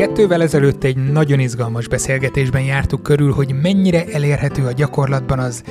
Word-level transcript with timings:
Kettővel 0.00 0.42
ezelőtt 0.42 0.84
egy 0.84 1.12
nagyon 1.12 1.40
izgalmas 1.40 1.88
beszélgetésben 1.88 2.62
jártuk 2.62 3.02
körül, 3.02 3.32
hogy 3.32 3.54
mennyire 3.62 4.04
elérhető 4.06 4.66
a 4.66 4.72
gyakorlatban 4.72 5.38
az 5.38 5.62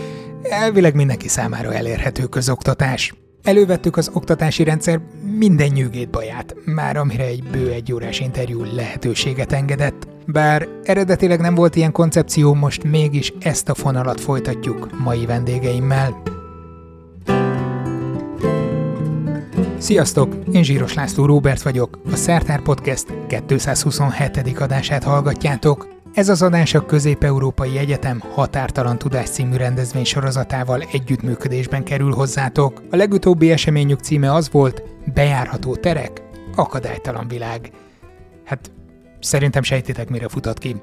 elvileg 0.41 0.96
mindenki 0.96 1.28
számára 1.28 1.73
elérhető 1.73 2.25
közoktatás. 2.25 3.13
Elővettük 3.44 3.97
az 3.97 4.10
oktatási 4.13 4.64
rendszer 4.64 5.02
minden 5.38 5.68
nyűgét 5.68 6.10
baját, 6.10 6.55
már 6.65 6.97
amire 6.97 7.23
egy 7.23 7.43
bő 7.52 7.71
egy 7.71 7.93
órás 7.93 8.20
interjú 8.20 8.64
lehetőséget 8.75 9.52
engedett. 9.52 10.07
Bár 10.25 10.68
eredetileg 10.84 11.39
nem 11.39 11.55
volt 11.55 11.75
ilyen 11.75 11.91
koncepció, 11.91 12.54
most 12.54 12.84
mégis 12.84 13.34
ezt 13.39 13.70
a 13.70 13.75
fonalat 13.75 14.21
folytatjuk 14.21 15.00
mai 15.04 15.25
vendégeimmel. 15.25 16.39
Sziasztok! 19.80 20.36
Én 20.51 20.64
Zsíros 20.64 20.93
László 20.93 21.25
Róbert 21.25 21.61
vagyok, 21.61 22.00
a 22.11 22.15
Szertár 22.15 22.61
Podcast 22.61 23.06
227. 23.28 24.60
adását 24.60 25.04
hallgatjátok. 25.04 25.88
Ez 26.14 26.29
az 26.29 26.42
adás 26.42 26.74
a 26.74 26.86
Közép-Európai 26.86 27.78
Egyetem 27.78 28.19
Határtalan 28.33 28.97
Tudás 28.97 29.29
című 29.29 29.55
rendezvény 29.55 30.04
sorozatával 30.04 30.82
együttműködésben 30.92 31.83
kerül 31.83 32.14
hozzátok. 32.14 32.81
A 32.92 32.95
legutóbbi 32.95 33.52
eseményük 33.52 34.00
címe 34.00 34.33
az 34.33 34.50
volt 34.52 34.83
Bejárható 35.14 35.75
terek, 35.75 36.22
akadálytalan 36.55 37.27
világ. 37.27 37.72
Hát 38.45 38.72
Szerintem 39.19 39.64
sejtitek, 39.64 40.09
mire 40.09 40.27
futott 40.27 40.58
ki. 40.58 40.75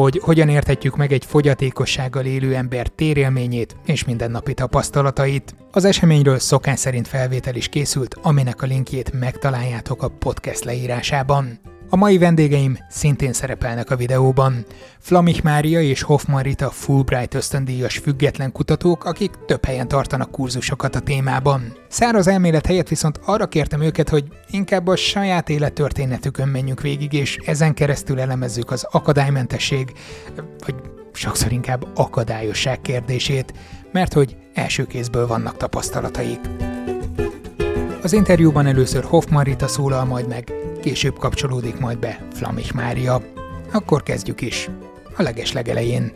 Hogy 0.00 0.20
hogyan 0.22 0.48
érthetjük 0.48 0.96
meg 0.96 1.12
egy 1.12 1.24
fogyatékossággal 1.24 2.24
élő 2.24 2.54
ember 2.54 2.88
térélményét 2.88 3.76
és 3.86 4.04
mindennapi 4.04 4.54
tapasztalatait. 4.54 5.54
Az 5.72 5.84
eseményről 5.84 6.38
szokás 6.38 6.78
szerint 6.78 7.08
felvétel 7.08 7.54
is 7.54 7.68
készült, 7.68 8.16
aminek 8.22 8.62
a 8.62 8.66
linkjét 8.66 9.12
megtaláljátok 9.12 10.02
a 10.02 10.08
podcast 10.08 10.64
leírásában. 10.64 11.60
A 11.92 11.96
mai 11.96 12.18
vendégeim 12.18 12.78
szintén 12.88 13.32
szerepelnek 13.32 13.90
a 13.90 13.96
videóban. 13.96 14.64
Flamich 14.98 15.42
Mária 15.42 15.80
és 15.80 16.02
Hoffman 16.02 16.42
Rita 16.42 16.70
Fulbright 16.70 17.34
ösztöndíjas 17.34 17.98
független 17.98 18.52
kutatók, 18.52 19.04
akik 19.04 19.30
több 19.46 19.64
helyen 19.64 19.88
tartanak 19.88 20.30
kurzusokat 20.30 20.94
a 20.94 21.00
témában. 21.00 21.76
Száraz 21.88 22.26
elmélet 22.26 22.66
helyett 22.66 22.88
viszont 22.88 23.20
arra 23.24 23.46
kértem 23.46 23.80
őket, 23.80 24.08
hogy 24.08 24.24
inkább 24.50 24.86
a 24.86 24.96
saját 24.96 25.48
élettörténetükön 25.48 26.48
menjünk 26.48 26.80
végig, 26.80 27.12
és 27.12 27.36
ezen 27.44 27.74
keresztül 27.74 28.20
elemezzük 28.20 28.70
az 28.70 28.86
akadálymentesség, 28.90 29.92
vagy 30.66 30.74
sokszor 31.12 31.52
inkább 31.52 31.86
akadályosság 31.94 32.80
kérdését, 32.80 33.54
mert 33.92 34.12
hogy 34.12 34.36
első 34.54 34.86
kézből 34.86 35.26
vannak 35.26 35.56
tapasztalataik. 35.56 36.69
Az 38.02 38.12
interjúban 38.12 38.66
először 38.66 39.04
Hoffman 39.04 39.44
Rita 39.44 39.66
szólal 39.66 40.04
majd 40.04 40.28
meg, 40.28 40.52
később 40.82 41.18
kapcsolódik 41.18 41.78
majd 41.78 41.98
be 41.98 42.26
Flamich 42.32 42.74
Mária. 42.74 43.22
Akkor 43.72 44.02
kezdjük 44.02 44.40
is, 44.40 44.70
a 45.16 45.22
leges 45.22 45.52
legelején. 45.52 46.12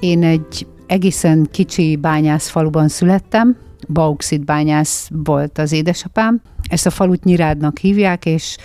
Én 0.00 0.22
egy 0.22 0.66
egészen 0.86 1.48
kicsi 1.50 1.96
bányászfaluban 1.96 2.88
születtem, 2.88 3.56
bauxit 3.88 4.44
bányász 4.44 5.08
volt 5.24 5.58
az 5.58 5.72
édesapám. 5.72 6.40
Ezt 6.68 6.86
a 6.86 6.90
falut 6.90 7.24
Nyirádnak 7.24 7.78
hívják, 7.78 8.26
és 8.26 8.56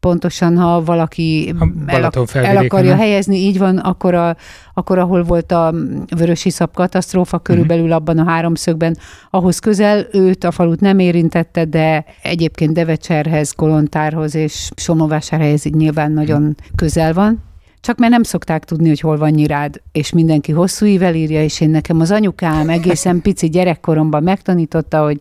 pontosan, 0.00 0.58
ha 0.58 0.84
valaki 0.84 1.54
el, 1.86 2.10
el 2.32 2.56
akarja 2.56 2.96
helyezni, 2.96 3.36
így 3.36 3.58
van, 3.58 3.78
akkor, 3.78 4.14
a, 4.14 4.36
akkor 4.74 4.98
ahol 4.98 5.22
volt 5.22 5.52
a 5.52 5.74
vörös 6.16 6.44
iszap 6.44 6.74
katasztrófa, 6.74 7.38
körülbelül 7.38 7.82
uh-huh. 7.82 7.96
abban 7.96 8.18
a 8.18 8.30
háromszögben, 8.30 8.96
ahhoz 9.30 9.58
közel, 9.58 10.06
őt 10.12 10.44
a 10.44 10.50
falut 10.50 10.80
nem 10.80 10.98
érintette, 10.98 11.64
de 11.64 12.04
egyébként 12.22 12.72
Devecserhez, 12.72 13.52
Kolontárhoz 13.52 14.34
és 14.34 14.70
Somovásárhelyhez 14.76 15.64
nyilván 15.64 16.12
nagyon 16.12 16.42
uh-huh. 16.42 16.66
közel 16.76 17.12
van. 17.12 17.42
Csak 17.80 17.98
mert 17.98 18.12
nem 18.12 18.22
szokták 18.22 18.64
tudni, 18.64 18.88
hogy 18.88 19.00
hol 19.00 19.16
van 19.16 19.30
nyirád, 19.30 19.80
és 19.92 20.12
mindenki 20.12 20.52
hosszú 20.52 20.86
ível 20.86 21.14
írja, 21.14 21.42
és 21.42 21.60
én 21.60 21.70
nekem 21.70 22.00
az 22.00 22.10
anyukám 22.10 22.68
egészen 22.68 23.20
pici 23.20 23.48
gyerekkoromban 23.48 24.22
megtanította, 24.22 25.02
hogy 25.02 25.20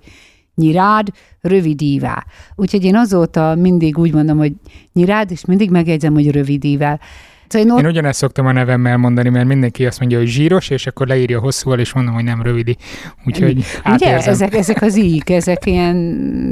nyirád, 0.60 1.08
rövidívá. 1.42 2.26
Úgyhogy 2.56 2.84
én 2.84 2.96
azóta 2.96 3.56
mindig 3.56 3.98
úgy 3.98 4.14
mondom, 4.14 4.38
hogy 4.38 4.54
nyirád, 4.94 5.32
és 5.32 5.46
mindig 5.46 5.70
megjegyzem, 5.70 6.14
hogy 6.14 6.32
rövidível. 6.32 7.00
Szóval 7.48 7.68
én, 7.68 7.74
ott... 7.74 7.80
én 7.80 7.86
ugyanezt 7.86 8.20
szoktam 8.20 8.46
a 8.46 8.52
nevemmel 8.52 8.98
mondani, 8.98 9.30
mert 9.30 9.48
mindenki 9.48 9.86
azt 9.86 10.00
mondja, 10.00 10.18
hogy 10.18 10.28
zsíros, 10.28 10.70
és 10.70 10.88
akkor 10.88 11.08
leírja 11.08 11.40
hosszúval, 11.40 11.80
és 11.80 11.94
mondom, 11.94 12.14
hogy 12.14 12.24
nem 12.24 12.42
rövidi. 12.42 12.78
Úgyhogy 13.26 13.64
Ugye, 13.86 14.16
ezek, 14.16 14.54
ezek 14.54 14.82
az 14.82 14.98
ík, 14.98 15.30
ezek 15.30 15.66
ilyen 15.66 15.96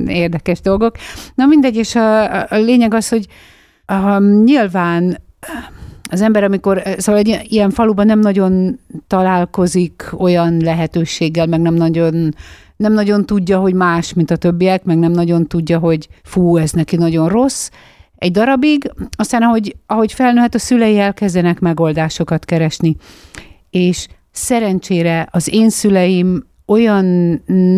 érdekes 0.08 0.62
dolgok. 0.62 0.96
Na 1.36 1.46
mindegy, 1.46 1.76
és 1.76 1.96
a, 1.96 2.42
a 2.42 2.58
lényeg 2.58 2.94
az, 2.94 3.10
hogy 3.10 3.28
um, 3.94 4.44
nyilván 4.44 5.18
az 6.10 6.22
ember, 6.22 6.44
amikor, 6.44 6.82
szóval 6.98 7.22
egy 7.22 7.40
ilyen 7.44 7.70
faluban 7.70 8.06
nem 8.06 8.20
nagyon 8.20 8.80
találkozik 9.08 10.04
olyan 10.18 10.58
lehetőséggel, 10.58 11.46
meg 11.46 11.62
nem 11.62 11.74
nagyon 11.74 12.36
nem 12.78 12.94
nagyon 12.94 13.26
tudja, 13.26 13.60
hogy 13.60 13.74
más, 13.74 14.14
mint 14.14 14.32
a 14.32 14.36
többiek, 14.36 14.84
meg 14.84 14.98
nem 14.98 15.12
nagyon 15.12 15.48
tudja, 15.48 15.80
hogy 15.80 16.08
fú, 16.24 16.58
ez 16.58 16.72
neki 16.72 16.96
nagyon 16.96 17.30
rossz, 17.30 17.70
egy 18.18 18.32
darabig, 18.32 18.92
aztán 19.18 19.42
ahogy, 19.42 19.76
ahogy 19.86 20.14
felnőhet, 20.14 20.56
a 20.56 20.60
szülei 20.60 21.00
elkezdenek 21.00 21.60
megoldásokat 21.60 22.46
keresni. 22.46 22.96
És 23.70 24.08
szerencsére 24.32 25.28
az 25.32 25.54
én 25.54 25.70
szüleim 25.70 26.48
olyan 26.66 27.06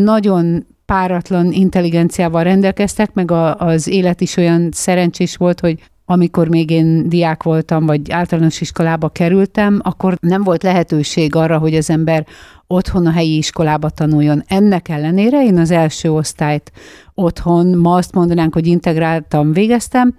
nagyon 0.04 0.66
páratlan 0.86 1.52
intelligenciával 1.52 2.44
rendelkeztek, 2.44 3.14
meg 3.14 3.31
a, 3.31 3.56
az 3.56 3.88
élet 3.88 4.22
is 4.22 4.38
olyan 4.38 4.70
szerencsés 4.72 5.36
volt, 5.36 5.60
hogy 5.60 5.80
amikor 6.12 6.47
még 6.47 6.70
én 6.70 7.09
diák 7.09 7.44
voltam, 7.44 7.86
vagy 7.86 8.12
általános 8.12 8.62
iskolába 8.62 9.09
kerültem, 9.09 9.80
akkor 9.84 10.18
nem 10.22 10.44
volt 10.44 10.64
lehetőség 10.64 11.36
arra, 11.36 11.58
hogy 11.58 11.75
az 11.75 11.90
ember 11.90 12.25
otthon 12.68 13.06
a 13.06 13.12
helyi 13.12 13.38
iskolába 13.38 13.90
tanuljon. 13.90 14.44
Ennek 14.48 14.90
ellenére 14.90 15.44
én 15.44 15.58
az 15.58 15.72
első 15.72 16.12
osztályt 16.12 16.72
otthon, 17.14 17.78
ma 17.78 17.96
azt 17.96 18.14
mondanánk, 18.14 18.53
hogy 18.53 18.68
integráltam, 18.68 19.53
végeztem, 19.53 20.16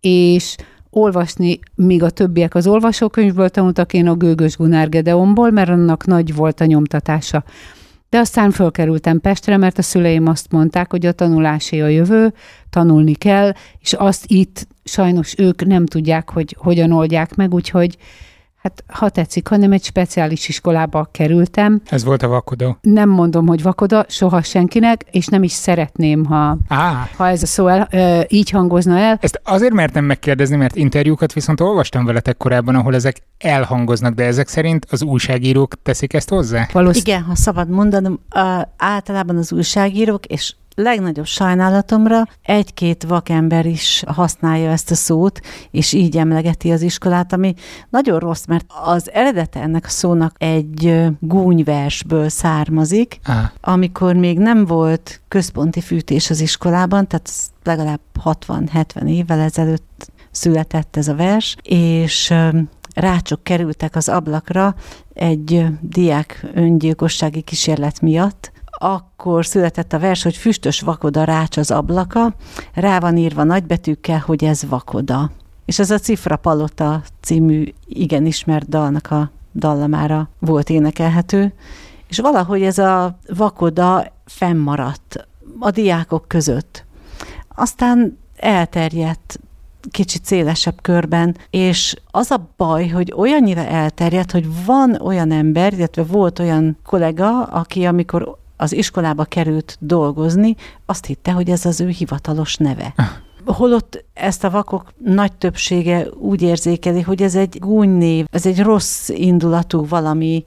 és 0.00 0.56
olvasni, 0.90 1.58
míg 1.74 2.02
a 2.02 2.10
többiek 2.10 2.54
az 2.54 2.66
olvasókönyvből 2.66 3.48
tanultak, 3.48 3.92
én 3.92 4.06
a 4.06 4.14
Gőgös 4.14 4.56
Gunár 4.56 4.88
Gedeonból, 4.88 5.50
mert 5.50 5.70
annak 5.70 6.06
nagy 6.06 6.34
volt 6.34 6.60
a 6.60 6.64
nyomtatása. 6.64 7.44
De 8.10 8.18
aztán 8.18 8.50
fölkerültem 8.50 9.20
Pestre, 9.20 9.56
mert 9.56 9.78
a 9.78 9.82
szüleim 9.82 10.26
azt 10.26 10.52
mondták, 10.52 10.90
hogy 10.90 11.06
a 11.06 11.12
tanulásé 11.12 11.80
a 11.80 11.88
jövő, 11.88 12.34
tanulni 12.70 13.14
kell, 13.14 13.52
és 13.80 13.92
azt 13.92 14.24
itt 14.26 14.66
sajnos 14.84 15.34
ők 15.38 15.64
nem 15.64 15.86
tudják, 15.86 16.30
hogy 16.30 16.56
hogyan 16.58 16.92
oldják 16.92 17.34
meg, 17.34 17.54
úgyhogy 17.54 17.96
Hát, 18.62 18.84
ha 18.86 19.08
tetszik, 19.08 19.48
hanem 19.48 19.72
egy 19.72 19.84
speciális 19.84 20.48
iskolába 20.48 21.08
kerültem. 21.12 21.80
Ez 21.84 22.04
volt 22.04 22.22
a 22.22 22.28
vakoda? 22.28 22.78
Nem 22.80 23.08
mondom, 23.08 23.46
hogy 23.46 23.62
vakoda, 23.62 24.04
soha 24.08 24.42
senkinek, 24.42 25.04
és 25.10 25.26
nem 25.26 25.42
is 25.42 25.52
szeretném, 25.52 26.24
ha, 26.24 26.56
Á. 26.68 27.08
ha 27.16 27.28
ez 27.28 27.42
a 27.42 27.46
szó 27.46 27.66
el, 27.66 27.88
ö, 27.90 28.20
így 28.28 28.50
hangozna 28.50 28.98
el. 28.98 29.18
Ezt 29.20 29.40
azért 29.44 29.72
mertem 29.72 30.04
megkérdezni, 30.04 30.56
mert 30.56 30.76
interjúkat 30.76 31.32
viszont 31.32 31.60
olvastam 31.60 32.04
veletek 32.04 32.36
korábban, 32.36 32.74
ahol 32.74 32.94
ezek 32.94 33.22
elhangoznak, 33.38 34.14
de 34.14 34.24
ezek 34.24 34.48
szerint 34.48 34.86
az 34.90 35.02
újságírók 35.02 35.82
teszik 35.82 36.12
ezt 36.12 36.28
hozzá? 36.28 36.68
Valószínű. 36.72 37.04
Igen, 37.10 37.22
ha 37.22 37.34
szabad 37.34 37.68
mondanom, 37.68 38.20
általában 38.76 39.36
az 39.36 39.52
újságírók, 39.52 40.26
és 40.26 40.54
legnagyobb 40.82 41.26
sajnálatomra 41.26 42.22
egy-két 42.42 43.04
vakember 43.04 43.66
is 43.66 44.02
használja 44.06 44.70
ezt 44.70 44.90
a 44.90 44.94
szót, 44.94 45.40
és 45.70 45.92
így 45.92 46.16
emlegeti 46.16 46.72
az 46.72 46.82
iskolát, 46.82 47.32
ami 47.32 47.54
nagyon 47.90 48.18
rossz, 48.18 48.44
mert 48.44 48.64
az 48.84 49.12
eredete 49.12 49.60
ennek 49.60 49.84
a 49.84 49.88
szónak 49.88 50.34
egy 50.38 51.06
gúnyversből 51.20 52.28
származik, 52.28 53.20
ah. 53.24 53.36
amikor 53.60 54.14
még 54.14 54.38
nem 54.38 54.64
volt 54.64 55.20
központi 55.28 55.80
fűtés 55.80 56.30
az 56.30 56.40
iskolában, 56.40 57.06
tehát 57.06 57.30
legalább 57.64 58.00
60-70 58.24 59.08
évvel 59.08 59.40
ezelőtt 59.40 60.10
született 60.30 60.96
ez 60.96 61.08
a 61.08 61.14
vers, 61.14 61.56
és 61.62 62.34
rácsok 62.94 63.42
kerültek 63.42 63.96
az 63.96 64.08
ablakra 64.08 64.74
egy 65.12 65.66
diák 65.80 66.46
öngyilkossági 66.54 67.40
kísérlet 67.40 68.00
miatt, 68.00 68.52
akkor 68.82 69.46
született 69.46 69.92
a 69.92 69.98
vers, 69.98 70.22
hogy 70.22 70.36
füstös 70.36 70.80
vakoda 70.80 71.24
rács 71.24 71.56
az 71.56 71.70
ablaka, 71.70 72.34
rá 72.74 72.98
van 72.98 73.16
írva 73.16 73.44
nagybetűkkel, 73.44 74.22
hogy 74.26 74.44
ez 74.44 74.68
vakoda. 74.68 75.30
És 75.64 75.78
ez 75.78 75.90
a 75.90 75.98
Cifra 75.98 76.36
Palota 76.36 77.02
című 77.20 77.72
igen 77.86 78.26
ismert 78.26 78.68
dalnak 78.68 79.10
a 79.10 79.30
dallamára 79.54 80.28
volt 80.38 80.70
énekelhető, 80.70 81.52
és 82.08 82.18
valahogy 82.18 82.62
ez 82.62 82.78
a 82.78 83.18
vakoda 83.34 84.12
fennmaradt 84.24 85.26
a 85.58 85.70
diákok 85.70 86.28
között. 86.28 86.84
Aztán 87.54 88.18
elterjedt 88.36 89.40
kicsit 89.90 90.24
szélesebb 90.24 90.82
körben, 90.82 91.36
és 91.50 91.96
az 92.10 92.30
a 92.30 92.48
baj, 92.56 92.88
hogy 92.88 93.12
olyannyira 93.16 93.64
elterjedt, 93.64 94.30
hogy 94.30 94.64
van 94.64 95.00
olyan 95.00 95.30
ember, 95.32 95.72
illetve 95.72 96.02
volt 96.02 96.38
olyan 96.38 96.76
kollega, 96.84 97.42
aki 97.42 97.84
amikor 97.84 98.38
az 98.60 98.72
iskolába 98.72 99.24
került 99.24 99.76
dolgozni, 99.80 100.56
azt 100.86 101.06
hitte, 101.06 101.32
hogy 101.32 101.50
ez 101.50 101.64
az 101.64 101.80
ő 101.80 101.88
hivatalos 101.88 102.56
neve. 102.56 102.92
Ah. 102.96 103.06
holott 103.56 104.04
ezt 104.14 104.44
a 104.44 104.50
vakok 104.50 104.92
nagy 105.04 105.32
többsége 105.32 106.06
úgy 106.18 106.42
érzékeli, 106.42 107.00
hogy 107.00 107.22
ez 107.22 107.34
egy 107.34 107.58
gúnynév, 107.58 108.26
ez 108.30 108.46
egy 108.46 108.60
rossz 108.62 109.08
indulatú 109.08 109.86
valami, 109.86 110.44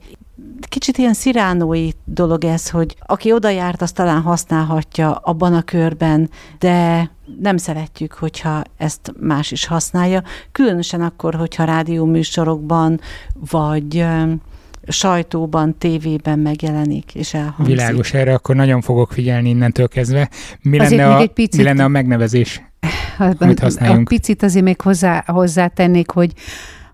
kicsit 0.60 0.98
ilyen 0.98 1.14
sziránói 1.14 1.90
dolog 2.04 2.44
ez, 2.44 2.70
hogy 2.70 2.96
aki 3.06 3.32
oda 3.32 3.48
járt, 3.48 3.82
az 3.82 3.92
talán 3.92 4.22
használhatja 4.22 5.12
abban 5.14 5.54
a 5.54 5.62
körben, 5.62 6.30
de 6.58 7.10
nem 7.40 7.56
szeretjük, 7.56 8.12
hogyha 8.12 8.62
ezt 8.76 9.12
más 9.20 9.50
is 9.50 9.66
használja, 9.66 10.22
különösen 10.52 11.00
akkor, 11.00 11.34
hogyha 11.34 11.64
rádióműsorokban, 11.64 13.00
vagy 13.50 14.06
sajtóban, 14.88 15.78
tévében 15.78 16.38
megjelenik, 16.38 17.14
és 17.14 17.34
elhangzik. 17.34 17.76
Világos 17.76 18.12
erre, 18.12 18.34
akkor 18.34 18.54
nagyon 18.54 18.80
fogok 18.80 19.12
figyelni 19.12 19.48
innentől 19.48 19.88
kezdve. 19.88 20.28
Mi, 20.62 20.78
lenne 20.78 21.14
a, 21.14 21.18
egy 21.18 21.32
picit, 21.32 21.56
mi 21.56 21.62
lenne 21.62 21.84
a 21.84 21.88
megnevezés, 21.88 22.62
amit 23.38 23.60
használjunk? 23.60 24.08
A 24.08 24.14
picit 24.14 24.42
azért 24.42 24.64
még 24.64 24.80
hozzá, 24.80 25.24
hozzátennék, 25.26 26.10
hogy 26.10 26.32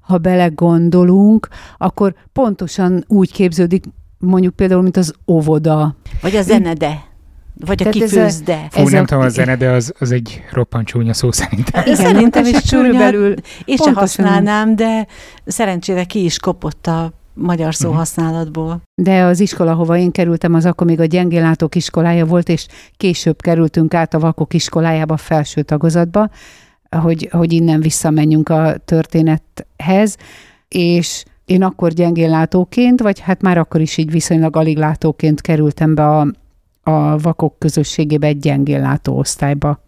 ha 0.00 0.18
belegondolunk, 0.18 1.48
akkor 1.78 2.14
pontosan 2.32 3.04
úgy 3.08 3.32
képződik, 3.32 3.84
mondjuk 4.18 4.56
például, 4.56 4.82
mint 4.82 4.96
az 4.96 5.14
óvoda. 5.26 5.96
Vagy 6.20 6.36
a 6.36 6.42
zenede. 6.42 7.08
Vagy 7.66 7.82
a 7.86 7.90
kifőzde. 7.90 8.66
Fú, 8.70 8.88
nem 8.88 9.02
a... 9.02 9.06
tudom, 9.06 9.22
a 9.22 9.28
zene, 9.28 9.56
de 9.56 9.70
az, 9.70 9.92
az 9.98 10.10
egy 10.10 10.42
roppant 10.52 10.86
csúnya 10.86 11.12
szó 11.12 11.32
szerintem. 11.32 11.82
Igen, 11.82 11.96
szerintem 11.96 12.44
is 12.44 12.60
körülbelül. 12.70 13.34
Én 13.64 13.76
sem 13.76 13.94
használnám, 13.94 14.76
de 14.76 15.06
szerencsére 15.44 16.04
ki 16.04 16.24
is 16.24 16.38
kopott 16.38 16.86
a 16.86 17.19
magyar 17.40 17.74
szóhasználatból. 17.74 18.82
De 18.94 19.22
az 19.22 19.40
iskola, 19.40 19.74
hova 19.74 19.96
én 19.96 20.10
kerültem, 20.10 20.54
az 20.54 20.64
akkor 20.64 20.86
még 20.86 21.00
a 21.00 21.04
gyengénlátók 21.04 21.74
iskolája 21.74 22.26
volt, 22.26 22.48
és 22.48 22.66
később 22.96 23.40
kerültünk 23.40 23.94
át 23.94 24.14
a 24.14 24.18
vakok 24.18 24.54
iskolájába, 24.54 25.16
felső 25.16 25.62
tagozatba, 25.62 26.30
hogy, 26.96 27.28
hogy 27.30 27.52
innen 27.52 27.80
visszamenjünk 27.80 28.48
a 28.48 28.76
történethez, 28.84 30.16
és 30.68 31.24
én 31.44 31.62
akkor 31.62 31.92
gyengénlátóként, 31.92 33.00
vagy 33.00 33.18
hát 33.18 33.42
már 33.42 33.58
akkor 33.58 33.80
is 33.80 33.96
így 33.96 34.10
viszonylag 34.10 34.56
alig 34.56 34.76
látóként 34.76 35.40
kerültem 35.40 35.94
be 35.94 36.06
a, 36.06 36.26
a 36.82 37.18
vakok 37.18 37.58
közösségébe 37.58 38.26
egy 38.26 38.38
gyengénlátó 38.38 39.18
osztályba. 39.18 39.82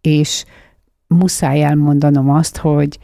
És 0.00 0.44
muszáj 1.06 1.62
elmondanom 1.62 2.30
azt, 2.30 2.56
hogy 2.56 2.98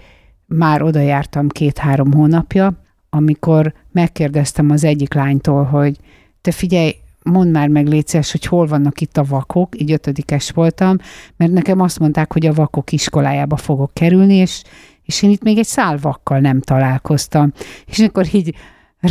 már 0.46 0.82
oda 0.82 1.00
jártam 1.00 1.48
két-három 1.48 2.12
hónapja, 2.12 2.81
amikor 3.14 3.74
megkérdeztem 3.90 4.70
az 4.70 4.84
egyik 4.84 5.14
lánytól, 5.14 5.64
hogy 5.64 5.96
te 6.40 6.50
figyelj, 6.50 6.94
mondd 7.22 7.50
már 7.50 7.68
meg 7.68 7.86
létszés, 7.86 8.30
hogy 8.30 8.46
hol 8.46 8.66
vannak 8.66 9.00
itt 9.00 9.16
a 9.16 9.24
vakok, 9.24 9.80
így 9.80 9.92
ötödikes 9.92 10.50
voltam, 10.50 10.96
mert 11.36 11.52
nekem 11.52 11.80
azt 11.80 11.98
mondták, 11.98 12.32
hogy 12.32 12.46
a 12.46 12.52
vakok 12.52 12.92
iskolájába 12.92 13.56
fogok 13.56 13.94
kerülni, 13.94 14.34
és, 14.34 14.62
és 15.04 15.22
én 15.22 15.30
itt 15.30 15.42
még 15.42 15.58
egy 15.58 15.66
szál 15.66 15.98
vakkal 16.00 16.38
nem 16.38 16.60
találkoztam. 16.60 17.52
És 17.86 17.98
akkor 17.98 18.26
így 18.32 18.54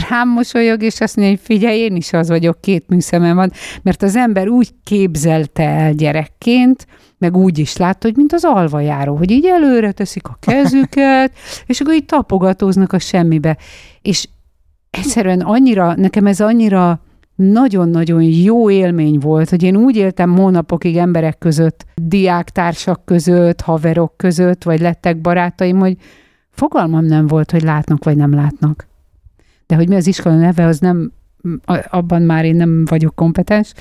rám 0.09 0.29
mosolyog, 0.29 0.83
és 0.83 1.01
azt 1.01 1.15
mondja, 1.15 1.35
hogy 1.35 1.45
figyelj, 1.45 1.79
én 1.79 1.95
is 1.95 2.13
az 2.13 2.27
vagyok, 2.27 2.61
két 2.61 2.87
műszemem 2.87 3.35
van, 3.35 3.51
mert 3.81 4.01
az 4.01 4.15
ember 4.15 4.47
úgy 4.47 4.69
képzelte 4.83 5.63
el 5.63 5.93
gyerekként, 5.93 6.87
meg 7.21 7.37
úgy 7.37 7.57
is 7.57 7.77
látta, 7.77 8.07
hogy 8.07 8.15
mint 8.15 8.33
az 8.33 8.43
alvajáró, 8.43 9.15
hogy 9.15 9.31
így 9.31 9.45
előre 9.45 9.91
teszik 9.91 10.27
a 10.27 10.37
kezüket, 10.39 11.31
és 11.65 11.79
akkor 11.79 11.93
így 11.93 12.05
tapogatóznak 12.05 12.93
a 12.93 12.99
semmibe. 12.99 13.57
És 14.01 14.27
egyszerűen 14.89 15.39
annyira, 15.41 15.95
nekem 15.95 16.25
ez 16.25 16.41
annyira 16.41 17.01
nagyon-nagyon 17.35 18.21
jó 18.21 18.69
élmény 18.69 19.19
volt, 19.19 19.49
hogy 19.49 19.63
én 19.63 19.75
úgy 19.75 19.95
éltem 19.95 20.37
hónapokig 20.37 20.97
emberek 20.97 21.37
között, 21.37 21.85
diáktársak 21.95 23.05
között, 23.05 23.61
haverok 23.61 24.17
között, 24.17 24.63
vagy 24.63 24.79
lettek 24.79 25.21
barátaim, 25.21 25.79
hogy 25.79 25.97
fogalmam 26.49 27.05
nem 27.05 27.27
volt, 27.27 27.51
hogy 27.51 27.61
látnak 27.61 28.03
vagy 28.03 28.15
nem 28.17 28.33
látnak. 28.33 28.87
De 29.65 29.75
hogy 29.75 29.87
mi 29.87 29.95
az 29.95 30.07
iskola 30.07 30.35
neve, 30.35 30.65
az 30.65 30.79
nem, 30.79 31.11
abban 31.89 32.21
már 32.21 32.45
én 32.45 32.55
nem 32.55 32.85
vagyok 32.85 33.15
kompetens. 33.15 33.73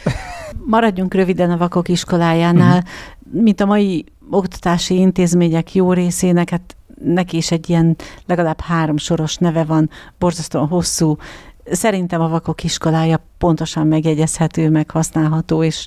Maradjunk 0.66 1.14
röviden 1.14 1.50
a 1.50 1.56
vakok 1.56 1.88
iskolájánál. 1.88 2.76
Uh-huh. 2.76 3.42
Mint 3.42 3.60
a 3.60 3.66
mai 3.66 4.04
oktatási 4.30 4.98
intézmények 4.98 5.74
jó 5.74 5.92
részének, 5.92 6.50
hát 6.50 6.76
neki 7.04 7.36
is 7.36 7.50
egy 7.50 7.68
ilyen 7.68 7.96
legalább 8.26 8.60
három 8.60 8.96
soros 8.96 9.36
neve 9.36 9.64
van, 9.64 9.90
borzasztóan 10.18 10.68
hosszú. 10.68 11.16
Szerintem 11.64 12.20
a 12.20 12.28
vakok 12.28 12.64
iskolája 12.64 13.24
pontosan 13.38 13.86
megjegyezhető, 13.86 14.70
meg 14.70 14.90
használható, 14.90 15.62
és 15.62 15.86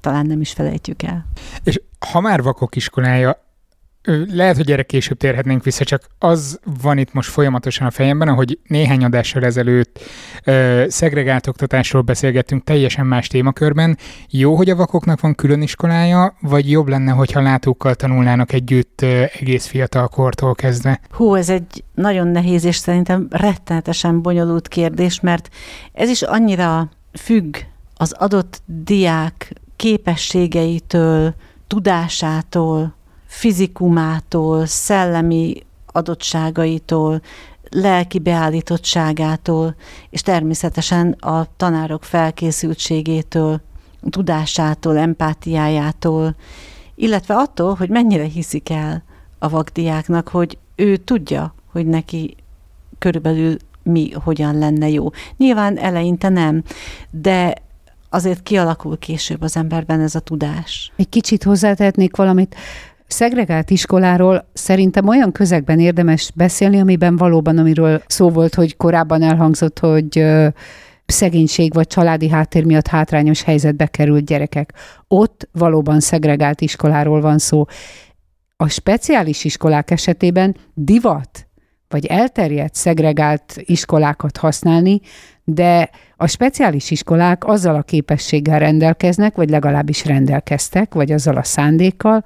talán 0.00 0.26
nem 0.26 0.40
is 0.40 0.52
felejtjük 0.52 1.02
el. 1.02 1.26
És 1.64 1.80
ha 2.12 2.20
már 2.20 2.42
vakok 2.42 2.76
iskolája, 2.76 3.42
lehet, 4.32 4.56
hogy 4.56 4.70
erre 4.70 4.82
később 4.82 5.16
térhetnénk 5.16 5.64
vissza, 5.64 5.84
csak 5.84 6.02
az 6.18 6.60
van 6.82 6.98
itt 6.98 7.12
most 7.12 7.30
folyamatosan 7.30 7.86
a 7.86 7.90
fejemben, 7.90 8.28
ahogy 8.28 8.58
néhány 8.66 9.04
adással 9.04 9.44
ezelőtt 9.44 10.00
ö, 10.44 10.84
szegregált 10.88 11.46
oktatásról 11.46 12.02
beszélgettünk 12.02 12.64
teljesen 12.64 13.06
más 13.06 13.26
témakörben. 13.26 13.98
Jó, 14.30 14.54
hogy 14.54 14.70
a 14.70 14.76
vakoknak 14.76 15.20
van 15.20 15.34
külön 15.34 15.62
iskolája, 15.62 16.36
vagy 16.40 16.70
jobb 16.70 16.88
lenne, 16.88 17.12
hogyha 17.12 17.40
látókkal 17.40 17.94
tanulnának 17.94 18.52
együtt 18.52 19.02
ö, 19.02 19.24
egész 19.40 19.66
fiatal 19.66 20.08
kortól 20.08 20.54
kezdve? 20.54 21.00
Hú, 21.10 21.34
ez 21.34 21.48
egy 21.48 21.84
nagyon 21.94 22.26
nehéz 22.26 22.64
és 22.64 22.76
szerintem 22.76 23.26
rettenetesen 23.30 24.22
bonyolult 24.22 24.68
kérdés, 24.68 25.20
mert 25.20 25.48
ez 25.92 26.08
is 26.08 26.22
annyira 26.22 26.90
függ 27.12 27.56
az 27.94 28.12
adott 28.12 28.62
diák 28.66 29.52
képességeitől, 29.76 31.34
tudásától, 31.66 32.94
fizikumától, 33.32 34.66
szellemi 34.66 35.62
adottságaitól, 35.86 37.20
lelki 37.70 38.18
beállítottságától, 38.18 39.74
és 40.10 40.22
természetesen 40.22 41.10
a 41.12 41.46
tanárok 41.56 42.04
felkészültségétől, 42.04 43.60
tudásától, 44.10 44.98
empátiájától, 44.98 46.34
illetve 46.94 47.34
attól, 47.34 47.74
hogy 47.74 47.88
mennyire 47.88 48.24
hiszik 48.24 48.70
el 48.70 49.02
a 49.38 49.48
vakdiáknak, 49.48 50.28
hogy 50.28 50.58
ő 50.76 50.96
tudja, 50.96 51.54
hogy 51.70 51.86
neki 51.86 52.36
körülbelül 52.98 53.56
mi 53.82 54.12
hogyan 54.24 54.58
lenne 54.58 54.88
jó. 54.88 55.10
Nyilván 55.36 55.78
eleinte 55.78 56.28
nem, 56.28 56.62
de 57.10 57.54
azért 58.08 58.42
kialakul 58.42 58.98
később 58.98 59.42
az 59.42 59.56
emberben 59.56 60.00
ez 60.00 60.14
a 60.14 60.20
tudás. 60.20 60.92
Egy 60.96 61.08
kicsit 61.08 61.42
hozzátehetnék 61.42 62.16
valamit 62.16 62.54
szegregált 63.12 63.70
iskoláról 63.70 64.50
szerintem 64.52 65.08
olyan 65.08 65.32
közegben 65.32 65.80
érdemes 65.80 66.32
beszélni, 66.34 66.80
amiben 66.80 67.16
valóban, 67.16 67.58
amiről 67.58 68.02
szó 68.06 68.30
volt, 68.30 68.54
hogy 68.54 68.76
korábban 68.76 69.22
elhangzott, 69.22 69.78
hogy 69.78 70.24
szegénység 71.06 71.72
vagy 71.72 71.86
családi 71.86 72.28
háttér 72.28 72.64
miatt 72.64 72.86
hátrányos 72.86 73.42
helyzetbe 73.42 73.86
került 73.86 74.24
gyerekek. 74.24 74.72
Ott 75.08 75.48
valóban 75.52 76.00
szegregált 76.00 76.60
iskoláról 76.60 77.20
van 77.20 77.38
szó. 77.38 77.64
A 78.56 78.68
speciális 78.68 79.44
iskolák 79.44 79.90
esetében 79.90 80.56
divat 80.74 81.46
vagy 81.88 82.06
elterjedt 82.06 82.74
szegregált 82.74 83.54
iskolákat 83.56 84.36
használni, 84.36 85.00
de 85.44 85.90
a 86.16 86.26
speciális 86.26 86.90
iskolák 86.90 87.44
azzal 87.44 87.74
a 87.74 87.82
képességgel 87.82 88.58
rendelkeznek, 88.58 89.36
vagy 89.36 89.50
legalábbis 89.50 90.04
rendelkeztek, 90.04 90.94
vagy 90.94 91.12
azzal 91.12 91.36
a 91.36 91.42
szándékkal, 91.42 92.24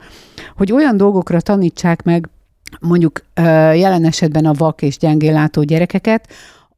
hogy 0.56 0.72
olyan 0.72 0.96
dolgokra 0.96 1.40
tanítsák 1.40 2.02
meg 2.02 2.28
mondjuk 2.80 3.24
jelen 3.74 4.04
esetben 4.04 4.44
a 4.44 4.52
vak 4.52 4.82
és 4.82 4.98
gyengénlátó 4.98 5.62
gyerekeket, 5.62 6.28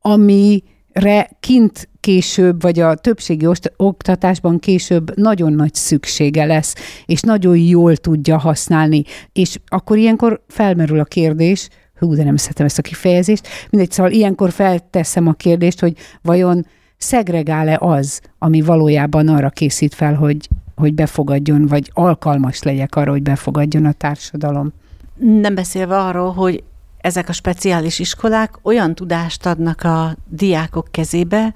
amire 0.00 1.30
kint 1.40 1.88
később, 2.00 2.62
vagy 2.62 2.80
a 2.80 2.94
többségi 2.94 3.46
oktatásban 3.76 4.58
később 4.58 5.16
nagyon 5.16 5.52
nagy 5.52 5.74
szüksége 5.74 6.44
lesz, 6.44 6.74
és 7.06 7.20
nagyon 7.20 7.56
jól 7.56 7.96
tudja 7.96 8.38
használni. 8.38 9.02
És 9.32 9.58
akkor 9.66 9.96
ilyenkor 9.96 10.44
felmerül 10.48 11.00
a 11.00 11.04
kérdés, 11.04 11.68
hú, 11.98 12.14
de 12.14 12.24
nem 12.24 12.36
szeretem 12.36 12.66
ezt 12.66 12.78
a 12.78 12.82
kifejezést, 12.82 13.48
mindegy, 13.70 13.90
szóval 13.90 14.12
ilyenkor 14.12 14.50
felteszem 14.50 15.26
a 15.26 15.32
kérdést, 15.32 15.80
hogy 15.80 15.96
vajon 16.22 16.66
szegregál-e 16.96 17.76
az, 17.80 18.20
ami 18.38 18.60
valójában 18.60 19.28
arra 19.28 19.48
készít 19.48 19.94
fel, 19.94 20.14
hogy, 20.14 20.48
hogy 20.76 20.94
befogadjon, 20.94 21.66
vagy 21.66 21.90
alkalmas 21.94 22.62
legyek 22.62 22.94
arra, 22.94 23.10
hogy 23.10 23.22
befogadjon 23.22 23.84
a 23.84 23.92
társadalom. 23.92 24.72
Nem 25.16 25.54
beszélve 25.54 25.98
arról, 25.98 26.32
hogy 26.32 26.62
ezek 27.00 27.28
a 27.28 27.32
speciális 27.32 27.98
iskolák 27.98 28.58
olyan 28.62 28.94
tudást 28.94 29.46
adnak 29.46 29.82
a 29.82 30.16
diákok 30.28 30.88
kezébe 30.90 31.54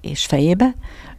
és 0.00 0.26
fejébe, 0.26 0.74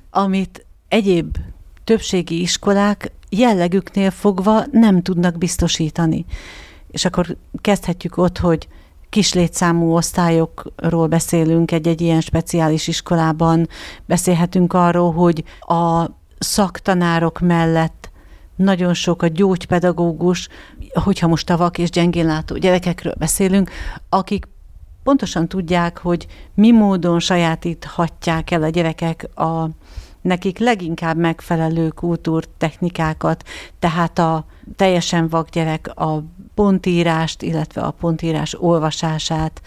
amit 0.10 0.66
egyéb 0.88 1.38
többségi 1.84 2.42
iskolák 2.42 3.12
jellegüknél 3.30 4.12
fogva 4.12 4.64
nem 4.72 5.02
tudnak 5.02 5.38
biztosítani. 5.38 6.26
És 6.96 7.06
akkor 7.06 7.38
kezdhetjük 7.62 8.18
ott, 8.18 8.38
hogy 8.38 8.68
kis 9.10 9.34
létszámú 9.34 9.96
osztályokról 9.96 11.08
beszélünk 11.08 11.72
egy-egy 11.72 12.02
ilyen 12.02 12.22
speciális 12.22 12.88
iskolában, 12.88 13.68
beszélhetünk 14.06 14.74
arról, 14.74 15.14
hogy 15.14 15.44
a 15.60 16.06
szaktanárok 16.40 17.40
mellett 17.40 18.10
nagyon 18.56 18.94
sok 18.94 19.22
a 19.22 19.28
gyógypedagógus, 19.28 20.48
hogyha 20.94 21.28
most 21.28 21.50
a 21.50 21.58
vak 21.58 21.78
és 21.78 21.90
gyengénlátó 21.90 22.58
gyerekekről 22.58 23.14
beszélünk, 23.18 23.70
akik 24.10 24.48
pontosan 25.04 25.48
tudják, 25.48 25.98
hogy 25.98 26.28
mi 26.54 26.72
módon 26.72 27.20
sajátíthatják 27.20 28.52
el 28.52 28.64
a 28.64 28.70
gyerekek 28.70 29.38
a 29.38 29.70
nekik 30.26 30.58
leginkább 30.60 31.18
megfelelő 31.18 31.90
kultúrtechnikákat, 31.90 33.44
tehát 33.80 34.20
a 34.20 34.46
teljesen 34.76 35.28
vak 35.28 35.50
gyerek 35.50 35.92
a 35.96 36.24
pontírást, 36.54 37.42
illetve 37.42 37.82
a 37.82 37.92
pontírás 37.92 38.62
olvasását, 38.62 39.62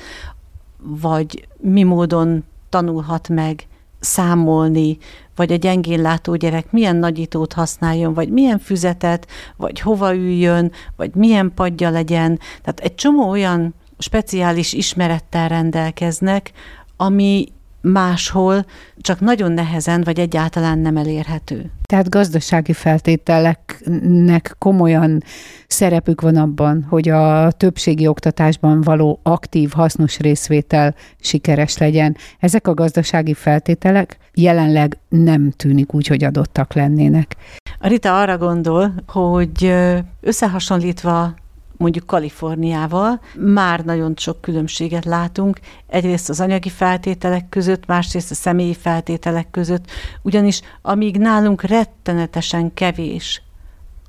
vagy 0.79 1.49
mi 1.57 1.83
módon 1.83 2.45
tanulhat 2.69 3.29
meg 3.29 3.67
számolni, 4.01 4.99
vagy 5.37 5.53
a 5.53 5.57
gyengén 5.57 6.01
látó 6.01 6.35
gyerek 6.35 6.73
milyen 6.73 6.97
nagyítót 6.97 7.53
használjon, 7.53 8.15
vagy 8.15 8.29
milyen 8.29 8.59
füzetet, 8.59 9.27
vagy 9.57 9.81
hova 9.81 10.15
üljön, 10.15 10.73
vagy 10.97 11.15
milyen 11.15 11.53
padja 11.55 11.91
legyen. 11.91 12.39
Tehát 12.63 12.81
egy 12.81 12.95
csomó 12.95 13.29
olyan 13.29 13.75
speciális 13.99 14.73
ismerettel 14.73 15.49
rendelkeznek, 15.49 16.53
ami 16.97 17.49
máshol 17.89 18.65
csak 19.01 19.21
nagyon 19.21 19.53
nehezen, 19.53 20.03
vagy 20.03 20.19
egyáltalán 20.19 20.79
nem 20.79 20.97
elérhető. 20.97 21.71
Tehát 21.83 22.09
gazdasági 22.09 22.73
feltételeknek 22.73 24.55
komolyan 24.59 25.23
szerepük 25.67 26.21
van 26.21 26.37
abban, 26.37 26.87
hogy 26.89 27.09
a 27.09 27.51
többségi 27.51 28.07
oktatásban 28.07 28.81
való 28.81 29.21
aktív, 29.23 29.71
hasznos 29.71 30.19
részvétel 30.19 30.95
sikeres 31.21 31.79
legyen. 31.79 32.17
Ezek 32.39 32.67
a 32.67 32.75
gazdasági 32.75 33.35
feltételek 33.35 34.19
jelenleg 34.35 34.99
nem 35.09 35.51
tűnik 35.51 35.95
úgy, 35.95 36.07
hogy 36.07 36.25
adottak 36.25 36.75
lennének. 36.75 37.37
A 37.81 37.89
Rita 37.89 38.21
arra 38.21 38.39
gondol, 38.39 38.95
hogy 39.07 39.75
összehasonlítva 40.21 41.35
mondjuk 41.79 42.07
Kaliforniával. 42.07 43.21
Már 43.35 43.85
nagyon 43.85 44.15
sok 44.17 44.41
különbséget 44.41 45.05
látunk, 45.05 45.61
egyrészt 45.87 46.29
az 46.29 46.41
anyagi 46.41 46.69
feltételek 46.69 47.49
között, 47.49 47.87
másrészt 47.87 48.31
a 48.31 48.35
személyi 48.35 48.75
feltételek 48.75 49.51
között, 49.51 49.91
ugyanis 50.23 50.61
amíg 50.83 51.19
nálunk 51.19 51.63
rettenetesen 51.63 52.75
kevés 52.75 53.43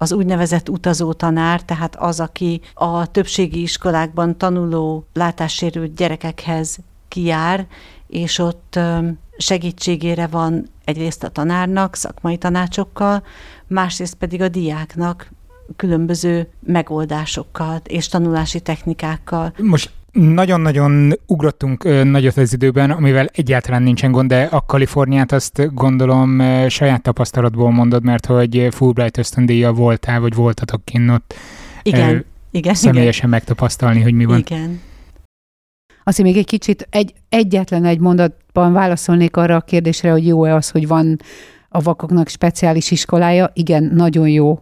az 0.01 0.11
úgynevezett 0.11 0.69
utazó 0.69 1.13
tanár, 1.13 1.61
tehát 1.61 1.95
az, 1.95 2.19
aki 2.19 2.61
a 2.73 3.11
többségi 3.11 3.61
iskolákban 3.61 4.37
tanuló 4.37 5.05
látássérült 5.13 5.95
gyerekekhez 5.95 6.77
kijár, 7.07 7.67
és 8.07 8.37
ott 8.37 8.79
segítségére 9.37 10.27
van 10.27 10.67
egyrészt 10.85 11.23
a 11.23 11.29
tanárnak, 11.29 11.95
szakmai 11.95 12.37
tanácsokkal, 12.37 13.23
másrészt 13.67 14.13
pedig 14.13 14.41
a 14.41 14.47
diáknak 14.47 15.31
különböző 15.75 16.47
megoldásokkal 16.59 17.81
és 17.83 18.07
tanulási 18.07 18.59
technikákkal. 18.59 19.53
Most 19.57 19.91
nagyon-nagyon 20.11 21.13
ugrottunk 21.25 22.03
nagyot 22.03 22.37
az 22.37 22.53
időben, 22.53 22.91
amivel 22.91 23.29
egyáltalán 23.33 23.83
nincsen 23.83 24.11
gond, 24.11 24.29
de 24.29 24.43
a 24.43 24.65
Kaliforniát 24.65 25.31
azt 25.31 25.73
gondolom 25.73 26.41
saját 26.67 27.01
tapasztalatból 27.01 27.71
mondod, 27.71 28.03
mert 28.03 28.25
hogy 28.25 28.67
Fulbright 28.71 29.17
ösztöndíja 29.17 29.71
voltál, 29.71 30.19
vagy 30.19 30.33
voltatok 30.33 30.85
kinn 30.85 31.09
ott. 31.09 31.33
Igen, 31.83 32.25
igen. 32.51 32.73
Személyesen 32.73 33.27
igen. 33.27 33.29
megtapasztalni, 33.29 34.01
hogy 34.01 34.13
mi 34.13 34.25
van. 34.25 34.37
Igen. 34.37 34.81
Azért 36.03 36.27
még 36.27 36.37
egy 36.37 36.45
kicsit, 36.45 36.87
egy, 36.89 37.13
egyetlen 37.29 37.85
egy 37.85 37.99
mondatban 37.99 38.73
válaszolnék 38.73 39.37
arra 39.37 39.55
a 39.55 39.61
kérdésre, 39.61 40.11
hogy 40.11 40.27
jó-e 40.27 40.55
az, 40.55 40.69
hogy 40.69 40.87
van 40.87 41.19
a 41.69 41.81
vakoknak 41.81 42.27
speciális 42.27 42.91
iskolája. 42.91 43.51
Igen, 43.53 43.83
nagyon 43.83 44.27
jó 44.27 44.59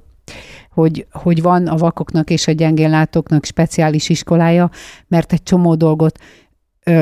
hogy, 0.71 1.07
hogy 1.11 1.41
van 1.41 1.67
a 1.67 1.77
vakoknak 1.77 2.29
és 2.29 2.47
a 2.47 2.51
gyengénlátóknak 2.51 3.45
speciális 3.45 4.09
iskolája, 4.09 4.69
mert 5.07 5.33
egy 5.33 5.43
csomó 5.43 5.75
dolgot 5.75 6.19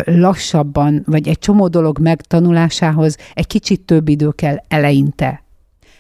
lassabban, 0.04 1.04
vagy 1.06 1.28
egy 1.28 1.40
csomó 1.40 1.68
dolog 1.68 2.00
megtanulásához 2.00 3.18
egy 3.34 3.48
kicsit 3.48 3.82
több 3.82 4.08
idő 4.08 4.30
kell 4.30 4.56
eleinte. 4.68 5.44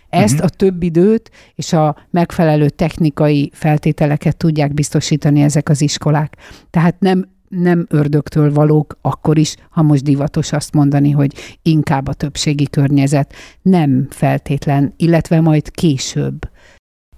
Ezt 0.09 0.33
uh-huh. 0.33 0.49
a 0.53 0.55
több 0.55 0.83
időt 0.83 1.31
és 1.55 1.73
a 1.73 1.95
megfelelő 2.09 2.69
technikai 2.69 3.51
feltételeket 3.53 4.37
tudják 4.37 4.73
biztosítani 4.73 5.41
ezek 5.41 5.69
az 5.69 5.81
iskolák. 5.81 6.37
Tehát 6.69 6.99
nem 6.99 7.33
nem 7.47 7.85
ördögtől 7.89 8.53
valók 8.53 8.97
akkor 9.01 9.37
is, 9.37 9.55
ha 9.69 9.81
most 9.81 10.03
divatos 10.03 10.51
azt 10.51 10.73
mondani, 10.73 11.11
hogy 11.11 11.57
inkább 11.61 12.07
a 12.07 12.13
többségi 12.13 12.69
környezet. 12.69 13.33
Nem 13.61 14.07
feltétlen, 14.09 14.93
illetve 14.97 15.41
majd 15.41 15.71
később. 15.71 16.49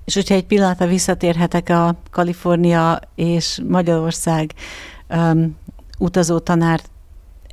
És 0.07 0.13
hogyha 0.13 0.35
egy 0.35 0.45
pillanatra 0.45 0.87
visszatérhetek 0.87 1.69
a 1.69 1.95
Kalifornia 2.11 2.99
és 3.15 3.61
Magyarország 3.67 4.53
um, 5.09 5.57
utazó 5.99 6.39
tanár 6.39 6.81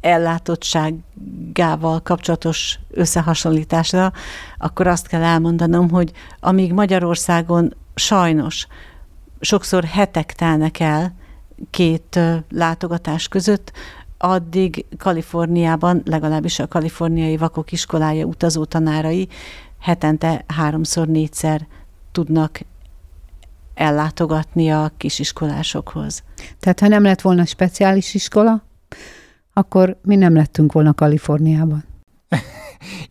ellátottságával 0.01 2.01
kapcsolatos 2.03 2.79
összehasonlításra, 2.91 4.13
akkor 4.59 4.87
azt 4.87 5.07
kell 5.07 5.23
elmondanom, 5.23 5.91
hogy 5.91 6.13
amíg 6.41 6.73
Magyarországon 6.73 7.75
sajnos 7.95 8.67
sokszor 9.41 9.85
hetek 9.85 10.33
telnek 10.33 10.81
el 10.81 11.15
két 11.71 12.19
látogatás 12.51 13.29
között, 13.29 13.73
addig 14.19 14.85
Kaliforniában, 14.99 16.03
legalábbis 16.05 16.59
a 16.59 16.69
kaliforniai 16.69 17.37
vakok 17.37 17.73
iskolája 17.73 18.25
utazó 18.25 18.65
tanárai 18.65 19.29
hetente 19.81 20.45
háromszor, 20.47 21.07
négyszer 21.07 21.67
tudnak 22.15 22.61
ellátogatni 23.75 24.71
a 24.71 24.93
kisiskolásokhoz. 24.97 26.23
Tehát 26.61 26.81
ha 26.81 26.89
nem 26.89 27.03
lett 27.03 27.21
volna 27.21 27.45
speciális 27.45 28.15
iskola, 28.15 28.65
akkor 29.53 29.99
mi 30.03 30.17
nem 30.17 30.35
lettünk 30.35 30.73
volna 30.73 30.95
Kaliforniában. 30.95 31.85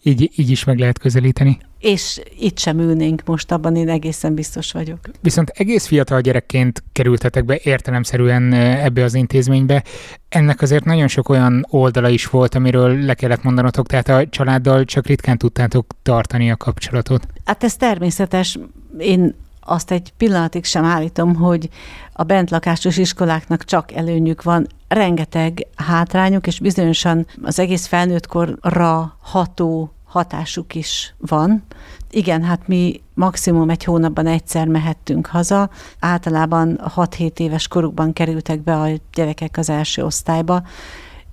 így, 0.04 0.32
így 0.36 0.50
is 0.50 0.64
meg 0.64 0.80
lehet 0.80 1.00
közelíteni. 1.00 1.58
És 1.80 2.22
itt 2.40 2.60
sem 2.60 2.80
ülnénk 2.80 3.22
most, 3.26 3.52
abban 3.52 3.76
én 3.76 3.90
egészen 3.90 4.34
biztos 4.34 4.72
vagyok. 4.72 5.00
Viszont 5.22 5.50
egész 5.50 5.86
fiatal 5.86 6.22
gyerekként 6.22 6.84
kerültetek 6.92 7.46
be 7.46 7.60
értelemszerűen 7.64 8.54
ebbe 8.54 9.04
az 9.04 9.14
intézménybe. 9.14 9.84
Ennek 10.30 10.62
azért 10.62 10.86
nagyon 10.86 11.08
sok 11.08 11.30
olyan 11.30 11.66
oldala 11.70 12.10
is 12.10 12.26
volt, 12.26 12.56
amiről 12.56 13.06
le 13.06 13.14
kellett 13.14 13.44
mondanotok, 13.44 13.88
tehát 13.88 14.10
a 14.10 14.30
családdal 14.30 14.86
csak 14.86 15.08
ritkán 15.08 15.38
tudtátok 15.38 15.94
tartani 16.02 16.52
a 16.52 16.56
kapcsolatot. 16.56 17.28
Hát 17.46 17.64
ez 17.64 17.76
természetes. 17.76 18.58
Én 18.98 19.36
azt 19.60 19.92
egy 19.92 20.14
pillanatig 20.18 20.66
sem 20.66 20.86
állítom, 20.86 21.36
hogy 21.36 21.70
a 22.14 22.24
bentlakásos 22.24 22.98
iskoláknak 22.98 23.64
csak 23.64 23.92
előnyük 23.92 24.44
van, 24.44 24.68
rengeteg 24.88 25.68
hátrányuk, 25.76 26.48
és 26.48 26.60
bizonyosan 26.60 27.28
az 27.44 27.60
egész 27.60 27.86
felnőttkorra 27.86 29.18
ható 29.22 29.94
hatásuk 30.04 30.76
is 30.76 31.16
van. 31.18 31.64
Igen, 32.10 32.44
hát 32.44 32.68
mi 32.68 33.02
maximum 33.14 33.70
egy 33.70 33.84
hónapban 33.84 34.28
egyszer 34.28 34.68
mehettünk 34.68 35.26
haza. 35.26 35.70
Általában 36.00 36.80
6-7 36.96 37.40
éves 37.40 37.68
korukban 37.68 38.14
kerültek 38.14 38.64
be 38.64 38.76
a 38.76 38.88
gyerekek 39.14 39.58
az 39.58 39.70
első 39.70 40.04
osztályba, 40.04 40.64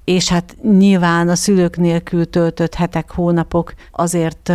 és 0.04 0.28
hát 0.28 0.56
nyilván 0.62 1.28
a 1.28 1.34
szülők 1.34 1.76
nélkül 1.76 2.30
töltött 2.30 2.74
hetek, 2.74 3.10
hónapok 3.10 3.74
azért 3.92 4.52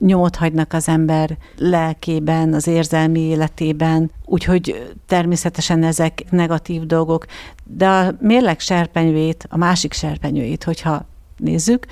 nyomot 0.00 0.36
hagynak 0.36 0.72
az 0.72 0.88
ember 0.88 1.36
lelkében, 1.56 2.54
az 2.54 2.66
érzelmi 2.66 3.20
életében, 3.20 4.10
úgyhogy 4.24 4.92
természetesen 5.06 5.82
ezek 5.82 6.24
negatív 6.30 6.86
dolgok, 6.86 7.24
de 7.64 7.88
a 7.88 8.14
mérleg 8.20 8.60
serpenyőjét, 8.60 9.46
a 9.48 9.56
másik 9.56 9.92
serpenyőjét, 9.92 10.64
hogyha 10.64 11.06
nézzük, 11.36 11.86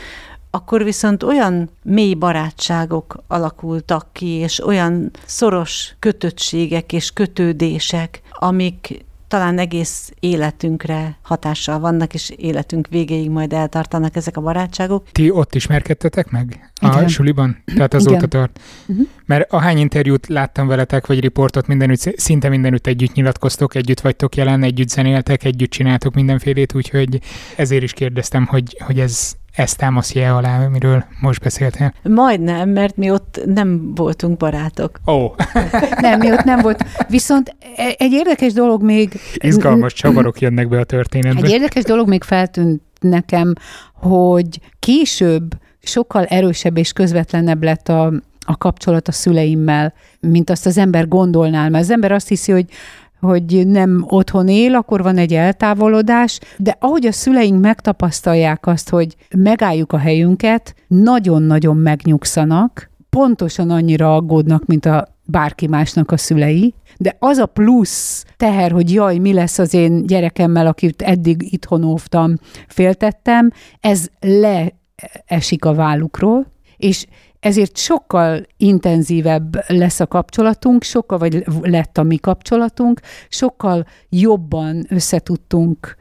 akkor 0.50 0.84
viszont 0.84 1.22
olyan 1.22 1.70
mély 1.82 2.14
barátságok 2.14 3.22
alakultak 3.26 4.08
ki, 4.12 4.26
és 4.26 4.64
olyan 4.64 5.10
szoros 5.26 5.94
kötöttségek 5.98 6.92
és 6.92 7.10
kötődések, 7.12 8.22
amik 8.30 9.06
talán 9.28 9.58
egész 9.58 10.12
életünkre 10.20 11.18
hatással 11.22 11.78
vannak, 11.78 12.14
és 12.14 12.30
életünk 12.36 12.88
végéig 12.88 13.30
majd 13.30 13.52
eltartanak 13.52 14.16
ezek 14.16 14.36
a 14.36 14.40
barátságok. 14.40 15.06
Ti 15.12 15.30
ott 15.30 15.54
ismerkedtetek 15.54 16.30
meg? 16.30 16.70
Igen. 16.80 17.04
A 17.04 17.08
suliban? 17.08 17.62
Tehát 17.74 17.94
azóta 17.94 18.16
Igen. 18.16 18.28
tart? 18.28 18.60
Uh-huh. 18.86 19.06
Mert 19.26 19.52
ahány 19.52 19.78
interjút 19.78 20.26
láttam 20.26 20.66
veletek, 20.66 21.06
vagy 21.06 21.20
riportot, 21.20 21.66
mindenütt, 21.66 22.18
szinte 22.18 22.48
mindenütt 22.48 22.86
együtt 22.86 23.12
nyilatkoztok, 23.12 23.74
együtt 23.74 24.00
vagytok 24.00 24.36
jelen, 24.36 24.62
együtt 24.62 24.88
zenéltek, 24.88 25.44
együtt 25.44 25.70
csináltok 25.70 26.14
mindenfélét, 26.14 26.74
úgyhogy 26.74 27.20
ezért 27.56 27.82
is 27.82 27.92
kérdeztem, 27.92 28.46
hogy, 28.46 28.76
hogy 28.84 29.00
ez 29.00 29.32
ezt 29.58 29.76
támaszja 29.76 30.36
alá, 30.36 30.64
amiről 30.64 31.04
most 31.20 31.42
beszéltél? 31.42 31.92
Majdnem, 32.02 32.68
mert 32.68 32.96
mi 32.96 33.10
ott 33.10 33.40
nem 33.44 33.94
voltunk 33.94 34.36
barátok. 34.36 35.00
Ó. 35.06 35.12
Oh. 35.12 35.34
nem, 36.00 36.18
mi 36.18 36.32
ott 36.32 36.44
nem 36.44 36.60
volt. 36.60 36.84
Viszont 37.08 37.56
e- 37.76 37.94
egy 37.98 38.12
érdekes 38.12 38.52
dolog 38.52 38.82
még... 38.82 39.20
Izgalmas 39.34 39.92
csavarok 39.92 40.40
jönnek 40.40 40.68
be 40.68 40.78
a 40.78 40.84
történetbe. 40.84 41.46
Egy 41.46 41.50
érdekes 41.50 41.82
dolog 41.82 42.08
még 42.08 42.22
feltűnt 42.22 42.82
nekem, 43.00 43.52
hogy 43.92 44.60
később 44.78 45.54
sokkal 45.82 46.24
erősebb 46.24 46.76
és 46.76 46.92
közvetlenebb 46.92 47.62
lett 47.62 47.88
a, 47.88 48.12
a 48.46 48.56
kapcsolat 48.56 49.08
a 49.08 49.12
szüleimmel, 49.12 49.94
mint 50.20 50.50
azt 50.50 50.66
az 50.66 50.78
ember 50.78 51.08
gondolnál. 51.08 51.70
Mert 51.70 51.84
az 51.84 51.90
ember 51.90 52.12
azt 52.12 52.28
hiszi, 52.28 52.52
hogy 52.52 52.64
hogy 53.20 53.66
nem 53.66 54.04
otthon 54.08 54.48
él, 54.48 54.74
akkor 54.74 55.02
van 55.02 55.16
egy 55.16 55.34
eltávolodás, 55.34 56.38
de 56.56 56.76
ahogy 56.80 57.06
a 57.06 57.12
szüleink 57.12 57.60
megtapasztalják 57.60 58.66
azt, 58.66 58.88
hogy 58.88 59.16
megálljuk 59.36 59.92
a 59.92 59.98
helyünket, 59.98 60.74
nagyon-nagyon 60.86 61.76
megnyugszanak, 61.76 62.90
pontosan 63.10 63.70
annyira 63.70 64.14
aggódnak, 64.14 64.66
mint 64.66 64.86
a 64.86 65.08
bárki 65.24 65.66
másnak 65.66 66.10
a 66.10 66.16
szülei, 66.16 66.74
de 66.96 67.16
az 67.18 67.38
a 67.38 67.46
plusz 67.46 68.24
teher, 68.36 68.70
hogy 68.70 68.92
jaj, 68.92 69.18
mi 69.18 69.32
lesz 69.32 69.58
az 69.58 69.74
én 69.74 70.06
gyerekemmel, 70.06 70.66
akit 70.66 71.02
eddig 71.02 71.52
itthon 71.52 71.84
óvtam, 71.84 72.34
féltettem, 72.66 73.50
ez 73.80 74.06
leesik 74.20 75.64
a 75.64 75.74
vállukról, 75.74 76.46
és 76.76 77.06
ezért 77.40 77.76
sokkal 77.76 78.42
intenzívebb 78.56 79.64
lesz 79.66 80.00
a 80.00 80.06
kapcsolatunk, 80.06 80.82
sokkal, 80.82 81.18
vagy 81.18 81.44
lett 81.62 81.98
a 81.98 82.02
mi 82.02 82.16
kapcsolatunk, 82.16 83.00
sokkal 83.28 83.86
jobban 84.08 84.86
összetudtunk 84.88 85.96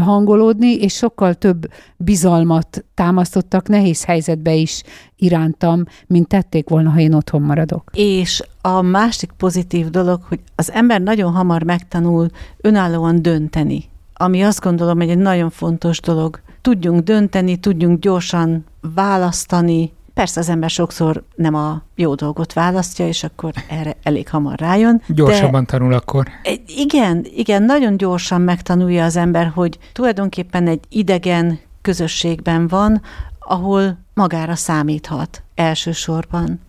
hangolódni, 0.00 0.74
és 0.74 0.94
sokkal 0.94 1.34
több 1.34 1.66
bizalmat 1.96 2.84
támasztottak 2.94 3.68
nehéz 3.68 4.04
helyzetbe 4.04 4.54
is 4.54 4.82
irántam, 5.16 5.84
mint 6.06 6.28
tették 6.28 6.68
volna, 6.68 6.90
ha 6.90 7.00
én 7.00 7.14
otthon 7.14 7.42
maradok. 7.42 7.90
És 7.94 8.42
a 8.60 8.80
másik 8.80 9.30
pozitív 9.36 9.90
dolog, 9.90 10.20
hogy 10.28 10.40
az 10.54 10.72
ember 10.72 11.00
nagyon 11.00 11.32
hamar 11.32 11.62
megtanul 11.62 12.28
önállóan 12.60 13.22
dönteni, 13.22 13.84
ami 14.14 14.42
azt 14.42 14.60
gondolom, 14.60 14.98
hogy 14.98 15.10
egy 15.10 15.18
nagyon 15.18 15.50
fontos 15.50 16.00
dolog. 16.00 16.40
Tudjunk 16.60 17.00
dönteni, 17.00 17.56
tudjunk 17.56 18.00
gyorsan 18.00 18.64
választani, 18.94 19.92
Persze 20.16 20.40
az 20.40 20.48
ember 20.48 20.70
sokszor 20.70 21.22
nem 21.34 21.54
a 21.54 21.82
jó 21.94 22.14
dolgot 22.14 22.52
választja, 22.52 23.06
és 23.06 23.24
akkor 23.24 23.52
erre 23.68 23.96
elég 24.02 24.28
hamar 24.28 24.58
rájön. 24.58 25.02
Gyorsabban 25.08 25.64
de 25.64 25.70
tanul 25.70 25.92
akkor. 25.92 26.28
Igen, 26.66 27.26
igen, 27.34 27.62
nagyon 27.62 27.96
gyorsan 27.96 28.40
megtanulja 28.40 29.04
az 29.04 29.16
ember, 29.16 29.50
hogy 29.54 29.78
tulajdonképpen 29.92 30.68
egy 30.68 30.80
idegen 30.88 31.58
közösségben 31.82 32.68
van, 32.68 33.02
ahol 33.38 33.98
magára 34.14 34.54
számíthat 34.54 35.42
elsősorban. 35.54 36.60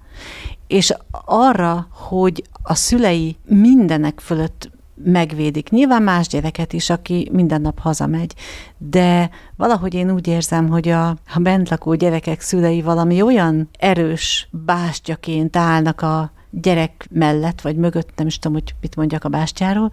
És 0.67 0.93
arra, 1.25 1.87
hogy 1.91 2.43
a 2.63 2.75
szülei 2.75 3.37
mindenek 3.45 4.19
fölött 4.19 4.69
megvédik. 5.03 5.69
Nyilván 5.69 6.03
más 6.03 6.27
gyereket 6.27 6.73
is, 6.73 6.89
aki 6.89 7.29
minden 7.31 7.61
nap 7.61 7.79
hazamegy, 7.79 8.33
de 8.77 9.29
valahogy 9.55 9.93
én 9.93 10.11
úgy 10.11 10.27
érzem, 10.27 10.69
hogy 10.69 10.89
a, 10.89 11.07
a 11.09 11.39
bentlakó 11.39 11.93
gyerekek 11.93 12.41
szülei 12.41 12.81
valami 12.81 13.21
olyan 13.21 13.69
erős 13.79 14.49
bástyaként 14.51 15.55
állnak 15.55 16.01
a 16.01 16.31
gyerek 16.49 17.07
mellett, 17.11 17.61
vagy 17.61 17.75
mögött, 17.75 18.09
nem 18.15 18.27
is 18.27 18.39
tudom, 18.39 18.57
hogy 18.57 18.75
mit 18.81 18.95
mondjak 18.95 19.23
a 19.23 19.29
bástyáról, 19.29 19.91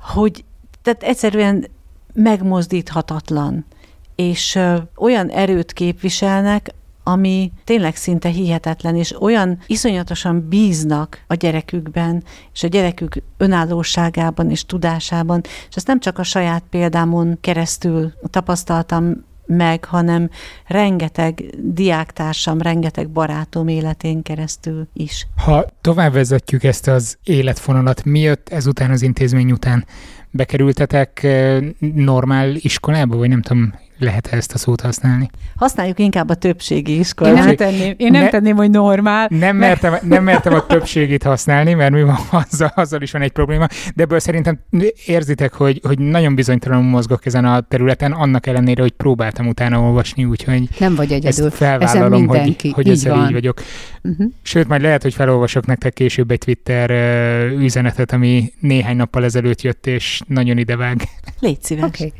hogy 0.00 0.44
tehát 0.82 1.02
egyszerűen 1.02 1.66
megmozdíthatatlan, 2.12 3.66
és 4.14 4.58
olyan 4.96 5.28
erőt 5.28 5.72
képviselnek, 5.72 6.74
ami 7.08 7.52
tényleg 7.64 7.96
szinte 7.96 8.28
hihetetlen, 8.28 8.96
és 8.96 9.22
olyan 9.22 9.58
iszonyatosan 9.66 10.48
bíznak 10.48 11.24
a 11.26 11.34
gyerekükben, 11.34 12.24
és 12.52 12.62
a 12.62 12.68
gyerekük 12.68 13.22
önállóságában 13.36 14.50
és 14.50 14.64
tudásában, 14.66 15.40
és 15.68 15.76
ezt 15.76 15.86
nem 15.86 16.00
csak 16.00 16.18
a 16.18 16.22
saját 16.22 16.62
példámon 16.70 17.38
keresztül 17.40 18.12
tapasztaltam 18.30 19.26
meg, 19.46 19.84
hanem 19.84 20.30
rengeteg 20.66 21.44
diáktársam, 21.58 22.60
rengeteg 22.60 23.08
barátom 23.08 23.68
életén 23.68 24.22
keresztül 24.22 24.88
is. 24.92 25.26
Ha 25.36 25.66
tovább 25.80 26.12
vezetjük 26.12 26.64
ezt 26.64 26.88
az 26.88 27.18
életfonalat, 27.24 28.04
mi 28.04 28.20
jött 28.20 28.48
ezután 28.48 28.90
az 28.90 29.02
intézmény 29.02 29.52
után? 29.52 29.84
Bekerültetek 30.30 31.22
eh, 31.22 31.58
normál 31.94 32.54
iskolába, 32.54 33.16
vagy 33.16 33.28
nem 33.28 33.42
tudom, 33.42 33.74
lehet 33.98 34.26
-e 34.26 34.36
ezt 34.36 34.52
a 34.52 34.58
szót 34.58 34.80
használni? 34.80 35.30
Használjuk 35.56 35.98
inkább 35.98 36.28
a 36.28 36.34
többségi 36.34 36.98
iskolát. 36.98 37.36
Én 37.36 37.44
nem 37.44 37.56
tenném, 37.56 37.94
én 37.96 38.10
nem 38.10 38.22
ne, 38.22 38.28
tenném 38.28 38.56
hogy 38.56 38.70
normál. 38.70 39.26
Nem 39.30 39.56
mertem, 39.56 39.94
nem 40.02 40.24
mertem 40.24 40.54
a 40.54 40.66
többségét 40.66 41.22
használni, 41.22 41.74
mert 41.74 41.92
mi 41.92 42.02
van, 42.02 42.16
azzal, 42.30 42.72
azzal 42.74 43.02
is 43.02 43.10
van 43.10 43.22
egy 43.22 43.32
probléma, 43.32 43.66
de 43.94 44.02
ebből 44.02 44.18
szerintem 44.18 44.58
érzitek, 45.06 45.54
hogy, 45.54 45.80
hogy 45.82 45.98
nagyon 45.98 46.34
bizonytalanul 46.34 46.90
mozgok 46.90 47.26
ezen 47.26 47.44
a 47.44 47.60
területen, 47.60 48.12
annak 48.12 48.46
ellenére, 48.46 48.82
hogy 48.82 48.92
próbáltam 48.92 49.46
utána 49.46 49.80
olvasni, 49.80 50.24
úgyhogy 50.24 50.68
nem 50.78 50.94
vagy 50.94 51.12
egyedül. 51.12 51.46
ezt 51.46 51.56
felvállalom, 51.56 52.26
hogy, 52.26 52.70
hogy 52.72 52.88
ezzel 52.88 53.24
így 53.24 53.32
vagyok. 53.32 53.62
Uh-huh. 54.02 54.26
Sőt, 54.42 54.68
majd 54.68 54.82
lehet, 54.82 55.02
hogy 55.02 55.14
felolvasok 55.14 55.66
nektek 55.66 55.92
később 55.92 56.30
egy 56.30 56.38
Twitter 56.38 56.90
üzenetet, 57.52 58.12
ami 58.12 58.52
néhány 58.60 58.96
nappal 58.96 59.24
ezelőtt 59.24 59.62
jött, 59.62 59.86
és 59.86 60.20
nagyon 60.26 60.58
idevág. 60.58 61.02
Légy 61.40 61.62
szíves. 61.62 61.84
Okay. 61.84 62.12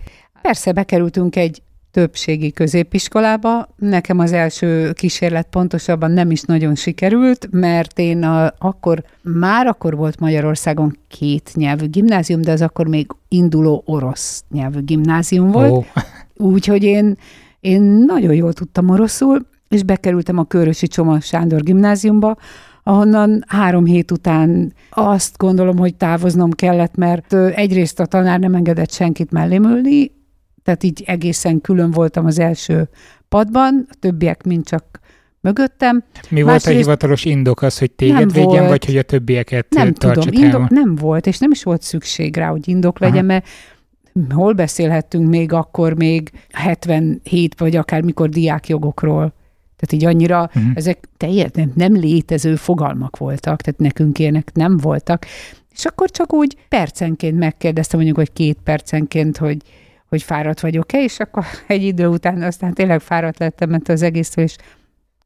Persze 0.43 0.73
bekerültünk 0.73 1.37
egy 1.37 1.63
többségi 1.99 2.53
középiskolába. 2.53 3.69
Nekem 3.77 4.19
az 4.19 4.33
első 4.33 4.93
kísérlet 4.93 5.47
pontosabban 5.51 6.11
nem 6.11 6.31
is 6.31 6.43
nagyon 6.43 6.75
sikerült, 6.75 7.49
mert 7.51 7.99
én 7.99 8.23
a, 8.23 8.53
akkor, 8.59 9.05
már 9.23 9.67
akkor 9.67 9.97
volt 9.97 10.21
Magyarországon 10.21 10.99
két 11.09 11.51
nyelvű 11.55 11.87
gimnázium, 11.87 12.41
de 12.41 12.53
az 12.53 12.63
akkor 12.63 12.87
még 12.87 13.07
induló 13.29 13.83
orosz 13.87 14.45
nyelvű 14.51 14.81
gimnázium 14.81 15.51
volt. 15.51 15.71
Oh. 15.73 15.85
Úgyhogy 16.53 16.83
én, 16.83 17.17
én 17.61 17.83
nagyon 18.07 18.35
jól 18.35 18.53
tudtam 18.53 18.89
oroszul, 18.89 19.47
és 19.69 19.83
bekerültem 19.83 20.39
a 20.39 20.45
Körösi 20.45 20.87
Csoma 20.87 21.21
Sándor 21.21 21.63
gimnáziumba, 21.63 22.37
ahonnan 22.83 23.45
három 23.47 23.85
hét 23.85 24.11
után 24.11 24.73
azt 24.91 25.37
gondolom, 25.37 25.79
hogy 25.79 25.95
távoznom 25.95 26.51
kellett, 26.51 26.97
mert 26.97 27.35
egyrészt 27.35 28.01
a 28.01 28.07
tanár 28.07 28.39
nem 28.39 28.55
engedett 28.55 28.91
senkit 28.91 29.31
mellém 29.31 29.65
ülni, 29.65 30.17
tehát 30.69 30.85
így 30.85 31.03
egészen 31.07 31.61
külön 31.61 31.91
voltam 31.91 32.27
az 32.27 32.39
első 32.39 32.89
padban, 33.29 33.87
a 33.91 33.95
többiek 34.01 34.43
mind 34.43 34.65
csak 34.65 35.01
mögöttem. 35.41 36.05
Mi 36.29 36.43
volt 36.43 36.65
a 36.65 36.71
hivatalos 36.71 37.25
indok 37.25 37.63
az, 37.63 37.79
hogy 37.79 37.91
téged 37.91 38.33
védjen, 38.33 38.47
volt. 38.47 38.69
vagy 38.69 38.85
hogy 38.85 38.97
a 38.97 39.03
többieket 39.03 39.67
Nem 39.69 39.93
tudom, 39.93 40.29
indok 40.31 40.69
nem 40.69 40.95
volt, 40.95 41.27
és 41.27 41.39
nem 41.39 41.51
is 41.51 41.63
volt 41.63 41.83
szükség 41.83 42.37
rá, 42.37 42.49
hogy 42.49 42.69
indok 42.69 42.99
legyen, 42.99 43.17
Aha. 43.17 43.27
mert 43.27 43.47
hol 44.33 44.53
beszélhettünk 44.53 45.29
még 45.29 45.53
akkor 45.53 45.95
még 45.95 46.31
77 46.51 47.59
vagy 47.59 47.77
akár 47.77 48.03
mikor 48.03 48.29
diákjogokról. 48.29 49.35
Tehát 49.77 49.93
így 49.93 50.05
annyira, 50.05 50.43
uh-huh. 50.43 50.73
ezek 50.75 51.09
teljesen 51.17 51.73
nem 51.75 51.95
létező 51.95 52.57
fogalmak 52.57 53.17
voltak, 53.17 53.61
tehát 53.61 53.81
nekünk 53.81 54.19
ilyenek 54.19 54.51
nem 54.55 54.77
voltak. 54.77 55.27
És 55.75 55.85
akkor 55.85 56.11
csak 56.11 56.33
úgy 56.33 56.57
percenként 56.69 57.39
megkérdeztem, 57.39 57.99
mondjuk, 57.99 58.19
hogy 58.19 58.33
két 58.33 58.59
percenként, 58.65 59.37
hogy 59.37 59.57
hogy 60.09 60.23
fáradt 60.23 60.61
vagyok-e, 60.61 61.03
és 61.03 61.19
akkor 61.19 61.45
egy 61.67 61.83
idő 61.83 62.07
után 62.07 62.43
aztán 62.43 62.75
tényleg 62.75 63.01
fáradt 63.01 63.39
lettem, 63.39 63.71
mert 63.71 63.89
az 63.89 64.03
egésztől 64.03 64.45
is 64.45 64.57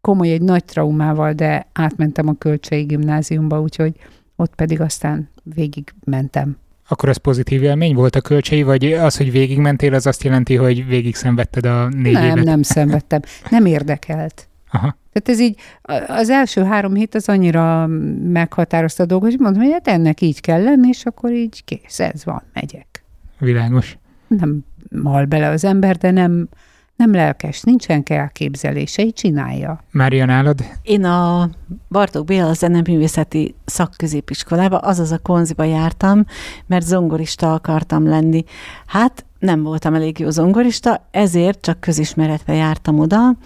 komoly, 0.00 0.30
egy 0.30 0.42
nagy 0.42 0.64
traumával, 0.64 1.32
de 1.32 1.66
átmentem 1.72 2.28
a 2.28 2.34
Kölcsei 2.38 2.82
gimnáziumba, 2.82 3.60
úgyhogy 3.60 3.94
ott 4.36 4.54
pedig 4.54 4.80
aztán 4.80 5.28
végig 5.42 5.94
mentem. 6.04 6.56
Akkor 6.88 7.08
ez 7.08 7.16
pozitív 7.16 7.62
élmény 7.62 7.94
volt 7.94 8.16
a 8.16 8.20
kölcsei, 8.20 8.62
vagy 8.62 8.92
az, 8.92 9.16
hogy 9.16 9.30
végigmentél, 9.30 9.94
az 9.94 10.06
azt 10.06 10.22
jelenti, 10.22 10.56
hogy 10.56 10.86
végig 10.86 11.14
szenvedted 11.14 11.66
a 11.66 11.88
négy 11.88 12.12
nem, 12.12 12.22
évet? 12.22 12.34
Nem, 12.34 12.44
nem 12.44 12.62
szenvedtem. 12.62 13.20
Nem 13.50 13.66
érdekelt. 13.66 14.48
Aha. 14.70 14.96
Tehát 15.12 15.28
ez 15.28 15.40
így, 15.40 15.58
az 16.06 16.30
első 16.30 16.62
három 16.62 16.94
hét 16.94 17.14
az 17.14 17.28
annyira 17.28 17.86
meghatározta 18.22 19.02
a 19.02 19.06
dolgot, 19.06 19.30
hogy 19.30 19.40
mondom, 19.40 19.62
hogy 19.62 19.72
hát 19.72 19.88
ennek 19.88 20.20
így 20.20 20.40
kell 20.40 20.62
lenni, 20.62 20.88
és 20.88 21.04
akkor 21.04 21.32
így 21.32 21.64
kész, 21.64 22.00
ez 22.00 22.24
van, 22.24 22.42
megyek. 22.52 23.04
Világos. 23.38 23.98
Nem 24.26 24.64
mal 24.90 25.24
bele 25.24 25.48
az 25.48 25.64
ember, 25.64 25.96
de 25.96 26.10
nem, 26.10 26.48
nem 26.96 27.12
lelkes, 27.12 27.60
nincsen 27.60 28.02
elképzelése, 28.06 29.02
így 29.02 29.14
csinálja. 29.14 29.84
Mária, 29.90 30.24
nálad? 30.24 30.64
Én 30.82 31.04
a 31.04 31.50
Bartók 31.88 32.24
Béla 32.24 32.52
zeneművészeti 32.52 33.54
szakközépiskolába, 33.64 34.78
azaz 34.78 35.12
a 35.12 35.18
konziba 35.18 35.64
jártam, 35.64 36.24
mert 36.66 36.86
zongorista 36.86 37.52
akartam 37.52 38.08
lenni. 38.08 38.44
Hát 38.86 39.24
nem 39.38 39.62
voltam 39.62 39.94
elég 39.94 40.18
jó 40.18 40.30
zongorista, 40.30 41.08
ezért 41.10 41.60
csak 41.60 41.80
közismeretve 41.80 42.54
jártam 42.54 42.98
oda, 42.98 43.36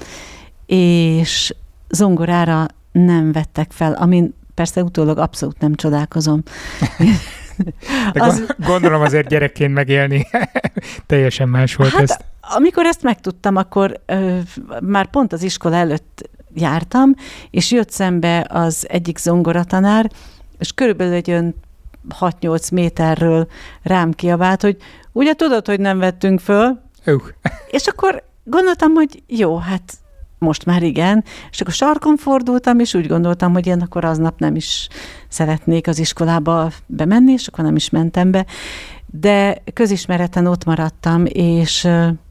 és 0.66 1.55
zongorára 1.88 2.66
nem 2.92 3.33
vettek 3.33 3.72
fel, 3.72 3.92
amin 3.92 4.35
persze 4.55 4.83
utólag 4.83 5.18
abszolút 5.18 5.59
nem 5.59 5.75
csodálkozom. 5.75 6.42
De 8.12 8.23
az... 8.23 8.47
gondolom 8.66 9.01
azért 9.01 9.29
gyerekként 9.29 9.75
megélni 9.75 10.27
teljesen 11.07 11.49
más 11.49 11.75
volt 11.75 11.90
hát, 11.90 12.03
ezt. 12.03 12.25
Amikor 12.40 12.87
ezt 12.87 13.03
megtudtam, 13.03 13.57
akkor 13.57 14.01
ö, 14.07 14.38
már 14.81 15.07
pont 15.07 15.33
az 15.33 15.42
iskola 15.42 15.77
előtt 15.77 16.29
jártam, 16.55 17.14
és 17.51 17.71
jött 17.71 17.90
szembe 17.90 18.47
az 18.49 18.87
egyik 18.88 19.19
zongoratanár, 19.19 20.11
és 20.59 20.73
körülbelül 20.73 21.14
egy 21.14 21.31
olyan 21.31 21.55
6-8 22.21 22.73
méterről 22.73 23.47
rám 23.83 24.12
kiabált, 24.12 24.62
hogy 24.62 24.77
ugye 25.12 25.35
tudod, 25.35 25.66
hogy 25.66 25.81
nem 25.81 25.99
vettünk 25.99 26.40
föl? 26.40 26.81
Uh. 27.07 27.23
És 27.71 27.87
akkor 27.87 28.23
gondoltam, 28.45 28.92
hogy 28.92 29.23
jó, 29.27 29.57
hát 29.57 29.95
most 30.38 30.64
már 30.64 30.83
igen, 30.83 31.25
és 31.51 31.61
akkor 31.61 31.72
sarkon 31.72 32.16
fordultam, 32.16 32.79
és 32.79 32.94
úgy 32.94 33.07
gondoltam, 33.07 33.53
hogy 33.53 33.66
én 33.66 33.81
akkor 33.81 34.05
aznap 34.05 34.38
nem 34.38 34.55
is 34.57 34.88
szeretnék 35.29 35.87
az 35.87 35.99
iskolába 35.99 36.70
bemenni, 36.87 37.33
és 37.33 37.46
akkor 37.46 37.64
nem 37.64 37.77
is 37.77 37.90
mentem 37.90 38.31
be, 38.31 38.46
de 39.07 39.62
közismereten 39.72 40.46
ott 40.46 40.64
maradtam, 40.64 41.25
és 41.27 41.88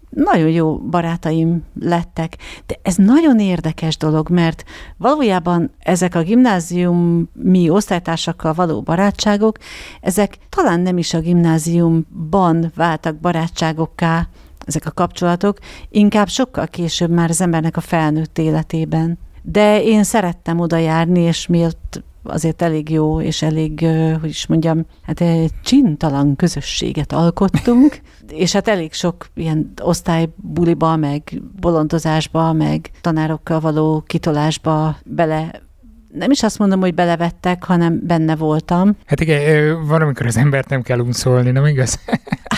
nagyon 0.09 0.49
jó 0.49 0.77
barátaim 0.77 1.63
lettek, 1.79 2.37
de 2.65 2.75
ez 2.81 2.95
nagyon 2.95 3.39
érdekes 3.39 3.97
dolog, 3.97 4.29
mert 4.29 4.63
valójában 4.97 5.71
ezek 5.79 6.15
a 6.15 6.21
gimnáziumi 6.21 7.69
osztálytársakkal 7.69 8.53
való 8.53 8.81
barátságok, 8.81 9.57
ezek 10.01 10.37
talán 10.49 10.79
nem 10.79 10.97
is 10.97 11.13
a 11.13 11.19
gimnáziumban 11.19 12.71
váltak 12.75 13.15
barátságokká, 13.15 14.27
ezek 14.65 14.85
a 14.85 14.91
kapcsolatok, 14.91 15.57
inkább 15.89 16.27
sokkal 16.27 16.67
később 16.67 17.09
már 17.09 17.29
az 17.29 17.41
embernek 17.41 17.77
a 17.77 17.81
felnőtt 17.81 18.37
életében. 18.37 19.17
De 19.41 19.83
én 19.83 20.03
szerettem 20.03 20.59
oda 20.59 20.77
járni, 20.77 21.19
és 21.19 21.47
miatt 21.47 22.03
azért 22.23 22.61
elég 22.61 22.89
jó, 22.89 23.21
és 23.21 23.41
elég, 23.41 23.85
hogy 24.21 24.29
is 24.29 24.47
mondjam, 24.47 24.85
hát 25.01 25.21
egy 25.21 25.51
csintalan 25.63 26.35
közösséget 26.35 27.11
alkottunk, 27.13 27.99
és 28.27 28.51
hát 28.51 28.67
elég 28.67 28.93
sok 28.93 29.27
ilyen 29.33 29.71
osztálybuliba, 29.81 30.95
meg 30.95 31.41
bolondozásba, 31.59 32.53
meg 32.53 32.91
tanárokkal 33.01 33.59
való 33.59 34.03
kitolásba 34.07 34.97
bele 35.05 35.63
nem 36.15 36.31
is 36.31 36.43
azt 36.43 36.59
mondom, 36.59 36.79
hogy 36.79 36.93
belevettek, 36.93 37.63
hanem 37.63 37.99
benne 38.03 38.35
voltam. 38.35 38.97
Hát 39.05 39.19
igen, 39.19 39.87
van, 39.87 40.01
amikor 40.01 40.25
az 40.25 40.37
embert 40.37 40.69
nem 40.69 40.81
kell 40.81 40.99
unszolni, 40.99 41.51
nem 41.51 41.65
igaz? 41.65 41.99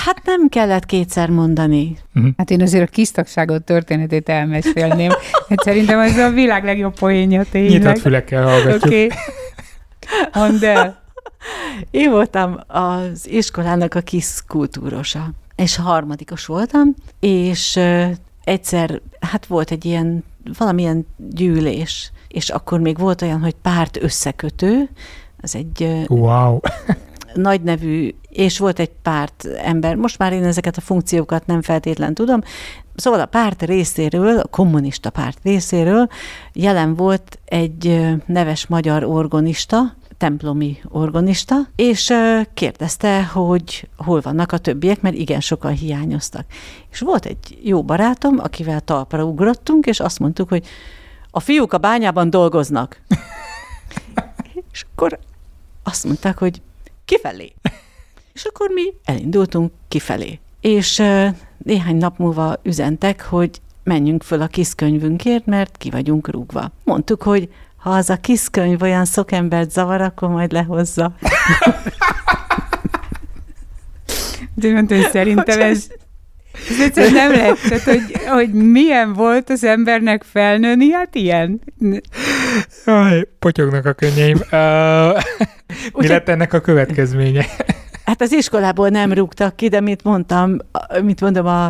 Hát 0.08 0.22
nem 0.26 0.50
kellett 0.50 0.86
kétszer 0.86 1.30
mondani. 1.30 1.98
Uh-huh. 2.16 2.32
Hát 2.38 2.52
én 2.52 2.62
azért 2.62 2.88
a 2.88 2.92
kisztagságot 2.92 3.64
történetét 3.64 4.30
elmesélném. 4.30 5.10
Hát 5.50 5.60
szerintem 5.64 6.00
ez 6.00 6.18
a 6.18 6.30
világ 6.30 6.64
legjobb 6.64 7.00
poénja 7.00 7.44
tényleg. 7.52 7.80
Nyitott 7.80 8.00
fülekkel 8.00 8.44
hallgatjuk. 8.44 8.86
Oké. 8.86 9.06
Okay. 9.06 9.18
Mondd 10.34 10.66
el. 10.66 11.04
Én 11.92 12.12
voltam 12.12 12.60
az 12.68 13.30
iskolának 13.30 13.94
a 13.94 14.02
kis 14.02 14.28
kultúrosa, 14.48 15.32
és 15.56 15.76
harmadikos 15.76 16.46
voltam, 16.46 16.94
és 17.20 17.80
egyszer, 18.44 19.02
hát 19.20 19.46
volt 19.46 19.72
egy 19.72 19.86
ilyen, 19.86 20.24
valamilyen 20.58 21.08
gyűlés, 21.18 22.12
és 22.28 22.50
akkor 22.50 22.80
még 22.80 22.98
volt 22.98 23.22
olyan, 23.22 23.40
hogy 23.40 23.56
párt 23.62 24.04
összekötő, 24.04 24.90
az 25.42 25.56
egy 25.56 26.06
wow. 26.08 26.60
Nagy 27.38 27.62
nevű, 27.62 28.14
és 28.30 28.58
volt 28.60 28.80
egy 28.80 28.92
párt 29.02 29.46
ember, 29.46 29.96
most 29.96 30.18
már 30.18 30.34
én 30.34 30.44
ezeket 30.44 30.78
a 30.78 30.82
funkciókat 30.82 31.46
nem 31.46 31.62
feltétlen 31.62 32.14
tudom, 32.14 32.42
szóval 32.96 33.20
a 33.20 33.26
párt 33.26 33.64
részéről, 33.64 34.40
a 34.40 34.48
kommunista 34.48 35.10
párt 35.10 35.40
részéről 35.44 36.08
jelen 36.54 36.96
volt 36.96 37.40
egy 37.46 38.08
neves 38.26 38.68
magyar 38.68 39.04
orgonista, 39.04 39.96
templomi 40.18 40.78
organista, 40.84 41.56
és 41.76 42.14
kérdezte, 42.54 43.24
hogy 43.24 43.90
hol 43.98 44.22
vannak 44.22 44.52
a 44.52 44.58
többiek, 44.58 45.02
mert 45.02 45.16
igen 45.16 45.40
sokan 45.40 45.72
hiányoztak. 45.72 46.46
És 46.92 47.00
volt 47.00 47.26
egy 47.26 47.60
jó 47.64 47.84
barátom, 47.84 48.40
akivel 48.40 48.82
talpra 48.82 49.24
ugrottunk, 49.24 49.86
és 49.86 50.00
azt 50.00 50.20
mondtuk, 50.20 50.50
hogy 50.50 50.66
a 51.32 51.40
fiúk 51.40 51.74
a 51.74 51.78
bányában 51.78 52.30
dolgoznak. 52.30 53.02
és 54.72 54.86
akkor 54.92 55.20
azt 55.84 56.04
mondták, 56.04 56.38
hogy 56.38 56.62
kifelé. 57.08 57.54
És 58.34 58.44
akkor 58.44 58.70
mi 58.70 58.94
elindultunk 59.06 59.72
kifelé. 59.88 60.40
És 60.62 61.04
néhány 61.58 61.96
nap 61.96 62.18
múlva 62.18 62.56
üzentek, 62.64 63.26
hogy 63.26 63.62
menjünk 63.84 64.24
föl 64.24 64.42
a 64.42 64.48
kis 64.48 64.76
könyvünkért, 64.76 65.46
mert 65.46 65.78
ki 65.78 65.90
vagyunk 65.90 66.30
rúgva. 66.30 66.72
Mondtuk, 66.84 67.24
hogy 67.24 67.50
ha 67.78 67.90
az 67.90 68.10
a 68.10 68.16
kis 68.16 68.50
könyv 68.52 68.82
olyan 68.82 69.06
szokembert 69.06 69.72
zavar, 69.72 70.02
akkor 70.02 70.30
majd 70.30 70.52
lehozza. 70.52 71.16
De 74.54 74.72
mondta, 74.72 74.96
hogy 74.96 75.10
szerintem 75.12 75.62
ez, 75.62 75.88
ez 76.70 76.80
egyszerűen 76.80 77.14
nem 77.14 77.32
lehet, 77.32 77.58
tehát, 77.70 77.84
hogy, 77.84 78.02
hogy 78.28 78.54
milyen 78.54 79.14
volt 79.14 79.50
az 79.50 79.64
embernek 79.64 80.24
felnőni, 80.24 80.92
hát 80.92 81.16
ilyen. 81.16 81.62
Jaj, 82.86 83.28
potyognak 83.40 83.86
a 83.86 83.94
könnyeim. 83.94 84.38
Uh, 85.70 86.02
mi 86.02 86.08
lett 86.08 86.30
ennek 86.30 86.54
a 86.54 86.60
következménye? 86.60 87.46
Hát 88.06 88.22
az 88.22 88.32
iskolából 88.32 88.90
nem 88.90 89.14
rúgtak 89.14 89.56
ki, 89.56 89.68
de 89.68 89.80
mit 89.80 90.04
mondtam, 90.04 90.58
mit 91.02 91.22
mondom, 91.22 91.46
a, 91.46 91.66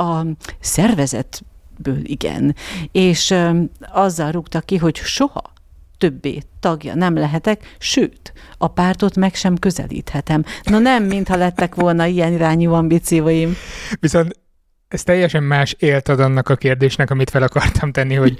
a 0.00 0.26
szervezetből 0.60 1.98
igen. 2.02 2.54
És 2.92 3.30
um, 3.30 3.70
azzal 3.92 4.30
rúgtak 4.30 4.64
ki, 4.64 4.76
hogy 4.76 4.96
soha 4.96 5.54
többé 5.98 6.42
tagja 6.60 6.94
nem 6.94 7.16
lehetek, 7.16 7.74
sőt, 7.78 8.32
a 8.58 8.68
pártot 8.68 9.16
meg 9.16 9.34
sem 9.34 9.56
közelíthetem. 9.56 10.44
Na 10.62 10.78
nem, 10.78 11.04
mintha 11.04 11.36
lettek 11.36 11.74
volna 11.74 12.06
ilyen 12.06 12.32
irányú 12.32 12.72
ambícióim. 12.72 13.56
Viszont 14.00 14.40
ez 14.88 15.02
teljesen 15.02 15.42
más 15.42 15.76
élt 15.78 16.08
ad 16.08 16.20
annak 16.20 16.48
a 16.48 16.56
kérdésnek, 16.56 17.10
amit 17.10 17.30
fel 17.30 17.42
akartam 17.42 17.92
tenni, 17.92 18.14
hogy, 18.14 18.38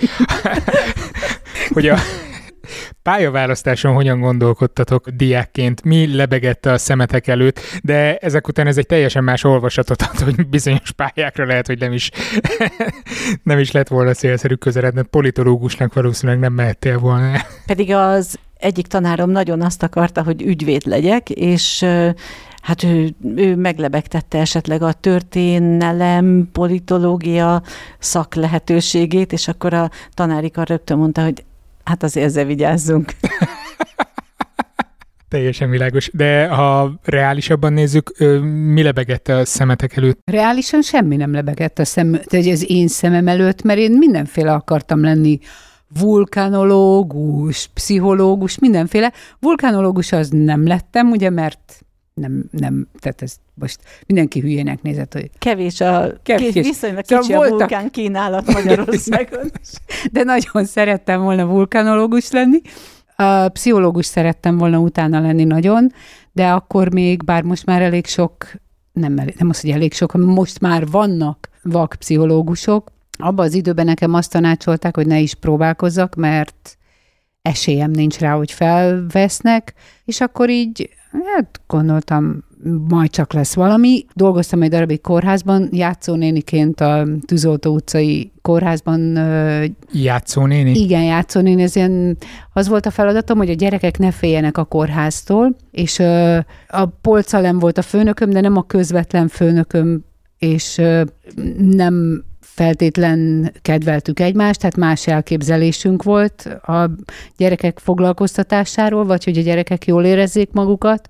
hogy 1.75 1.89
a, 1.89 1.99
pályaválasztáson 3.03 3.95
hogyan 3.95 4.21
gondolkodtatok 4.21 5.09
diákként, 5.09 5.85
mi 5.85 6.17
lebegette 6.17 6.73
a 6.73 6.79
szemetek 6.79 7.27
előtt, 7.27 7.61
de 7.83 8.17
ezek 8.17 8.49
után 8.49 8.67
ez 8.67 8.79
egy 8.79 8.87
teljesen 8.87 9.25
más 9.25 9.45
olvasatot 9.45 10.03
ad, 10.03 10.19
hogy 10.19 10.49
bizonyos 10.49 10.93
pályákra 10.93 11.47
lehet, 11.47 11.67
hogy 11.67 11.79
nem 11.79 11.93
is, 11.93 12.11
nem 13.43 13.59
is 13.59 13.71
lett 13.71 13.89
volna 13.89 14.13
célszerű 14.13 14.55
közeledni, 14.55 15.03
politológusnak 15.03 15.95
valószínűleg 15.95 16.41
nem 16.41 16.53
mehettél 16.53 16.99
volna. 16.99 17.41
Pedig 17.67 17.93
az 17.93 18.39
egyik 18.59 18.87
tanárom 18.87 19.31
nagyon 19.31 19.63
azt 19.63 19.83
akarta, 19.83 20.23
hogy 20.23 20.43
ügyvéd 20.43 20.87
legyek, 20.87 21.31
és 21.31 21.85
hát 22.63 22.83
ő, 22.83 23.15
ő 23.37 23.57
meglebegtette 23.57 24.39
esetleg 24.39 24.83
a 24.83 24.93
történelem, 24.93 26.49
politológia 26.53 27.63
szak 27.99 28.35
lehetőségét, 28.35 29.33
és 29.33 29.49
akkor 29.49 29.75
a 29.75 29.91
tanárika 30.15 30.63
rögtön 30.63 30.99
mondta, 30.99 31.23
hogy 31.23 31.45
Hát 31.87 32.03
azért 32.03 32.27
ezzel 32.27 32.45
vigyázzunk. 32.45 33.13
Teljesen 35.29 35.71
világos. 35.71 36.11
De 36.13 36.49
ha 36.49 37.01
reálisabban 37.05 37.73
nézzük, 37.73 38.19
mi 38.73 38.83
lebegette 38.83 39.37
a 39.37 39.45
szemetek 39.45 39.97
előtt? 39.97 40.19
Reálisan 40.25 40.83
semmi 40.83 41.17
nem 41.17 41.33
lebegett 41.33 41.79
a 41.79 41.85
szem, 41.85 42.13
tehát 42.25 42.47
az 42.47 42.71
én 42.71 42.89
szemem 42.89 43.29
előtt, 43.29 43.63
mert 43.63 43.79
én 43.79 43.93
mindenféle 43.93 44.53
akartam 44.53 45.03
lenni 45.03 45.39
vulkanológus, 46.01 47.71
pszichológus, 47.75 48.59
mindenféle. 48.59 49.13
Vulkanológus 49.41 50.13
az 50.13 50.29
nem 50.29 50.67
lettem, 50.67 51.11
ugye, 51.11 51.31
mert 51.31 51.86
nem, 52.21 52.45
nem, 52.51 52.87
tehát 53.01 53.23
ez 53.23 53.37
most 53.55 53.81
mindenki 54.07 54.41
hülyének 54.41 54.83
nézett, 54.83 55.13
hogy... 55.13 55.31
Kevés 55.39 55.81
a, 55.81 56.13
kevés. 56.23 56.53
viszonylag 56.53 57.05
szóval 57.05 57.25
kicsi 57.25 57.35
voltak... 57.35 57.55
a 57.55 57.59
vulkán 57.59 57.91
kínálat 57.91 58.53
Magyarországon. 58.53 59.51
De 60.13 60.23
nagyon 60.23 60.65
szerettem 60.65 61.23
volna 61.23 61.47
vulkanológus 61.47 62.31
lenni. 62.31 62.61
A 63.17 63.49
pszichológus 63.49 64.07
szerettem 64.07 64.57
volna 64.57 64.79
utána 64.79 65.21
lenni 65.21 65.45
nagyon, 65.45 65.93
de 66.33 66.49
akkor 66.49 66.93
még, 66.93 67.25
bár 67.25 67.43
most 67.43 67.67
már 67.67 67.83
elég 67.83 68.07
sok, 68.07 68.47
nem, 68.93 69.13
nem 69.15 69.49
az, 69.49 69.61
hogy 69.61 69.71
elég 69.71 69.93
sok, 69.93 70.13
most 70.13 70.61
már 70.61 70.87
vannak 70.87 71.49
vakpszichológusok, 71.63 72.93
abban 73.19 73.47
az 73.47 73.55
időben 73.55 73.85
nekem 73.85 74.15
azt 74.15 74.31
tanácsolták, 74.31 74.97
hogy 74.97 75.07
ne 75.07 75.19
is 75.19 75.35
próbálkozzak, 75.35 76.15
mert 76.15 76.79
esélyem 77.43 77.91
nincs 77.91 78.19
rá, 78.19 78.37
hogy 78.37 78.53
felvesznek, 78.53 79.75
és 80.05 80.21
akkor 80.21 80.51
így 80.51 80.91
hát 81.11 81.61
gondoltam, 81.67 82.45
majd 82.89 83.11
csak 83.11 83.33
lesz 83.33 83.55
valami. 83.55 84.05
Dolgoztam 84.15 84.63
egy 84.63 84.71
darabig 84.71 85.01
kórházban, 85.01 85.69
játszónéniként 85.73 86.81
a 86.81 87.07
Tűzoltó 87.27 87.75
utcai 87.75 88.33
kórházban. 88.43 89.17
Játszónéni? 89.93 90.71
Igen, 90.71 91.03
játszónéni. 91.03 91.63
Ez 91.63 91.77
ilyen, 91.77 92.17
az 92.53 92.69
volt 92.69 92.87
a 92.87 92.91
feladatom, 92.91 93.39
hogy 93.39 93.51
a 93.51 93.55
gyerekek 93.55 93.99
ne 93.99 94.11
féljenek 94.11 94.59
a 94.59 94.65
kórháztól, 94.65 95.57
és 95.71 95.99
a 96.69 96.85
polcalem 97.01 97.59
volt 97.59 97.79
a 97.79 97.83
főnököm, 97.83 98.31
de 98.31 98.41
nem 98.41 98.57
a 98.57 98.63
közvetlen 98.63 99.29
főnököm, 99.29 100.05
és 100.39 100.81
nem 101.57 102.25
feltétlen 102.57 103.53
kedveltük 103.63 104.21
egymást, 104.21 104.61
tehát 104.61 104.77
más 104.77 105.07
elképzelésünk 105.07 106.03
volt 106.03 106.45
a 106.63 106.91
gyerekek 107.37 107.79
foglalkoztatásáról, 107.79 109.05
vagy 109.05 109.25
hogy 109.25 109.39
a 109.39 109.43
gyerekek 109.43 109.87
jól 109.87 110.05
érezzék 110.05 110.53
magukat, 110.53 111.09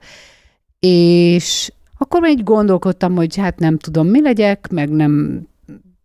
és 0.78 1.70
akkor 1.98 2.28
így 2.28 2.42
gondolkodtam, 2.42 3.14
hogy 3.14 3.36
hát 3.36 3.58
nem 3.58 3.78
tudom, 3.78 4.06
mi 4.06 4.22
legyek, 4.22 4.68
meg 4.70 4.90
nem 4.90 5.42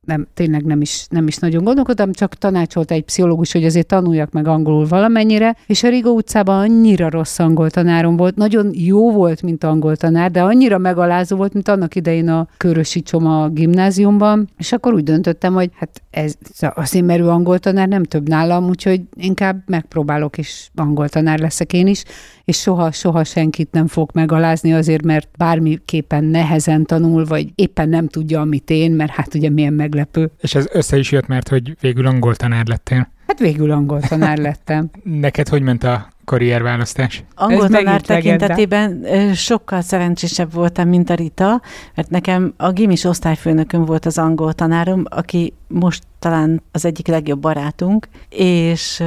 nem, 0.08 0.28
tényleg 0.34 0.64
nem 0.64 0.82
is, 0.82 1.06
nem 1.10 1.28
is 1.28 1.38
nagyon 1.38 1.64
gondolkodtam, 1.64 2.12
csak 2.12 2.36
tanácsolta 2.36 2.94
egy 2.94 3.04
pszichológus, 3.04 3.52
hogy 3.52 3.64
azért 3.64 3.88
tanuljak 3.88 4.32
meg 4.32 4.48
angolul 4.48 4.88
valamennyire, 4.88 5.56
és 5.68 5.84
a 5.84 5.90
Rigó 5.90 6.16
utcában 6.16 6.60
annyira 6.60 7.10
rossz 7.10 7.40
angol 7.40 7.70
tanárom 7.70 8.18
volt, 8.18 8.36
nagyon 8.36 8.72
jó 8.74 9.12
volt, 9.12 9.42
mint 9.42 9.64
angol 9.64 9.96
tanár, 9.96 10.32
de 10.32 10.42
annyira 10.42 10.78
megalázó 10.78 11.36
volt, 11.36 11.54
mint 11.54 11.68
annak 11.68 11.96
idején 11.96 12.30
a 12.30 12.48
Körösi 12.58 13.02
Csoma 13.02 13.50
gimnáziumban, 13.50 14.50
és 14.58 14.72
akkor 14.72 14.94
úgy 14.94 15.04
döntöttem, 15.04 15.54
hogy 15.54 15.70
hát 15.76 16.02
ez 16.10 16.34
azért 16.60 17.06
merő 17.06 17.28
angol 17.28 17.60
tanár 17.60 17.88
nem 17.88 18.04
több 18.04 18.28
nálam, 18.28 18.68
úgyhogy 18.70 19.02
inkább 19.14 19.64
megpróbálok, 19.66 20.38
és 20.38 20.70
angol 20.76 21.10
tanár 21.10 21.40
leszek 21.40 21.74
én 21.74 21.88
is, 21.88 22.04
és 22.46 22.58
soha, 22.58 22.92
soha 22.92 23.24
senkit 23.24 23.72
nem 23.72 23.88
fog 23.88 24.10
megalázni 24.14 24.74
azért, 24.74 25.04
mert 25.04 25.30
bármiképpen 25.38 26.24
nehezen 26.24 26.86
tanul, 26.86 27.26
vagy 27.26 27.52
éppen 27.56 27.90
nem 27.90 28.08
tudja, 28.08 28.42
amit 28.42 28.70
én, 28.70 28.92
mert 28.92 29.12
hát 29.12 29.36
ugye 29.36 29.50
milyen 29.50 29.74
meglepő. 29.92 30.32
És 30.42 30.56
ez 30.56 30.68
össze 30.72 30.98
is 30.98 31.12
jött, 31.12 31.28
mert 31.28 31.48
hogy 31.48 31.76
végül 31.82 32.06
angol 32.06 32.36
tanár 32.36 32.66
lettél. 32.66 33.12
Hát 33.28 33.40
végül 33.40 33.72
angol 33.72 34.00
tanár 34.00 34.38
lettem. 34.38 34.90
Neked 35.04 35.48
hogy 35.48 35.62
ment 35.62 35.84
a 35.84 36.08
karrierválasztás? 36.26 37.24
Angol 37.36 37.68
tanár 37.68 38.02
tekintetében 38.02 39.06
sokkal 39.34 39.82
szerencsésebb 39.82 40.54
voltam, 40.54 40.88
mint 40.88 41.10
a 41.10 41.14
Rita, 41.14 41.62
mert 41.96 42.10
nekem 42.10 42.54
a 42.58 42.72
gimis 42.72 43.04
osztályfőnököm 43.04 43.86
volt 43.86 44.06
az 44.06 44.18
angol 44.18 44.54
tanárom, 44.54 45.04
aki 45.10 45.54
most 45.68 46.04
talán 46.20 46.62
az 46.72 46.86
egyik 46.86 47.08
legjobb 47.08 47.40
barátunk, 47.40 48.08
és 48.30 49.04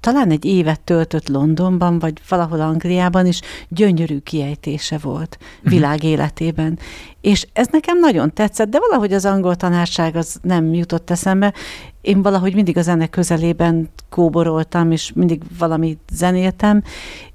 talán 0.00 0.30
egy 0.30 0.44
évet 0.44 0.80
töltött 0.80 1.28
Londonban, 1.28 1.98
vagy 1.98 2.20
valahol 2.28 2.60
Angliában, 2.60 3.26
is 3.26 3.40
gyönyörű 3.68 4.18
kiejtése 4.18 4.98
volt 4.98 5.38
mhm. 5.40 5.74
világ 5.74 6.02
életében. 6.02 6.78
És 7.20 7.46
ez 7.52 7.66
nekem 7.72 7.98
nagyon 7.98 8.32
tetszett, 8.34 8.68
de 8.68 8.78
valahogy 8.78 9.12
az 9.12 9.24
angol 9.24 9.56
tanárság 9.56 10.16
az 10.16 10.38
nem 10.42 10.74
jutott 10.74 11.10
eszembe. 11.10 11.54
Én 12.00 12.22
valahogy 12.22 12.54
mindig 12.54 12.76
a 12.76 12.82
zene 12.82 13.06
közelében 13.06 13.88
kóboroltam, 14.08 14.90
és 14.90 15.12
mindig 15.14 15.42
valamit 15.58 16.00
zenéltem, 16.12 16.82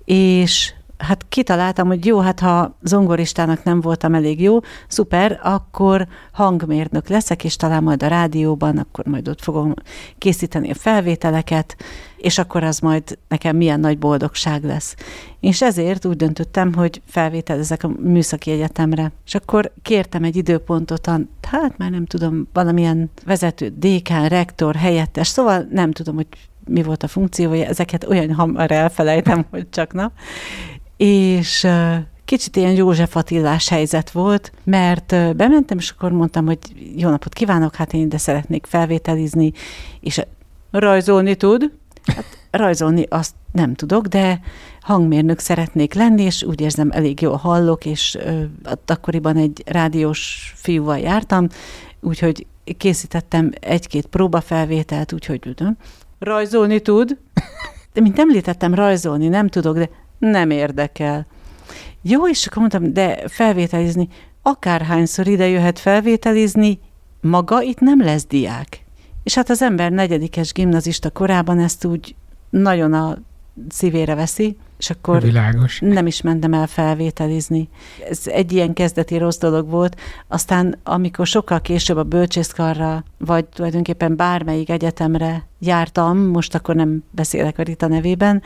és 0.05 0.73
hát 0.97 1.25
kitaláltam, 1.29 1.87
hogy 1.87 2.05
jó, 2.05 2.19
hát 2.19 2.39
ha 2.39 2.77
zongoristának 2.83 3.63
nem 3.63 3.81
voltam 3.81 4.13
elég 4.13 4.41
jó, 4.41 4.59
szuper, 4.87 5.39
akkor 5.43 6.07
hangmérnök 6.31 7.07
leszek, 7.07 7.43
és 7.43 7.55
talán 7.55 7.83
majd 7.83 8.03
a 8.03 8.07
rádióban, 8.07 8.77
akkor 8.77 9.05
majd 9.05 9.27
ott 9.27 9.41
fogom 9.41 9.73
készíteni 10.17 10.69
a 10.69 10.73
felvételeket, 10.73 11.75
és 12.17 12.37
akkor 12.37 12.63
az 12.63 12.79
majd 12.79 13.17
nekem 13.27 13.55
milyen 13.55 13.79
nagy 13.79 13.97
boldogság 13.97 14.63
lesz. 14.63 14.95
És 15.39 15.61
ezért 15.61 16.05
úgy 16.05 16.15
döntöttem, 16.15 16.73
hogy 16.73 17.01
felvételezek 17.05 17.83
a 17.83 17.91
műszaki 17.99 18.51
egyetemre. 18.51 19.11
És 19.25 19.35
akkor 19.35 19.71
kértem 19.81 20.23
egy 20.23 20.35
időpontot, 20.35 21.05
hát 21.41 21.77
már 21.77 21.91
nem 21.91 22.05
tudom, 22.05 22.47
valamilyen 22.53 23.09
vezető, 23.25 23.73
dékán, 23.77 24.27
rektor, 24.27 24.75
helyettes, 24.75 25.27
szóval 25.27 25.67
nem 25.71 25.91
tudom, 25.91 26.15
hogy 26.15 26.27
mi 26.67 26.83
volt 26.83 27.03
a 27.03 27.07
funkciója, 27.07 27.65
ezeket 27.65 28.03
olyan 28.03 28.33
hamar 28.33 28.71
elfelejtem, 28.71 29.45
hogy 29.49 29.69
csak 29.69 29.93
na 29.93 30.11
és 30.97 31.67
kicsit 32.25 32.55
ilyen 32.55 32.75
József 32.75 33.15
Attilás 33.15 33.69
helyzet 33.69 34.11
volt, 34.11 34.51
mert 34.63 35.35
bementem, 35.35 35.77
és 35.77 35.89
akkor 35.89 36.11
mondtam, 36.11 36.45
hogy 36.45 36.59
jó 36.95 37.09
napot 37.09 37.33
kívánok, 37.33 37.75
hát 37.75 37.93
én 37.93 38.01
ide 38.01 38.17
szeretnék 38.17 38.65
felvételizni, 38.65 39.51
és 39.99 40.21
rajzolni 40.71 41.35
tud. 41.35 41.71
Hát 42.05 42.25
rajzolni 42.51 43.05
azt 43.09 43.33
nem 43.51 43.73
tudok, 43.73 44.05
de 44.07 44.39
hangmérnök 44.81 45.39
szeretnék 45.39 45.93
lenni, 45.93 46.21
és 46.21 46.43
úgy 46.43 46.61
érzem, 46.61 46.91
elég 46.91 47.21
jól 47.21 47.35
hallok, 47.35 47.85
és 47.85 48.17
akkoriban 48.85 49.37
egy 49.37 49.63
rádiós 49.65 50.53
fiúval 50.55 50.97
jártam, 50.97 51.47
úgyhogy 52.01 52.45
készítettem 52.77 53.51
egy-két 53.59 54.05
próbafelvételt, 54.05 55.13
úgyhogy 55.13 55.39
tudom, 55.39 55.77
rajzolni 56.19 56.79
tud, 56.79 57.17
de 57.93 58.01
mint 58.01 58.19
említettem, 58.19 58.73
rajzolni 58.73 59.27
nem 59.27 59.47
tudok, 59.47 59.77
de 59.77 59.89
nem 60.17 60.49
érdekel. 60.49 61.27
Jó, 62.01 62.27
és 62.27 62.45
akkor 62.45 62.57
mondtam, 62.57 62.93
de 62.93 63.27
felvételizni, 63.27 64.07
akárhányszor 64.41 65.27
ide 65.27 65.47
jöhet 65.47 65.79
felvételizni, 65.79 66.79
maga 67.21 67.61
itt 67.61 67.79
nem 67.79 68.01
lesz 68.01 68.25
diák. 68.25 68.85
És 69.23 69.35
hát 69.35 69.49
az 69.49 69.61
ember 69.61 69.91
negyedikes 69.91 70.53
gimnazista 70.53 71.09
korában 71.09 71.59
ezt 71.59 71.85
úgy 71.85 72.15
nagyon 72.49 72.93
a 72.93 73.17
szívére 73.69 74.15
veszi, 74.15 74.57
és 74.77 74.89
akkor 74.89 75.21
Világos. 75.21 75.79
nem 75.79 76.07
is 76.07 76.21
mentem 76.21 76.53
el 76.53 76.67
felvételizni. 76.67 77.69
Ez 78.09 78.21
egy 78.25 78.51
ilyen 78.51 78.73
kezdeti 78.73 79.17
rossz 79.17 79.37
dolog 79.37 79.69
volt. 79.69 79.99
Aztán, 80.27 80.77
amikor 80.83 81.27
sokkal 81.27 81.61
később 81.61 81.97
a 81.97 82.03
bölcsészkarra, 82.03 83.03
vagy 83.17 83.45
tulajdonképpen 83.45 84.15
bármelyik 84.15 84.69
egyetemre 84.69 85.47
jártam, 85.59 86.17
most 86.17 86.55
akkor 86.55 86.75
nem 86.75 87.03
beszélek 87.11 87.59
a 87.59 87.63
Rita 87.63 87.87
nevében, 87.87 88.41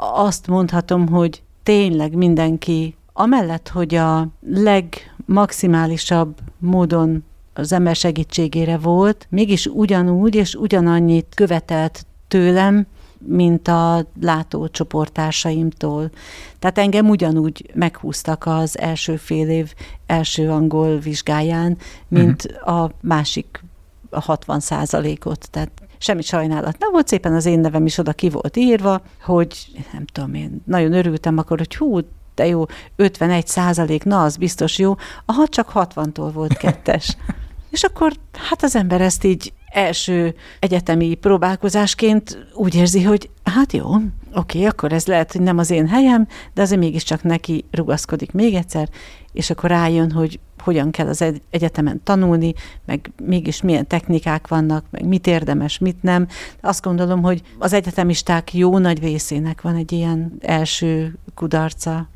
azt 0.00 0.46
mondhatom, 0.46 1.08
hogy 1.08 1.42
tényleg 1.62 2.14
mindenki, 2.14 2.96
amellett, 3.12 3.68
hogy 3.68 3.94
a 3.94 4.28
legmaximálisabb 4.46 6.36
módon 6.58 7.24
az 7.54 7.72
ember 7.72 7.96
segítségére 7.96 8.78
volt, 8.78 9.26
mégis 9.30 9.66
ugyanúgy 9.66 10.34
és 10.34 10.54
ugyanannyit 10.54 11.26
követelt 11.34 12.06
tőlem, 12.28 12.86
mint 13.18 13.68
a 13.68 14.06
látócsoporttársaimtól. 14.20 16.10
Tehát 16.58 16.78
engem 16.78 17.08
ugyanúgy 17.08 17.70
meghúztak 17.74 18.46
az 18.46 18.78
első 18.78 19.16
fél 19.16 19.48
év 19.48 19.74
első 20.06 20.50
angol 20.50 20.98
vizsgáján, 20.98 21.76
mint 22.08 22.44
uh-huh. 22.44 22.82
a 22.82 22.90
másik 23.00 23.62
a 24.10 24.20
60 24.20 24.60
százalékot. 24.60 25.48
Tehát 25.50 25.70
semmi 25.98 26.22
sajnálat 26.22 26.78
nem 26.78 26.90
volt, 26.90 27.08
szépen 27.08 27.34
az 27.34 27.46
én 27.46 27.60
nevem 27.60 27.86
is 27.86 27.98
oda 27.98 28.12
ki 28.12 28.28
volt 28.28 28.56
írva, 28.56 29.02
hogy 29.22 29.66
nem 29.92 30.04
tudom 30.04 30.34
én, 30.34 30.62
nagyon 30.64 30.92
örültem 30.92 31.38
akkor, 31.38 31.58
hogy 31.58 31.76
hú, 31.76 32.00
de 32.34 32.46
jó, 32.46 32.64
51 32.96 33.46
százalék, 33.46 34.04
na 34.04 34.22
az 34.22 34.36
biztos 34.36 34.78
jó, 34.78 34.94
aha, 35.24 35.48
csak 35.48 35.70
60-tól 35.74 36.30
volt 36.32 36.56
kettes. 36.56 37.16
És 37.70 37.82
akkor 37.82 38.12
hát 38.32 38.62
az 38.62 38.76
ember 38.76 39.00
ezt 39.00 39.24
így 39.24 39.52
első 39.72 40.34
egyetemi 40.58 41.14
próbálkozásként 41.14 42.46
úgy 42.54 42.74
érzi, 42.74 43.02
hogy 43.02 43.30
hát 43.44 43.72
jó, 43.72 43.90
oké, 44.34 44.64
akkor 44.64 44.92
ez 44.92 45.06
lehet, 45.06 45.32
hogy 45.32 45.40
nem 45.40 45.58
az 45.58 45.70
én 45.70 45.88
helyem, 45.88 46.26
de 46.54 46.62
azért 46.62 46.80
mégiscsak 46.80 47.22
neki 47.22 47.64
rugaszkodik 47.70 48.32
még 48.32 48.54
egyszer, 48.54 48.88
és 49.32 49.50
akkor 49.50 49.70
rájön, 49.70 50.10
hogy 50.10 50.40
hogyan 50.60 50.90
kell 50.90 51.08
az 51.08 51.24
egyetemen 51.50 52.00
tanulni, 52.04 52.54
meg 52.86 53.10
mégis 53.22 53.62
milyen 53.62 53.86
technikák 53.86 54.48
vannak, 54.48 54.84
meg 54.90 55.06
mit 55.06 55.26
érdemes, 55.26 55.78
mit 55.78 56.02
nem. 56.02 56.26
Azt 56.60 56.82
gondolom, 56.82 57.22
hogy 57.22 57.42
az 57.58 57.72
egyetemisták 57.72 58.54
jó 58.54 58.78
nagy 58.78 59.00
részének 59.00 59.60
van 59.60 59.74
egy 59.74 59.92
ilyen 59.92 60.32
első 60.40 61.18
kudarca. 61.34 62.08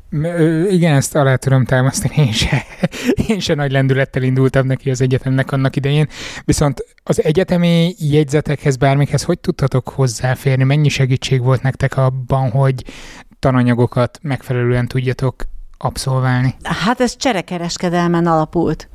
Igen, 0.69 0.95
ezt 0.95 1.15
alá 1.15 1.35
tudom 1.35 1.65
támasztani, 1.65 2.15
én 2.17 2.31
se, 2.31 2.63
én 3.27 3.39
se 3.39 3.53
nagy 3.53 3.71
lendülettel 3.71 4.23
indultam 4.23 4.67
neki 4.67 4.89
az 4.89 5.01
egyetemnek 5.01 5.51
annak 5.51 5.75
idején, 5.75 6.07
viszont 6.45 6.85
az 7.03 7.23
egyetemi 7.23 7.95
jegyzetekhez, 7.99 8.75
bármikhez 8.75 9.23
hogy 9.23 9.39
tudtatok 9.39 9.89
hozzáférni? 9.89 10.63
Mennyi 10.63 10.89
segítség 10.89 11.41
volt 11.41 11.61
nektek 11.61 11.97
abban, 11.97 12.49
hogy 12.49 12.83
tananyagokat 13.39 14.19
megfelelően 14.21 14.87
tudjatok 14.87 15.43
abszolválni? 15.83 16.55
Hát 16.63 17.01
ez 17.01 17.15
cserekereskedelmen 17.15 18.27
alapult. 18.27 18.89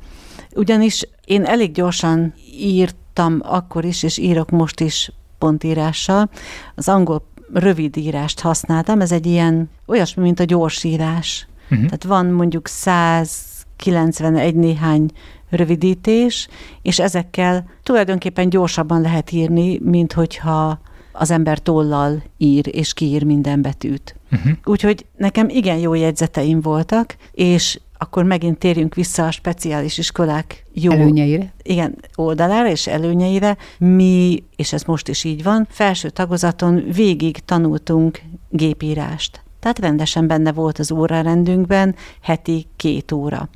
Ugyanis 0.55 1.07
én 1.25 1.45
elég 1.45 1.71
gyorsan 1.71 2.33
írtam 2.59 3.39
akkor 3.43 3.85
is, 3.85 4.03
és 4.03 4.17
írok 4.17 4.49
most 4.49 4.79
is 4.79 5.11
pontírással. 5.37 6.29
Az 6.75 6.89
angol 6.89 7.27
rövidírást 7.53 8.39
használtam, 8.39 9.01
ez 9.01 9.11
egy 9.11 9.25
ilyen 9.25 9.69
olyasmi, 9.85 10.23
mint 10.23 10.39
a 10.39 10.43
gyorsírás. 10.43 11.47
Uh-huh. 11.63 11.85
Tehát 11.85 12.03
van 12.03 12.25
mondjuk 12.25 12.67
191 12.67 14.55
néhány 14.55 15.09
rövidítés, 15.49 16.47
és 16.81 16.99
ezekkel 16.99 17.69
tulajdonképpen 17.83 18.49
gyorsabban 18.49 19.01
lehet 19.01 19.31
írni, 19.31 19.79
mint 19.83 20.13
hogyha 20.13 20.79
az 21.11 21.31
ember 21.31 21.59
tollal 21.59 22.23
ír, 22.37 22.75
és 22.75 22.93
kiír 22.93 23.23
minden 23.23 23.61
betűt. 23.61 24.18
Uh-huh. 24.31 24.51
Úgyhogy 24.63 25.05
nekem 25.17 25.49
igen 25.49 25.77
jó 25.77 25.93
jegyzeteim 25.93 26.61
voltak, 26.61 27.15
és 27.31 27.79
akkor 28.01 28.23
megint 28.23 28.57
térjünk 28.57 28.95
vissza 28.95 29.25
a 29.25 29.31
speciális 29.31 29.97
iskolák 29.97 30.65
jó 30.73 30.91
előnyeire. 30.91 31.53
Igen, 31.63 31.95
oldalára 32.15 32.69
és 32.69 32.87
előnyeire. 32.87 33.57
Mi, 33.77 34.43
és 34.55 34.73
ez 34.73 34.83
most 34.83 35.07
is 35.07 35.23
így 35.23 35.43
van, 35.43 35.67
felső 35.69 36.09
tagozaton 36.09 36.83
végig 36.93 37.39
tanultunk 37.39 38.21
gépírást. 38.49 39.43
Tehát 39.59 39.79
rendesen 39.79 40.27
benne 40.27 40.51
volt 40.51 40.79
az 40.79 40.91
órarendünkben 40.91 41.95
heti 42.21 42.67
két 42.75 43.11
óra. 43.11 43.49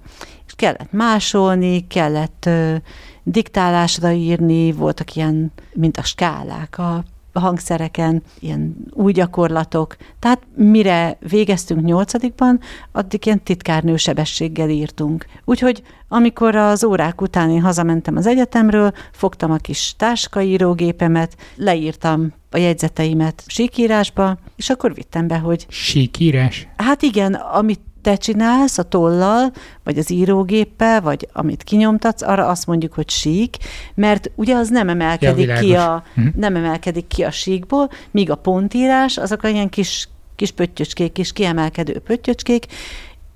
És 0.46 0.54
kellett 0.56 0.92
másolni, 0.92 1.88
kellett 1.88 2.46
ö, 2.46 2.76
diktálásra 3.24 4.12
írni, 4.12 4.72
voltak 4.72 5.16
ilyen, 5.16 5.52
mint 5.74 5.98
a 5.98 6.04
skálák, 6.04 6.78
a 6.78 7.04
hangszereken, 7.40 8.24
ilyen 8.40 8.76
új 8.92 9.12
gyakorlatok. 9.12 9.96
Tehát 10.20 10.42
mire 10.56 11.18
végeztünk 11.30 11.82
nyolcadikban, 11.82 12.60
addig 12.92 13.26
ilyen 13.26 13.44
titkárnő 13.44 13.98
sebességgel 13.98 14.70
írtunk. 14.70 15.26
Úgyhogy 15.46 15.84
amikor 16.08 16.56
az 16.56 16.84
órák 16.84 17.22
után 17.22 17.50
én 17.50 17.62
hazamentem 17.62 18.16
az 18.16 18.28
egyetemről, 18.28 18.94
fogtam 19.12 19.52
a 19.52 19.58
kis 19.58 19.94
táskaírógépemet, 19.98 21.36
leírtam 21.56 22.34
a 22.52 22.58
jegyzeteimet 22.58 23.44
síkírásba, 23.48 24.38
és 24.56 24.70
akkor 24.70 24.94
vittem 24.94 25.28
be, 25.28 25.38
hogy... 25.38 25.66
Síkírás? 25.70 26.68
Hát 26.78 27.02
igen, 27.02 27.34
amit 27.34 27.80
te 28.04 28.16
csinálsz 28.16 28.78
a 28.78 28.84
tollal, 28.84 29.52
vagy 29.84 29.98
az 29.98 30.12
írógéppel, 30.12 31.02
vagy 31.02 31.28
amit 31.34 31.64
kinyomtatsz, 31.64 32.22
arra 32.22 32.48
azt 32.48 32.66
mondjuk, 32.66 32.94
hogy 32.94 33.10
sík, 33.10 33.58
mert 33.96 34.32
ugye 34.36 34.56
az 34.56 34.70
nem 34.70 34.90
emelkedik, 34.90 35.48
ja, 35.48 35.60
ki, 35.60 35.76
a, 35.76 36.04
hm. 36.16 36.28
nem 36.36 36.56
emelkedik 36.56 37.08
ki 37.08 37.24
a 37.24 37.32
síkból, 37.32 37.90
míg 38.12 38.32
a 38.32 38.36
pontírás, 38.36 39.18
azok 39.18 39.44
ilyen 39.44 39.70
kis, 39.70 40.10
kis 40.36 40.52
pöttyöcskék, 40.52 41.12
kis 41.12 41.34
kiemelkedő 41.34 42.00
pöttyöcskék, 42.00 42.66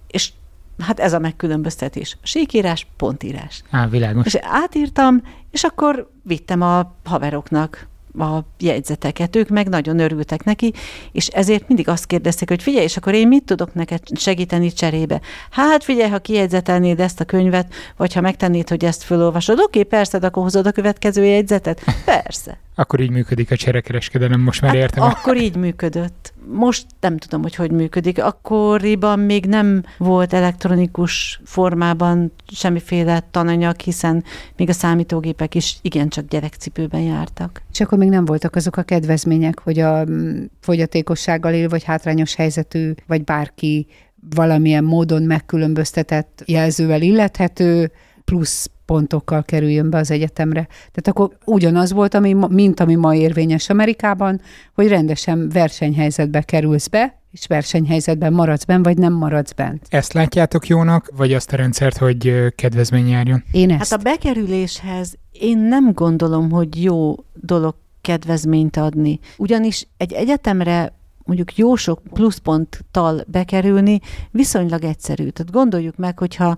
és 0.08 0.32
hát 0.80 1.00
ez 1.00 1.14
a 1.14 1.20
megkülönböztetés. 1.20 2.18
Síkírás, 2.22 2.88
pontírás. 2.98 3.64
Á, 3.72 3.88
világos. 3.88 4.26
És 4.26 4.38
átírtam, 4.42 5.22
és 5.52 5.64
akkor 5.64 6.10
vittem 6.24 6.62
a 6.62 6.96
haveroknak 7.04 7.88
a 8.20 8.46
jegyzeteket, 8.60 9.36
ők 9.36 9.50
meg 9.50 9.68
nagyon 9.70 10.00
örültek 10.00 10.44
neki, 10.44 10.74
és 11.12 11.28
ezért 11.28 11.68
mindig 11.68 11.88
azt 11.88 12.06
kérdezték, 12.06 12.50
hogy 12.50 12.62
figyelj, 12.64 12.84
és 12.84 12.98
akkor 12.98 13.14
én 13.14 13.28
mit 13.28 13.44
tudok 13.44 13.74
neked 13.74 14.02
segíteni 14.16 14.72
cserébe? 14.72 15.22
Hát 15.52 15.84
figyelj, 15.84 16.10
ha 16.10 16.20
kijegyzetelnéd 16.20 17.00
ezt 17.00 17.20
a 17.20 17.26
könyvet, 17.26 17.74
vagy 17.98 18.14
ha 18.14 18.22
megtennéd, 18.22 18.70
hogy 18.70 18.86
ezt 18.86 19.04
felolvasod, 19.04 19.60
oké, 19.60 19.84
persze, 19.84 20.18
akkor 20.18 20.44
hozod 20.44 20.68
a 20.68 20.72
következő 20.72 21.26
jegyzetet? 21.26 21.82
Persze. 22.06 22.67
Akkor 22.80 23.00
így 23.00 23.10
működik 23.10 23.52
a 23.52 23.56
cserekereskedelem, 23.56 24.42
most 24.42 24.62
már 24.62 24.72
hát 24.72 24.80
értem. 24.80 25.04
Akkor 25.04 25.38
így 25.38 25.56
működött. 25.56 26.34
Most 26.52 26.86
nem 27.00 27.18
tudom, 27.18 27.42
hogy 27.42 27.56
hogy 27.56 27.72
működik. 27.72 28.24
Akkoriban 28.24 29.20
még 29.20 29.46
nem 29.46 29.84
volt 29.98 30.34
elektronikus 30.34 31.42
formában 31.46 32.32
semmiféle 32.52 33.28
tananyag, 33.32 33.80
hiszen 33.80 34.24
még 34.56 34.70
a 34.70 34.74
számítógépek 34.74 35.56
is 35.56 35.78
igencsak 35.82 36.28
gyerekcipőben 36.28 37.02
jártak. 37.02 37.62
És 37.72 37.80
akkor 37.80 37.98
még 37.98 38.10
nem 38.10 38.26
voltak 38.26 38.56
azok 38.56 38.78
a 38.78 38.84
kedvezmények, 38.84 39.60
hogy 39.60 39.80
a 39.80 40.06
mm, 40.10 40.44
fogyatékossággal 40.60 41.54
él, 41.54 41.70
vagy 41.70 41.84
hátrányos 41.84 42.36
helyzetű, 42.36 42.94
vagy 43.08 43.24
bárki 43.24 43.88
valamilyen 44.36 44.84
módon 44.84 45.24
megkülönböztetett 45.24 46.44
jelzővel 46.46 47.02
illethető, 47.02 47.92
plusz 48.26 48.70
pontokkal 48.88 49.44
kerüljön 49.44 49.90
be 49.90 49.98
az 49.98 50.12
egyetemre. 50.12 50.68
Tehát 50.68 51.08
akkor 51.08 51.30
ugyanaz 51.46 51.92
volt, 51.92 52.14
ami, 52.14 52.36
mint 52.50 52.80
ami 52.80 52.96
ma 52.96 53.16
érvényes 53.16 53.70
Amerikában, 53.70 54.42
hogy 54.74 54.88
rendesen 54.88 55.50
versenyhelyzetbe 55.50 56.42
kerülsz 56.42 56.88
be, 56.88 57.22
és 57.32 57.48
versenyhelyzetben 57.48 58.34
maradsz 58.34 58.64
bent, 58.64 58.86
vagy 58.86 58.98
nem 58.98 59.14
maradsz 59.14 59.52
bent. 59.52 59.86
Ezt 59.90 60.14
látjátok 60.14 60.68
jónak, 60.68 61.12
vagy 61.16 61.34
azt 61.34 61.54
a 61.54 61.56
rendszert, 61.56 61.98
hogy 61.98 62.54
kedvezmény 62.56 63.08
járjon? 63.10 63.44
Én 63.52 63.72
ezt. 63.72 63.90
Hát 63.90 64.00
a 64.00 64.04
bekerüléshez 64.04 65.18
én 65.32 65.58
nem 65.58 65.92
gondolom, 65.94 66.52
hogy 66.52 66.84
jó 66.84 67.16
dolog 67.34 67.76
kedvezményt 68.02 68.78
adni. 68.78 69.20
Ugyanis 69.38 69.88
egy 69.98 70.14
egyetemre 70.14 70.94
mondjuk 71.28 71.56
jó 71.56 71.76
sok 71.76 72.02
pluszponttal 72.14 73.22
bekerülni 73.28 74.00
viszonylag 74.32 74.84
egyszerű. 74.84 75.30
Tehát 75.30 75.52
gondoljuk 75.52 75.96
meg, 75.96 76.20
hogyha 76.20 76.58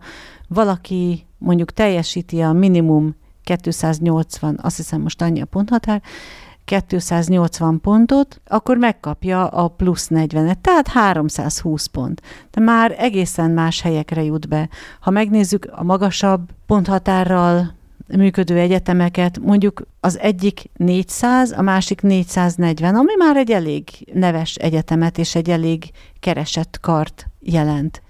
valaki 0.50 1.26
mondjuk 1.38 1.72
teljesíti 1.72 2.42
a 2.42 2.52
minimum 2.52 3.16
280, 3.44 4.60
azt 4.62 4.78
hiszem 4.78 5.02
most 5.02 5.22
annyi 5.22 5.42
a 5.42 5.46
ponthatár, 5.46 6.02
280 6.66 7.82
pontot, 7.82 8.42
akkor 8.48 8.78
megkapja 8.78 9.48
a 9.48 9.68
plusz 9.68 10.08
40-et, 10.10 10.62
tehát 10.62 10.88
320 10.88 11.86
pont. 11.86 12.22
De 12.52 12.62
már 12.62 12.96
egészen 12.98 13.52
más 13.52 13.82
helyekre 13.82 14.24
jut 14.24 14.48
be. 14.48 14.70
Ha 15.00 15.10
megnézzük 15.10 15.70
a 15.72 15.84
magasabb 15.84 16.50
ponthatárral 16.66 17.74
működő 18.08 18.58
egyetemeket, 18.58 19.40
mondjuk 19.40 19.82
az 20.00 20.20
egyik 20.20 20.70
400, 20.76 21.52
a 21.52 21.62
másik 21.62 22.02
440, 22.02 22.96
ami 22.96 23.16
már 23.18 23.38
egy 23.38 23.52
elég 23.52 23.90
neves 24.14 24.56
egyetemet 24.56 25.18
és 25.18 25.36
egy 25.36 25.50
elég 25.50 25.92
keresett 26.20 26.80
kart 26.82 27.28
jelent. 27.40 28.02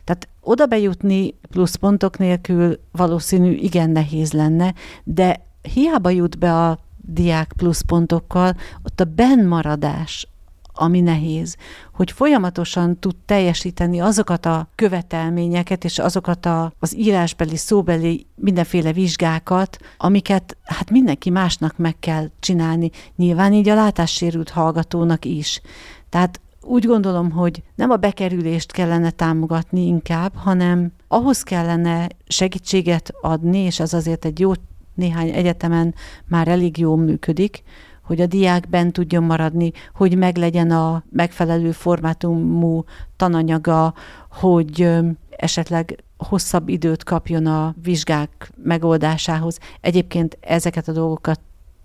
Oda 0.50 0.66
bejutni 0.66 1.34
pluszpontok 1.50 2.18
nélkül 2.18 2.80
valószínű 2.92 3.52
igen 3.52 3.90
nehéz 3.90 4.32
lenne, 4.32 4.74
de 5.04 5.46
hiába 5.74 6.10
jut 6.10 6.38
be 6.38 6.54
a 6.54 6.80
diák 6.98 7.54
pluszpontokkal, 7.58 8.56
ott 8.84 9.00
a 9.00 9.04
benmaradás, 9.04 10.28
ami 10.74 11.02
nehéz, 11.02 11.56
hogy 11.94 12.12
folyamatosan 12.12 13.00
tud 13.00 13.16
teljesíteni 13.26 14.00
azokat 14.00 14.46
a 14.46 14.68
követelményeket 14.76 15.84
és 15.84 16.00
azokat 16.00 16.46
a, 16.46 16.74
az 16.80 16.98
írásbeli, 16.98 17.58
szóbeli 17.58 18.26
mindenféle 18.36 18.94
vizsgákat, 18.94 19.78
amiket 19.98 20.58
hát 20.64 20.90
mindenki 20.90 21.30
másnak 21.30 21.78
meg 21.78 21.96
kell 22.00 22.30
csinálni, 22.40 22.92
nyilván 23.16 23.54
így 23.54 23.70
a 23.70 23.76
látássérült 23.76 24.50
hallgatónak 24.50 25.26
is. 25.26 25.62
Tehát 26.10 26.40
úgy 26.62 26.86
gondolom, 26.86 27.32
hogy 27.32 27.64
nem 27.76 27.90
a 27.90 27.96
bekerülést 27.96 28.72
kellene 28.72 29.12
támogatni 29.12 29.86
inkább, 29.86 30.36
hanem 30.36 30.92
ahhoz 31.08 31.44
kellene 31.44 32.08
segítséget 32.28 33.14
adni, 33.22 33.58
és 33.58 33.80
az 33.80 33.94
azért 33.94 34.26
egy 34.26 34.40
jó 34.40 34.52
néhány 34.94 35.30
egyetemen 35.30 35.96
már 36.26 36.48
elég 36.48 36.78
jól 36.78 36.98
működik, 36.98 37.64
hogy 38.04 38.22
a 38.22 38.26
diák 38.26 38.70
bent 38.70 38.94
tudjon 38.94 39.24
maradni, 39.24 39.72
hogy 39.94 40.18
meglegyen 40.18 40.72
a 40.72 41.04
megfelelő 41.12 41.72
formátumú 41.72 42.84
tananyaga, 43.16 43.94
hogy 44.30 44.90
esetleg 45.30 46.04
hosszabb 46.18 46.70
időt 46.70 47.04
kapjon 47.04 47.46
a 47.46 47.76
vizsgák 47.84 48.52
megoldásához. 48.64 49.60
Egyébként 49.82 50.38
ezeket 50.42 50.88
a 50.88 50.92
dolgokat 50.92 51.40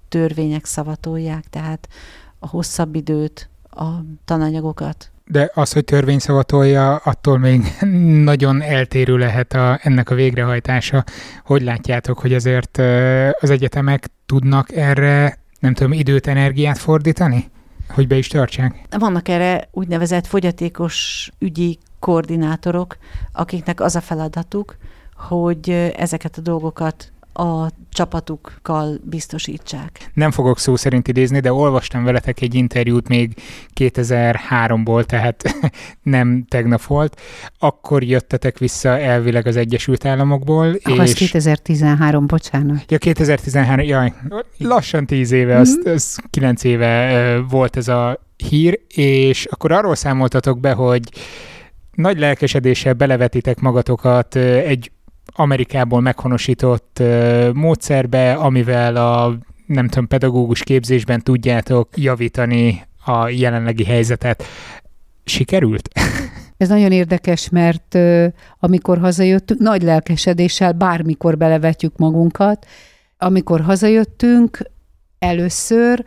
törvények 0.09 0.65
szavatolják, 0.65 1.45
tehát 1.51 1.89
a 2.39 2.49
hosszabb 2.49 2.95
időt, 2.95 3.49
a 3.75 4.05
tananyagokat. 4.25 5.11
De 5.27 5.51
az, 5.55 5.73
hogy 5.73 5.85
törvény 5.85 6.19
szavatolja, 6.19 6.97
attól 6.97 7.39
még 7.39 7.77
nagyon 8.31 8.63
eltérő 8.63 9.17
lehet 9.17 9.53
a, 9.53 9.79
ennek 9.83 10.11
a 10.11 10.15
végrehajtása. 10.15 11.05
Hogy 11.45 11.63
látjátok, 11.63 12.19
hogy 12.19 12.35
azért 12.35 12.79
az 13.41 13.51
egyetemek 13.51 14.09
tudnak 14.27 14.73
erre 14.73 15.39
nem 15.65 15.75
tudom, 15.75 15.93
időt, 15.93 16.27
energiát 16.27 16.79
fordítani, 16.79 17.51
hogy 17.89 18.07
be 18.07 18.17
is 18.17 18.29
tartsák? 18.29 18.81
Vannak 18.99 19.29
erre 19.29 19.69
úgynevezett 19.71 20.27
fogyatékos 20.27 21.31
ügyi 21.39 21.79
koordinátorok, 21.99 22.97
akiknek 23.33 23.81
az 23.81 23.97
a 23.97 24.01
feladatuk, 24.01 24.77
hogy 25.17 25.71
ezeket 25.97 26.37
a 26.39 26.41
dolgokat 26.41 27.13
a 27.35 27.71
csapatukkal 27.91 28.99
biztosítsák. 29.03 30.11
Nem 30.15 30.31
fogok 30.31 30.59
szó 30.59 30.77
szerint 30.77 31.09
idézni, 31.09 31.41
de 31.41 31.53
olvastam 31.53 32.05
veletek 32.05 32.41
egy 32.41 32.55
interjút 32.55 33.09
még 33.09 33.35
2003-ból, 33.81 35.05
tehát 35.05 35.43
nem 36.03 36.45
tegnap 36.49 36.83
volt. 36.83 37.21
Akkor 37.59 38.03
jöttetek 38.03 38.59
vissza 38.59 38.99
elvileg 38.99 39.47
az 39.47 39.57
Egyesült 39.57 40.05
Államokból. 40.05 40.77
Akkor 40.83 41.05
és... 41.05 41.11
az 41.11 41.13
2013, 41.13 42.27
bocsánat. 42.27 42.91
Ja, 42.91 42.99
2013, 42.99 43.87
jaj, 43.87 44.13
lassan 44.59 45.07
10 45.07 45.31
éve, 45.31 45.57
az, 45.57 45.79
mhm. 45.83 45.91
az 45.91 46.19
9 46.31 46.65
éve 46.65 47.39
volt 47.49 47.77
ez 47.77 47.89
a 47.89 48.21
hír, 48.37 48.81
és 48.89 49.45
akkor 49.45 49.73
arról 49.73 49.95
számoltatok 49.95 50.61
be, 50.61 50.73
hogy 50.73 51.03
nagy 51.93 52.19
lelkesedéssel 52.19 52.93
belevetitek 52.93 53.61
magatokat 53.61 54.37
egy 54.37 54.91
Amerikából 55.37 56.01
meghonosított 56.01 57.03
módszerbe, 57.53 58.33
amivel 58.33 58.97
a 58.97 59.39
nem 59.67 59.89
tudom, 59.89 60.07
pedagógus 60.07 60.63
képzésben 60.63 61.21
tudjátok 61.21 61.89
javítani 61.95 62.83
a 63.05 63.29
jelenlegi 63.29 63.85
helyzetet. 63.85 64.45
Sikerült? 65.25 65.89
Ez 66.57 66.69
nagyon 66.69 66.93
érdekes, 66.93 67.49
mert 67.49 67.99
amikor 68.59 68.99
hazajöttünk, 68.99 69.61
nagy 69.61 69.83
lelkesedéssel 69.83 70.73
bármikor 70.73 71.37
belevetjük 71.37 71.97
magunkat. 71.97 72.67
Amikor 73.19 73.61
hazajöttünk 73.61 74.59
először, 75.19 76.05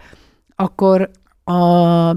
akkor 0.56 1.10
a 1.44 2.16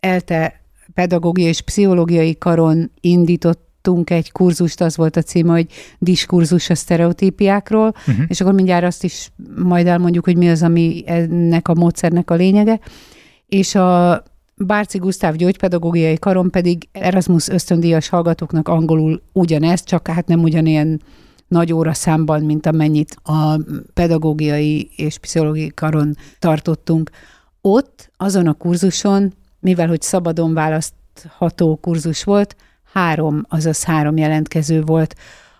ELTE 0.00 0.60
pedagógiai 0.94 1.48
és 1.48 1.60
pszichológiai 1.60 2.38
karon 2.38 2.90
indított 3.00 3.67
tartottunk 3.80 4.10
egy 4.10 4.32
kurzust, 4.32 4.80
az 4.80 4.96
volt 4.96 5.16
a 5.16 5.22
címe, 5.22 5.52
hogy 5.52 5.66
diskurzus 5.98 6.70
a 6.70 6.74
sztereotípiákról, 6.74 7.94
uh-huh. 8.06 8.24
és 8.28 8.40
akkor 8.40 8.52
mindjárt 8.52 8.84
azt 8.84 9.04
is 9.04 9.30
majd 9.56 9.86
elmondjuk, 9.86 10.24
hogy 10.24 10.36
mi 10.36 10.48
az, 10.48 10.62
ami 10.62 11.02
ennek 11.06 11.68
a 11.68 11.74
módszernek 11.74 12.30
a 12.30 12.34
lényege. 12.34 12.80
És 13.46 13.74
a 13.74 14.22
Bárci 14.56 14.98
Gusztáv 14.98 15.34
gyógypedagógiai 15.34 16.18
karon 16.18 16.50
pedig 16.50 16.88
Erasmus 16.92 17.48
ösztöndíjas 17.48 18.08
hallgatóknak 18.08 18.68
angolul 18.68 19.22
ugyanezt, 19.32 19.84
csak 19.84 20.08
hát 20.08 20.26
nem 20.26 20.42
ugyanilyen 20.42 21.00
nagy 21.48 21.72
óra 21.72 21.92
számban, 21.92 22.42
mint 22.42 22.66
amennyit 22.66 23.16
a 23.22 23.60
pedagógiai 23.94 24.90
és 24.96 25.18
pszichológiai 25.18 25.72
karon 25.74 26.16
tartottunk 26.38 27.10
ott, 27.60 28.10
azon 28.16 28.46
a 28.46 28.52
kurzuson, 28.52 29.32
mivel 29.60 29.88
hogy 29.88 30.02
szabadon 30.02 30.54
választható 30.54 31.76
kurzus 31.76 32.24
volt, 32.24 32.56
három, 32.98 33.44
azaz 33.48 33.84
három 33.84 34.16
jelentkező 34.16 34.82
volt. 34.82 35.14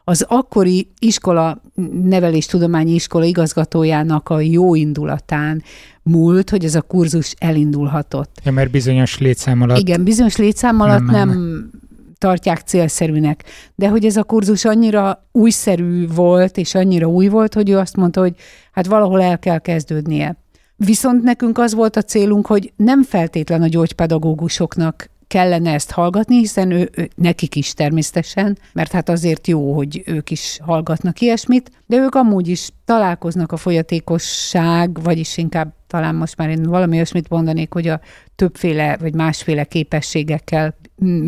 Az 0.04 0.24
akkori 0.28 0.88
iskola, 0.98 1.62
neveléstudományi 2.02 2.94
iskola 2.94 3.24
igazgatójának 3.24 4.28
a 4.28 4.40
jó 4.40 4.74
indulatán 4.74 5.62
múlt, 6.02 6.50
hogy 6.50 6.64
ez 6.64 6.74
a 6.74 6.82
kurzus 6.82 7.34
elindulhatott. 7.38 8.40
Ja, 8.44 8.52
mert 8.52 8.70
bizonyos 8.70 9.18
létszám 9.18 9.62
alatt... 9.62 9.78
Igen, 9.78 10.04
bizonyos 10.04 10.36
létszám 10.36 10.80
alatt 10.80 11.06
nem, 11.06 11.28
nem 11.28 11.70
tartják 12.18 12.58
célszerűnek. 12.58 13.44
De 13.74 13.88
hogy 13.88 14.04
ez 14.04 14.16
a 14.16 14.22
kurzus 14.22 14.64
annyira 14.64 15.28
újszerű 15.32 16.08
volt, 16.14 16.56
és 16.56 16.74
annyira 16.74 17.06
új 17.06 17.28
volt, 17.28 17.54
hogy 17.54 17.70
ő 17.70 17.78
azt 17.78 17.96
mondta, 17.96 18.20
hogy 18.20 18.34
hát 18.72 18.86
valahol 18.86 19.22
el 19.22 19.38
kell 19.38 19.58
kezdődnie. 19.58 20.36
Viszont 20.76 21.22
nekünk 21.22 21.58
az 21.58 21.74
volt 21.74 21.96
a 21.96 22.02
célunk, 22.02 22.46
hogy 22.46 22.72
nem 22.76 23.02
feltétlen 23.02 23.62
a 23.62 23.68
gyógypedagógusoknak 23.68 25.10
kellene 25.28 25.72
ezt 25.72 25.90
hallgatni, 25.90 26.36
hiszen 26.36 26.70
ő, 26.70 26.90
ő, 26.96 27.08
nekik 27.14 27.56
is 27.56 27.72
természetesen, 27.72 28.58
mert 28.72 28.92
hát 28.92 29.08
azért 29.08 29.46
jó, 29.46 29.74
hogy 29.74 30.02
ők 30.06 30.30
is 30.30 30.58
hallgatnak 30.62 31.20
ilyesmit, 31.20 31.70
de 31.86 31.96
ők 31.96 32.14
amúgy 32.14 32.48
is 32.48 32.70
találkoznak 32.84 33.52
a 33.52 33.56
folyatékosság, 33.56 35.02
vagyis 35.02 35.36
inkább 35.36 35.74
talán 35.86 36.14
most 36.14 36.36
már 36.36 36.48
én 36.48 36.62
valami 36.62 36.96
olyasmit 36.96 37.28
mondanék, 37.28 37.72
hogy 37.72 37.88
a 37.88 38.00
többféle 38.36 38.96
vagy 38.96 39.14
másféle 39.14 39.64
képességekkel 39.64 40.76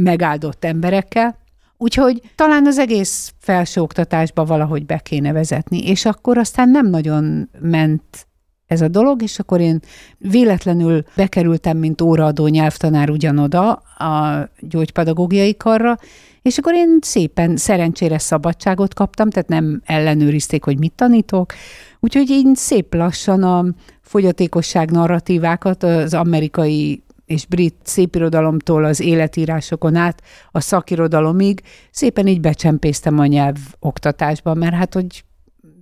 megáldott 0.03 0.65
emberekkel, 0.65 1.39
Úgyhogy 1.83 2.21
talán 2.35 2.67
az 2.67 2.79
egész 2.79 3.35
felsőoktatásba 3.39 4.45
valahogy 4.45 4.87
be 4.87 4.99
kéne 4.99 5.33
vezetni, 5.33 5.89
és 5.89 6.05
akkor 6.05 6.39
aztán 6.39 6.69
nem 6.69 6.87
nagyon 6.87 7.51
ment 7.61 8.27
ez 8.71 8.81
a 8.81 8.89
dolog, 8.89 9.23
és 9.23 9.39
akkor 9.39 9.61
én 9.61 9.81
véletlenül 10.19 11.03
bekerültem, 11.17 11.77
mint 11.77 12.01
óraadó 12.01 12.47
nyelvtanár 12.47 13.11
ugyanoda 13.11 13.73
a 13.99 14.49
gyógypedagógiai 14.61 15.57
karra, 15.57 15.99
és 16.43 16.59
akkor 16.59 16.75
én 16.75 16.99
szépen 17.01 17.57
szerencsére 17.57 18.19
szabadságot 18.19 18.95
kaptam, 18.95 19.31
tehát 19.31 19.49
nem 19.49 19.83
ellenőrizték, 19.85 20.65
hogy 20.65 20.79
mit 20.79 20.93
tanítok, 20.93 21.53
úgyhogy 22.01 22.31
én 22.31 22.55
szép 22.55 22.95
lassan 22.95 23.43
a 23.43 23.65
fogyatékosság 24.03 24.91
narratívákat 24.91 25.83
az 25.83 26.15
amerikai 26.15 27.03
és 27.27 27.47
brit 27.47 27.75
szépirodalomtól 27.83 28.85
az 28.85 29.01
életírásokon 29.01 29.95
át 29.95 30.23
a 30.51 30.61
szakirodalomig 30.61 31.61
szépen 31.91 32.27
így 32.27 32.41
becsempésztem 32.41 33.19
a 33.19 33.27
nyelv 33.27 33.57
oktatásba, 33.79 34.55
mert 34.55 34.75
hát, 34.75 34.95
hogy 34.95 35.25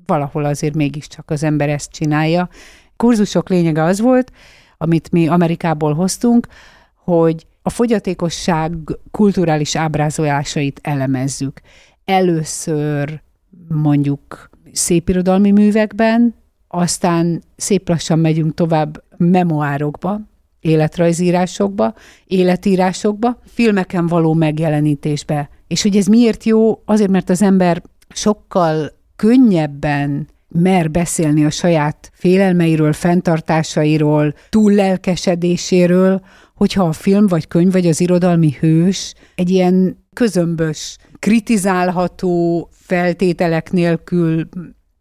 valahol 0.08 0.44
azért 0.44 0.74
mégiscsak 0.74 1.30
az 1.30 1.42
ember 1.42 1.68
ezt 1.68 1.90
csinálja. 1.90 2.48
Kurzusok 2.96 3.48
lényege 3.48 3.82
az 3.82 4.00
volt, 4.00 4.32
amit 4.78 5.12
mi 5.12 5.28
Amerikából 5.28 5.94
hoztunk, 5.94 6.46
hogy 6.94 7.46
a 7.62 7.70
fogyatékosság 7.70 8.72
kulturális 9.10 9.76
ábrázolásait 9.76 10.80
elemezzük. 10.82 11.60
Először 12.04 13.20
mondjuk 13.68 14.50
szépirodalmi 14.72 15.50
művekben, 15.50 16.34
aztán 16.68 17.42
szép 17.56 17.88
lassan 17.88 18.18
megyünk 18.18 18.54
tovább 18.54 19.02
memoárokba, 19.16 20.20
életrajzírásokba, 20.60 21.94
életírásokba, 22.26 23.40
filmeken 23.44 24.06
való 24.06 24.34
megjelenítésbe. 24.34 25.48
És 25.66 25.82
hogy 25.82 25.96
ez 25.96 26.06
miért 26.06 26.44
jó? 26.44 26.82
Azért, 26.84 27.10
mert 27.10 27.30
az 27.30 27.42
ember 27.42 27.82
sokkal 28.08 28.97
könnyebben 29.18 30.28
mer 30.48 30.90
beszélni 30.90 31.44
a 31.44 31.50
saját 31.50 32.10
félelmeiről, 32.14 32.92
fenntartásairól, 32.92 34.34
túl 34.48 34.72
lelkesedéséről, 34.72 36.20
hogyha 36.54 36.84
a 36.84 36.92
film, 36.92 37.26
vagy 37.26 37.48
könyv, 37.48 37.72
vagy 37.72 37.86
az 37.86 38.00
irodalmi 38.00 38.56
hős 38.60 39.14
egy 39.34 39.50
ilyen 39.50 40.04
közömbös, 40.12 40.96
kritizálható 41.18 42.68
feltételek 42.72 43.70
nélkül 43.72 44.48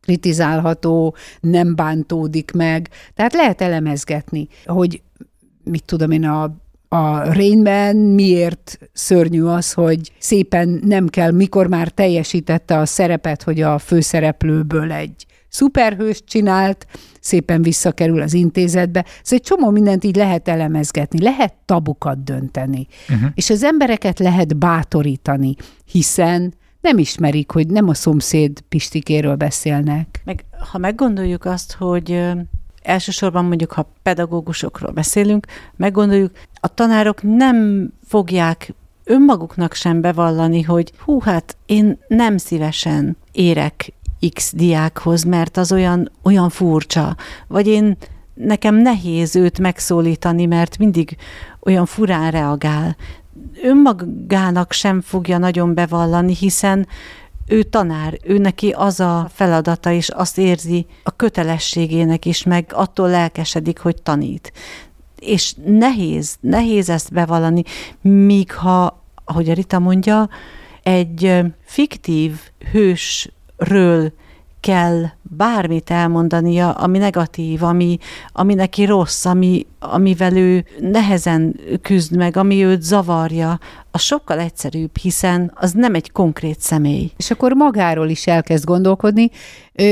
kritizálható, 0.02 1.16
nem 1.40 1.76
bántódik 1.76 2.52
meg. 2.52 2.90
Tehát 3.14 3.34
lehet 3.34 3.62
elemezgetni, 3.62 4.48
hogy 4.66 5.02
mit 5.64 5.84
tudom 5.86 6.12
én, 6.12 6.26
a 6.26 6.58
a 6.88 7.34
Rainman 7.34 7.96
miért 7.96 8.80
szörnyű 8.94 9.44
az, 9.44 9.74
hogy 9.74 10.12
szépen 10.20 10.80
nem 10.86 11.08
kell, 11.08 11.32
mikor 11.32 11.68
már 11.68 11.90
teljesítette 11.90 12.78
a 12.78 12.86
szerepet, 12.86 13.44
hogy 13.44 13.62
a 13.62 13.78
főszereplőből 13.78 14.92
egy 14.92 15.26
szuperhőst 15.50 16.26
csinált, 16.26 16.88
szépen 17.20 17.62
visszakerül 17.62 18.22
az 18.22 18.34
intézetbe. 18.34 19.06
Szóval 19.08 19.40
egy 19.40 19.42
csomó 19.42 19.70
mindent 19.70 20.04
így 20.04 20.16
lehet 20.16 20.48
elemezgetni, 20.48 21.22
lehet 21.22 21.54
tabukat 21.66 22.24
dönteni, 22.24 22.88
uh-huh. 23.10 23.30
és 23.34 23.50
az 23.50 23.64
embereket 23.64 24.20
lehet 24.20 24.58
bátorítani, 24.58 25.56
hiszen 25.92 26.54
nem 26.82 26.98
ismerik, 26.98 27.52
hogy 27.52 27.68
nem 27.68 27.90
a 27.90 27.94
szomszéd 27.94 28.62
Pistikéről 28.62 29.36
beszélnek. 29.36 30.22
Meg 30.26 30.46
ha 30.72 30.78
meggondoljuk 30.78 31.46
azt, 31.46 31.74
hogy 31.74 32.22
elsősorban 32.88 33.46
mondjuk, 33.46 33.72
ha 33.72 33.90
pedagógusokról 34.04 34.92
beszélünk, 34.92 35.46
meggondoljuk, 35.76 36.32
a 36.54 36.74
tanárok 36.74 37.22
nem 37.24 37.88
fogják 38.08 38.74
önmaguknak 39.04 39.74
sem 39.74 40.02
bevallani, 40.02 40.62
hogy 40.62 40.92
hú, 41.00 41.20
hát 41.20 41.58
én 41.66 42.00
nem 42.08 42.38
szívesen 42.38 43.18
érek 43.32 43.94
X 44.34 44.54
diákhoz, 44.56 45.24
mert 45.24 45.58
az 45.58 45.72
olyan, 45.72 46.12
olyan 46.24 46.50
furcsa, 46.50 47.16
vagy 47.48 47.68
én 47.68 47.98
nekem 48.34 48.76
nehéz 48.76 49.36
őt 49.36 49.60
megszólítani, 49.60 50.46
mert 50.46 50.78
mindig 50.78 51.18
olyan 51.60 51.86
furán 51.86 52.32
reagál. 52.32 52.96
Önmagának 53.64 54.72
sem 54.72 55.02
fogja 55.02 55.38
nagyon 55.38 55.74
bevallani, 55.74 56.36
hiszen 56.36 56.88
ő 57.48 57.64
tanár, 57.64 58.18
ő 58.24 58.38
neki 58.38 58.70
az 58.70 59.00
a 59.00 59.30
feladata, 59.34 59.92
és 59.92 60.10
azt 60.10 60.38
érzi 60.38 60.86
a 61.04 61.16
kötelességének 61.16 62.26
is, 62.26 62.44
meg 62.44 62.72
attól 62.74 63.10
lelkesedik, 63.10 63.80
hogy 63.80 64.02
tanít. 64.02 64.54
És 65.20 65.54
nehéz, 65.66 66.38
nehéz 66.40 66.90
ezt 66.90 67.14
bevallani, 67.14 67.64
míg 68.02 68.54
ha, 68.54 69.04
ahogy 69.26 69.50
a 69.50 69.54
Rita 69.54 69.80
mondja, 69.80 70.30
egy 70.84 71.42
fiktív 71.66 72.40
hősről 72.72 74.14
kell 74.68 75.04
bármit 75.22 75.90
elmondania, 75.90 76.72
ami 76.72 76.98
negatív, 76.98 77.64
ami, 77.64 77.98
ami 78.32 78.54
neki 78.54 78.86
rossz, 78.86 79.26
ami, 79.26 79.66
amivel 79.80 80.38
ő 80.38 80.66
nehezen 80.80 81.60
küzd 81.82 82.16
meg, 82.16 82.38
ami 82.38 82.64
őt 82.64 82.82
zavarja, 82.82 83.60
az 83.92 84.02
sokkal 84.02 84.40
egyszerűbb, 84.40 84.98
hiszen 84.98 85.52
az 85.56 85.72
nem 85.72 85.96
egy 85.96 86.12
konkrét 86.12 86.60
személy. 86.60 87.12
És 87.18 87.32
akkor 87.32 87.54
magáról 87.54 88.10
is 88.10 88.28
elkezd 88.28 88.66
gondolkodni. 88.66 89.30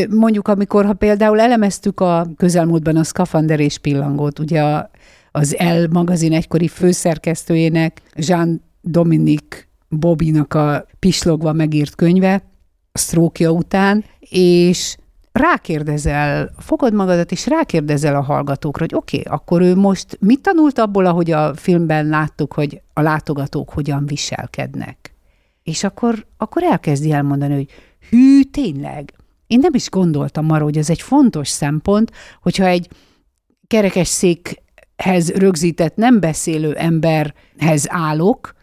Mondjuk, 0.10 0.48
amikor 0.48 0.86
ha 0.86 0.94
például 0.94 1.40
elemeztük 1.40 2.00
a 2.00 2.28
közelmúltban 2.38 2.96
a 2.96 3.04
szkafander 3.04 3.60
és 3.60 3.78
pillangót, 3.78 4.40
ugye 4.40 4.62
a, 4.62 4.90
az 5.32 5.58
El 5.58 5.88
magazin 5.92 6.34
egykori 6.34 6.68
főszerkesztőjének, 6.68 8.02
Jean 8.16 8.62
Dominique 8.82 9.60
Bobinak 9.90 10.54
a 10.54 10.86
pislogva 11.00 11.54
megírt 11.54 11.96
könyve, 11.96 12.44
sztrókja 12.98 13.52
után, 13.52 14.04
és 14.20 14.98
rákérdezel, 15.32 16.52
fogod 16.58 16.94
magadat, 16.94 17.32
és 17.32 17.48
rákérdezel 17.48 18.16
a 18.16 18.22
hallgatókra, 18.22 18.84
hogy 18.84 18.96
oké, 18.96 19.20
okay, 19.20 19.34
akkor 19.34 19.62
ő 19.62 19.76
most 19.76 20.18
mit 20.20 20.42
tanult 20.42 20.80
abból, 20.80 21.06
ahogy 21.06 21.32
a 21.32 21.56
filmben 21.56 22.08
láttuk, 22.08 22.54
hogy 22.54 22.82
a 22.94 23.02
látogatók 23.02 23.70
hogyan 23.70 24.06
viselkednek? 24.06 25.14
És 25.64 25.84
akkor, 25.84 26.26
akkor 26.38 26.64
elkezdi 26.64 27.12
elmondani, 27.12 27.54
hogy 27.54 27.68
hű, 28.10 28.42
tényleg, 28.42 29.14
én 29.48 29.60
nem 29.60 29.74
is 29.74 29.90
gondoltam 29.90 30.52
arra, 30.52 30.64
hogy 30.64 30.78
ez 30.78 30.90
egy 30.90 31.02
fontos 31.02 31.48
szempont, 31.48 32.12
hogyha 32.42 32.66
egy 32.66 32.90
kerekes 33.68 34.08
székhez 34.08 35.32
rögzített 35.32 35.96
nem 35.96 36.20
beszélő 36.20 36.74
emberhez 36.74 37.86
állok, 37.88 38.54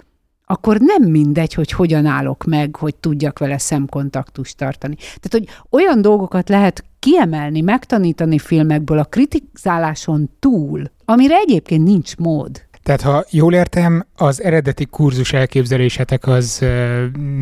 akkor 0.47 0.79
nem 0.81 1.11
mindegy, 1.11 1.55
hogy 1.55 1.73
hogyan 1.73 2.07
állok 2.07 2.45
meg, 2.45 2.77
hogy 2.77 2.95
tudjak 2.95 3.39
vele 3.39 3.59
szemkontaktust 3.59 4.57
tartani. 4.57 4.95
Tehát, 4.97 5.31
hogy 5.31 5.49
olyan 5.71 6.03
dolgokat 6.03 6.49
lehet 6.49 6.85
kiemelni, 6.99 7.61
megtanítani 7.61 8.39
filmekből 8.39 8.99
a 8.99 9.05
kritizáláson 9.05 10.31
túl, 10.39 10.91
amire 11.05 11.37
egyébként 11.37 11.85
nincs 11.85 12.17
mód. 12.17 12.63
Tehát 12.83 13.01
ha 13.01 13.25
jól 13.31 13.55
értem, 13.55 14.07
az 14.17 14.43
eredeti 14.43 14.87
kurzus 14.87 15.33
elképzelésetek 15.33 16.27
az 16.27 16.65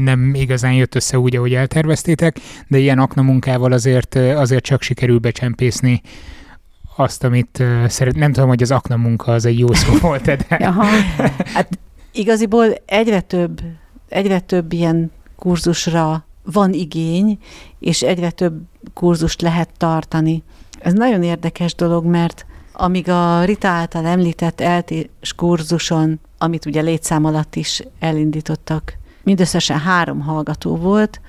nem 0.03 0.35
igazán 0.35 0.73
jött 0.73 0.95
össze 0.95 1.19
úgy, 1.19 1.37
ahogy 1.37 1.55
elterveztétek, 1.55 2.39
de 2.69 2.79
ilyen 2.79 2.99
aknamunkával 2.99 3.73
azért, 3.73 4.15
azért 4.15 4.65
csak 4.65 4.83
sikerül 4.83 5.19
becsempészni 5.19 6.03
azt, 6.97 7.25
amit 7.25 7.63
szeret. 7.87 8.17
Nem 8.17 8.33
tudom, 8.33 8.49
hogy 8.49 8.63
az 8.63 8.71
aknamunka 8.71 9.33
az 9.33 9.45
egy 9.45 9.59
jó 9.59 9.73
szó 9.73 9.93
volt 10.01 10.23
de... 10.25 10.57
Aha. 10.59 10.85
Hát 11.55 11.79
Igaziból 12.13 12.75
egyre 12.87 13.21
több, 13.21 13.61
egyre 14.09 14.41
több 14.41 14.73
ilyen 14.73 15.11
kurzusra 15.37 16.25
van 16.43 16.73
igény, 16.73 17.39
és 17.79 18.03
egyre 18.03 18.31
több 18.31 18.61
kurzust 18.95 19.43
lehet 19.43 19.71
tartani. 19.77 20.43
Ez 20.81 20.93
nagyon 20.93 21.23
érdekes 21.23 21.75
dolog, 21.75 22.05
mert 22.05 22.47
amíg 22.73 23.09
a 23.09 23.45
Rita 23.45 23.69
által 23.69 24.07
említett 24.07 24.61
eltés 24.61 25.35
kurzuson, 25.37 26.21
amit 26.39 26.67
ugye 26.67 26.81
létszám 26.81 27.25
alatt 27.25 27.57
is 27.57 27.83
elindítottak, 27.99 28.99
mindösszesen 29.23 29.79
három 29.79 30.21
hallgató 30.21 30.77
volt, 30.77 31.21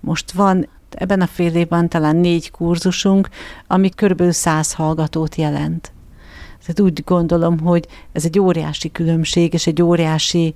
most 0.00 0.32
van 0.32 0.68
ebben 0.90 1.20
a 1.20 1.26
fél 1.26 1.54
évben 1.54 1.88
talán 1.88 2.16
négy 2.16 2.50
kurzusunk, 2.50 3.28
ami 3.66 3.88
körülbelül 3.88 4.32
száz 4.32 4.72
hallgatót 4.72 5.34
jelent. 5.34 5.92
Tehát 6.68 6.92
úgy 6.92 7.04
gondolom, 7.04 7.58
hogy 7.58 7.86
ez 8.12 8.24
egy 8.24 8.38
óriási 8.38 8.92
különbség, 8.92 9.52
és 9.52 9.66
egy 9.66 9.82
óriási, 9.82 10.54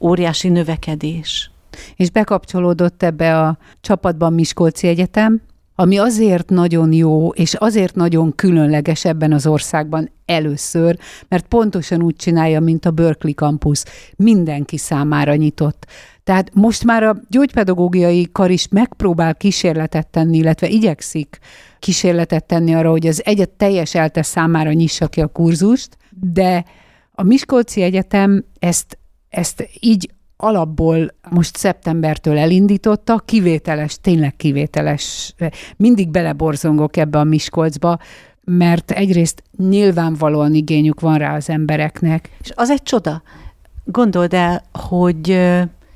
óriási 0.00 0.48
növekedés. 0.48 1.50
És 1.96 2.10
bekapcsolódott 2.10 3.02
ebbe 3.02 3.40
a 3.40 3.58
csapatban 3.80 4.32
Miskolci 4.32 4.86
Egyetem, 4.86 5.40
ami 5.82 5.98
azért 5.98 6.48
nagyon 6.48 6.92
jó, 6.92 7.28
és 7.28 7.54
azért 7.54 7.94
nagyon 7.94 8.34
különleges 8.34 9.04
ebben 9.04 9.32
az 9.32 9.46
országban 9.46 10.10
először, 10.24 10.98
mert 11.28 11.46
pontosan 11.46 12.02
úgy 12.02 12.16
csinálja, 12.16 12.60
mint 12.60 12.86
a 12.86 12.90
Berkeley 12.90 13.34
Campus. 13.34 13.82
Mindenki 14.16 14.76
számára 14.76 15.34
nyitott. 15.34 15.86
Tehát 16.24 16.54
most 16.54 16.84
már 16.84 17.02
a 17.02 17.16
gyógypedagógiai 17.28 18.28
kar 18.32 18.50
is 18.50 18.68
megpróbál 18.68 19.34
kísérletet 19.34 20.06
tenni, 20.06 20.36
illetve 20.36 20.68
igyekszik 20.68 21.38
kísérletet 21.78 22.44
tenni 22.44 22.74
arra, 22.74 22.90
hogy 22.90 23.06
az 23.06 23.22
egyet 23.24 23.50
teljes 23.50 23.94
eltes 23.94 24.26
számára 24.26 24.72
nyissa 24.72 25.06
ki 25.06 25.20
a 25.20 25.26
kurzust, 25.26 25.96
de 26.10 26.64
a 27.12 27.22
Miskolci 27.22 27.82
Egyetem 27.82 28.44
ezt, 28.58 28.98
ezt 29.28 29.68
így 29.80 30.10
alapból 30.42 31.14
most 31.30 31.56
szeptembertől 31.56 32.38
elindította, 32.38 33.22
kivételes, 33.24 33.98
tényleg 34.00 34.36
kivételes, 34.36 35.34
mindig 35.76 36.08
beleborzongok 36.08 36.96
ebbe 36.96 37.18
a 37.18 37.24
Miskolcba, 37.24 37.98
mert 38.44 38.90
egyrészt 38.90 39.42
nyilvánvalóan 39.56 40.54
igényük 40.54 41.00
van 41.00 41.18
rá 41.18 41.34
az 41.34 41.50
embereknek. 41.50 42.30
És 42.40 42.52
az 42.54 42.70
egy 42.70 42.82
csoda. 42.82 43.22
Gondold 43.84 44.32
el, 44.34 44.62
hogy 44.72 45.40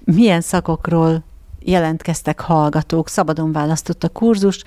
milyen 0.05 0.41
szakokról 0.41 1.25
jelentkeztek 1.59 2.41
hallgatók, 2.41 3.09
szabadon 3.09 3.53
választott 3.53 4.05
a 4.05 4.09
kurzus. 4.09 4.63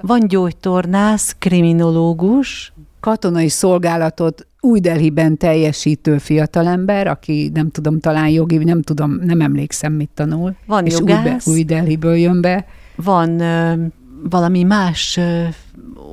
Van 0.00 0.28
gyógytornász, 0.28 1.36
kriminológus, 1.38 2.72
katonai 3.04 3.48
szolgálatot 3.48 4.46
új 4.60 4.80
Delhiben 4.80 5.36
teljesítő 5.36 6.18
fiatalember, 6.18 7.06
aki 7.06 7.50
nem 7.54 7.70
tudom, 7.70 8.00
talán 8.00 8.28
jogi, 8.28 8.56
nem 8.56 8.82
tudom, 8.82 9.18
nem 9.22 9.40
emlékszem, 9.40 9.92
mit 9.92 10.10
tanul. 10.14 10.56
Van 10.66 10.86
és 10.86 10.98
jogász. 10.98 11.46
Új, 11.46 11.54
új 11.54 11.64
Delhiből 11.64 12.16
jön 12.16 12.40
be. 12.40 12.66
Van 12.96 13.40
ö, 13.40 13.86
valami 14.30 14.62
más 14.62 15.16
ö, 15.16 15.44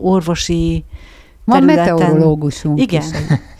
orvosi 0.02 0.84
van 1.52 1.64
meteorológusunk 1.64 2.82
Igen. 2.82 3.02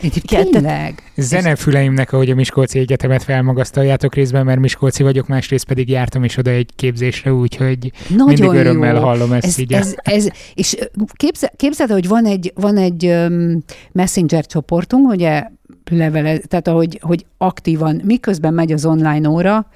Is. 0.02 0.12
Tényleg. 0.26 1.12
Zenefüleimnek, 1.16 2.14
ahogy 2.14 2.30
a 2.30 2.36
Miskolci 2.36 2.80
Egyetemet 2.80 3.24
felmagasztaljátok 3.24 4.16
részben, 4.16 4.46
mert 4.46 4.60
Miskolci 4.60 5.04
vagyok, 5.04 5.28
másrészt 5.28 5.66
pedig 5.66 5.90
jártam 5.90 6.24
is 6.24 6.38
oda 6.38 6.50
egy 6.50 6.70
képzésre, 6.76 7.34
úgyhogy 7.34 7.92
Nagyon 8.08 8.28
mindig 8.28 8.60
örömmel 8.60 8.96
jó. 8.96 9.02
hallom 9.02 9.32
ezt 9.32 9.46
ez, 9.46 9.58
így. 9.58 9.74
Ez, 9.74 9.96
ez, 9.98 10.28
és 10.54 10.78
képzel, 11.14 11.52
képzeld, 11.56 11.92
hogy 11.92 12.08
van 12.08 12.26
egy, 12.26 12.52
van 12.56 12.78
egy 12.78 13.06
um, 13.06 13.64
messenger 13.92 14.46
csoportunk, 14.46 15.10
ugye 15.10 15.44
levele, 15.92 16.38
tehát 16.38 16.68
ahogy, 16.68 17.00
hogy 17.02 17.26
aktívan, 17.38 18.02
miközben 18.04 18.54
megy 18.54 18.72
az 18.72 18.86
online 18.86 19.30
óra, 19.30 19.68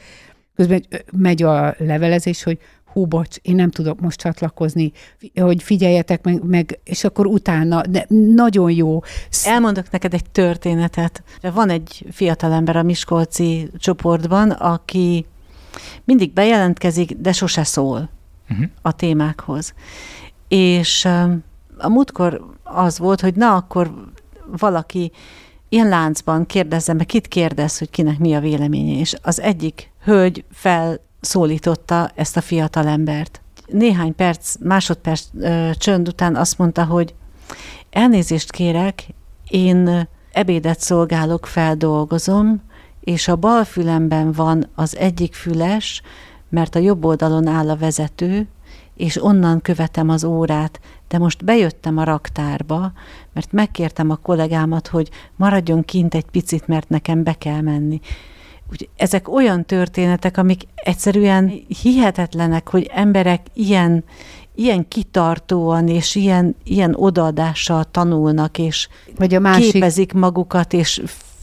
közben 0.56 0.86
megy 1.18 1.44
a 1.44 1.76
levelezés, 1.78 2.44
hogy 2.44 2.58
hú, 2.96 3.06
bocs, 3.06 3.38
én 3.42 3.56
nem 3.56 3.70
tudok 3.70 4.00
most 4.00 4.20
csatlakozni, 4.20 4.92
hogy 5.36 5.64
figyeljetek 5.64 6.24
meg, 6.24 6.44
meg 6.44 6.80
és 6.84 7.04
akkor 7.04 7.26
utána, 7.26 7.82
de 7.88 8.06
nagyon 8.36 8.72
jó. 8.72 9.00
Elmondok 9.44 9.92
neked 9.92 10.14
egy 10.14 10.30
történetet. 10.30 11.24
Van 11.42 11.70
egy 11.70 12.06
fiatalember 12.12 12.76
a 12.76 12.84
Miskolci 12.84 13.70
csoportban, 13.78 14.50
aki 14.50 15.26
mindig 16.04 16.34
bejelentkezik, 16.34 17.12
de 17.18 17.32
sose 17.32 17.64
szól 17.64 18.10
uh-huh. 18.50 18.66
a 18.82 18.92
témákhoz. 18.92 19.74
És 20.48 21.06
a 21.78 21.90
múltkor 21.90 22.46
az 22.64 23.00
volt, 23.00 23.22
hogy 23.22 23.36
na, 23.36 23.56
akkor 23.56 23.94
valaki 24.58 25.12
ilyen 25.70 25.88
láncban 25.88 26.46
kérdezze 26.46 26.94
meg, 26.94 27.06
kit 27.06 27.28
kérdez, 27.28 27.78
hogy 27.78 27.90
kinek 27.90 28.20
mi 28.20 28.34
a 28.34 28.40
véleménye, 28.40 29.00
és 29.00 29.16
az 29.22 29.40
egyik 29.40 29.92
hölgy 30.04 30.44
fel 30.52 31.00
szólította 31.26 32.12
ezt 32.16 32.38
a 32.38 32.42
fiatal 32.42 32.88
embert. 32.88 33.42
Néhány 33.68 34.16
perc, 34.16 34.56
másodperc 34.60 35.24
ö, 35.40 35.70
csönd 35.74 36.08
után 36.08 36.36
azt 36.36 36.58
mondta, 36.58 36.86
hogy 36.86 37.14
elnézést 37.90 38.52
kérek, 38.52 39.08
én 39.48 40.08
ebédet 40.32 40.80
szolgálok, 40.80 41.46
feldolgozom, 41.46 42.62
és 43.00 43.28
a 43.28 43.36
bal 43.36 43.64
fülemben 43.64 44.32
van 44.32 44.70
az 44.76 44.98
egyik 44.98 45.34
füles, 45.34 46.02
mert 46.50 46.76
a 46.76 46.80
jobb 46.80 47.06
oldalon 47.06 47.48
áll 47.48 47.70
a 47.70 47.76
vezető, 47.76 48.48
és 48.96 49.24
onnan 49.24 49.62
követem 49.62 50.10
az 50.10 50.24
órát, 50.24 50.80
de 51.08 51.18
most 51.18 51.46
bejöttem 51.46 51.98
a 51.98 52.04
raktárba, 52.04 52.92
mert 53.34 53.52
megkértem 53.52 54.10
a 54.10 54.16
kollégámat, 54.16 54.88
hogy 54.88 55.10
maradjon 55.36 55.84
kint 55.84 56.16
egy 56.16 56.26
picit, 56.26 56.68
mert 56.68 56.90
nekem 56.90 57.24
be 57.24 57.34
kell 57.34 57.62
menni. 57.62 58.00
Úgy, 58.72 58.90
ezek 58.96 59.30
olyan 59.34 59.66
történetek, 59.66 60.38
amik 60.38 60.62
egyszerűen 60.76 61.52
hihetetlenek, 61.82 62.70
hogy 62.70 62.90
emberek 62.94 63.42
ilyen, 63.54 64.04
ilyen 64.56 64.88
kitartóan 64.88 65.88
és 65.88 66.16
ilyen, 66.16 66.56
ilyen 66.64 66.96
odaadással 66.96 67.84
tanulnak, 67.84 68.58
és 68.58 68.88
Vagy 69.16 69.34
a 69.34 69.40
másik... 69.40 69.72
képezik 69.72 70.14
magukat, 70.14 70.74
és 70.74 71.02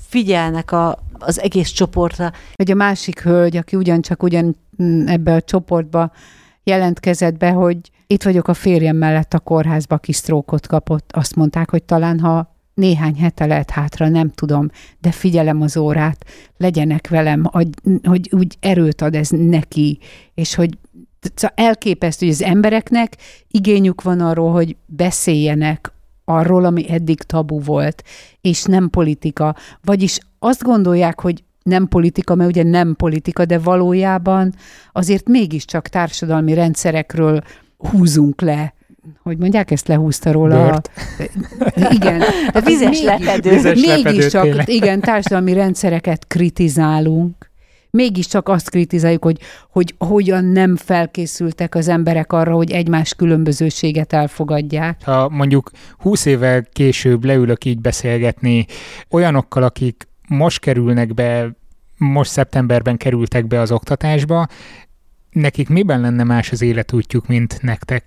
figyelnek 0.08 0.72
a, 0.72 0.98
az 1.18 1.40
egész 1.40 1.68
csoportra. 1.68 2.32
Vagy 2.54 2.70
a 2.70 2.74
másik 2.74 3.20
hölgy, 3.20 3.56
aki 3.56 3.76
ugyancsak 3.76 4.22
ugyan 4.22 4.56
mm, 4.82 5.06
ebbe 5.06 5.34
a 5.34 5.42
csoportba 5.42 6.12
jelentkezett 6.64 7.36
be, 7.36 7.50
hogy 7.50 7.78
itt 8.06 8.22
vagyok 8.22 8.48
a 8.48 8.54
férjem 8.54 8.96
mellett 8.96 9.34
a 9.34 9.38
kórházba, 9.38 9.94
aki 9.94 10.12
sztrókot 10.12 10.66
kapott. 10.66 11.10
Azt 11.12 11.36
mondták, 11.36 11.70
hogy 11.70 11.82
talán 11.82 12.20
ha 12.20 12.51
néhány 12.74 13.16
hete 13.16 13.46
lehet 13.46 13.70
hátra, 13.70 14.08
nem 14.08 14.30
tudom, 14.30 14.68
de 15.00 15.10
figyelem 15.10 15.60
az 15.60 15.76
órát, 15.76 16.24
legyenek 16.56 17.08
velem, 17.08 17.44
hogy 18.02 18.28
úgy 18.30 18.56
erőt 18.60 19.00
ad 19.00 19.14
ez 19.14 19.28
neki, 19.28 19.98
és 20.34 20.54
hogy 20.54 20.78
elképesztő, 21.54 22.26
hogy 22.26 22.34
az 22.34 22.42
embereknek 22.42 23.16
igényük 23.48 24.02
van 24.02 24.20
arról, 24.20 24.52
hogy 24.52 24.76
beszéljenek 24.86 25.92
arról, 26.24 26.64
ami 26.64 26.90
eddig 26.90 27.22
tabu 27.22 27.60
volt, 27.60 28.02
és 28.40 28.62
nem 28.62 28.90
politika. 28.90 29.56
Vagyis 29.82 30.18
azt 30.38 30.62
gondolják, 30.62 31.20
hogy 31.20 31.44
nem 31.62 31.88
politika, 31.88 32.34
mert 32.34 32.50
ugye 32.50 32.62
nem 32.62 32.94
politika, 32.96 33.44
de 33.44 33.58
valójában 33.58 34.54
azért 34.92 35.28
mégiscsak 35.28 35.88
társadalmi 35.88 36.54
rendszerekről 36.54 37.40
húzunk 37.76 38.40
le 38.40 38.74
hogy 39.22 39.38
mondják, 39.38 39.70
ezt 39.70 39.88
lehúzta 39.88 40.32
róla. 40.32 40.64
Bört. 40.64 40.90
A, 41.58 41.88
igen. 41.94 42.22
A 42.52 42.60
vizes 42.60 42.88
mégis, 42.88 43.02
lepedő. 43.02 43.50
Vizes 43.50 43.80
mégis 43.80 44.26
csak, 44.26 44.42
tényleg. 44.42 44.68
igen, 44.68 45.00
társadalmi 45.00 45.52
rendszereket 45.52 46.26
kritizálunk, 46.26 47.50
mégiscsak 47.92 48.48
azt 48.48 48.70
kritizáljuk, 48.70 49.24
hogy, 49.24 49.38
hogy 49.70 49.94
hogyan 49.98 50.44
nem 50.44 50.76
felkészültek 50.76 51.74
az 51.74 51.88
emberek 51.88 52.32
arra, 52.32 52.54
hogy 52.54 52.70
egymás 52.70 53.14
különbözőséget 53.14 54.12
elfogadják. 54.12 55.02
Ha 55.04 55.28
mondjuk 55.28 55.70
húsz 55.98 56.24
évvel 56.24 56.66
később 56.72 57.24
leülök 57.24 57.64
így 57.64 57.80
beszélgetni 57.80 58.66
olyanokkal, 59.10 59.62
akik 59.62 60.08
most 60.28 60.60
kerülnek 60.60 61.14
be, 61.14 61.50
most 61.96 62.30
szeptemberben 62.30 62.96
kerültek 62.96 63.46
be 63.46 63.60
az 63.60 63.72
oktatásba, 63.72 64.46
nekik 65.30 65.68
miben 65.68 66.00
lenne 66.00 66.24
más 66.24 66.52
az 66.52 66.62
életútjuk, 66.62 67.26
mint 67.26 67.62
nektek? 67.62 68.04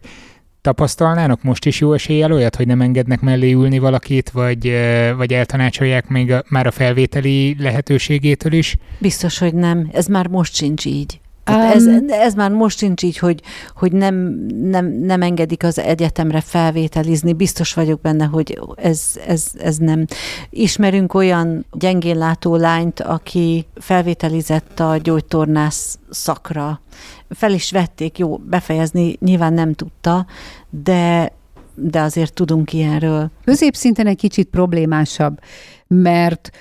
Tapasztalnának 0.66 1.44
most 1.44 1.66
is 1.66 1.80
jó 1.80 1.94
eséllyel 1.94 2.32
olyat, 2.32 2.56
hogy 2.56 2.68
nem 2.68 2.82
engednek 2.82 3.22
mellé 3.22 3.52
ülni 3.52 3.80
valakit, 3.80 4.30
vagy, 4.30 4.74
vagy 5.18 5.34
eltanácsolják 5.34 6.08
még 6.08 6.32
a, 6.32 6.44
már 6.50 6.68
a 6.68 6.72
felvételi 6.72 7.56
lehetőségétől 7.60 8.54
is? 8.54 8.78
Biztos, 9.00 9.38
hogy 9.38 9.54
nem. 9.54 9.90
Ez 9.92 10.06
már 10.08 10.28
most 10.28 10.56
sincs 10.56 10.86
így. 10.86 11.20
Tehát 11.46 11.76
ez, 11.76 11.88
ez 12.08 12.34
már 12.34 12.52
most 12.52 12.78
sincs 12.78 13.04
így, 13.04 13.18
hogy, 13.18 13.42
hogy 13.76 13.92
nem, 13.92 14.16
nem, 14.62 14.86
nem 14.86 15.22
engedik 15.22 15.64
az 15.64 15.80
egyetemre 15.80 16.42
felvételizni. 16.42 17.34
Biztos 17.34 17.74
vagyok 17.74 18.02
benne, 18.02 18.26
hogy 18.26 18.60
ez, 18.76 19.02
ez, 19.28 19.52
ez 19.58 19.78
nem. 19.78 20.06
Ismerünk 20.50 21.14
olyan 21.14 21.66
gyengénlátó 21.72 22.56
lányt, 22.56 23.00
aki 23.00 23.66
felvételizett 23.76 24.80
a 24.80 24.98
gyógytornász 24.98 26.00
szakra. 26.10 26.82
Fel 27.30 27.54
is 27.54 27.72
vették, 27.72 28.18
jó, 28.18 28.38
befejezni 28.38 29.18
nyilván 29.20 29.54
nem 29.54 29.74
tudta, 29.74 30.26
de 30.70 31.32
de 31.78 32.02
azért 32.02 32.34
tudunk 32.34 32.74
ilyenről. 32.74 33.30
Középszinten 33.44 34.08
egy 34.08 34.18
kicsit 34.18 34.50
problémásabb, 34.50 35.40
mert 35.88 36.52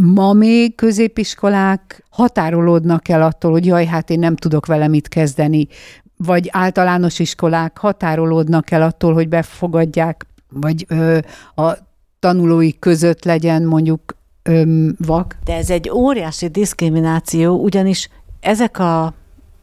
ma 0.00 0.32
még 0.32 0.74
középiskolák 0.74 2.04
határolódnak 2.10 3.08
el 3.08 3.22
attól, 3.22 3.50
hogy 3.50 3.66
jaj, 3.66 3.86
hát 3.86 4.10
én 4.10 4.18
nem 4.18 4.36
tudok 4.36 4.66
vele 4.66 4.88
mit 4.88 5.08
kezdeni, 5.08 5.68
vagy 6.16 6.48
általános 6.52 7.18
iskolák 7.18 7.78
határolódnak 7.78 8.70
el 8.70 8.82
attól, 8.82 9.14
hogy 9.14 9.28
befogadják, 9.28 10.26
vagy 10.48 10.84
ö, 10.88 11.18
a 11.54 11.72
tanulói 12.18 12.78
között 12.78 13.24
legyen 13.24 13.62
mondjuk 13.62 14.16
öm, 14.42 14.94
vak. 15.06 15.36
De 15.44 15.54
ez 15.54 15.70
egy 15.70 15.90
óriási 15.90 16.48
diszkrimináció, 16.48 17.62
ugyanis 17.62 18.08
ezek 18.40 18.78
a, 18.78 19.04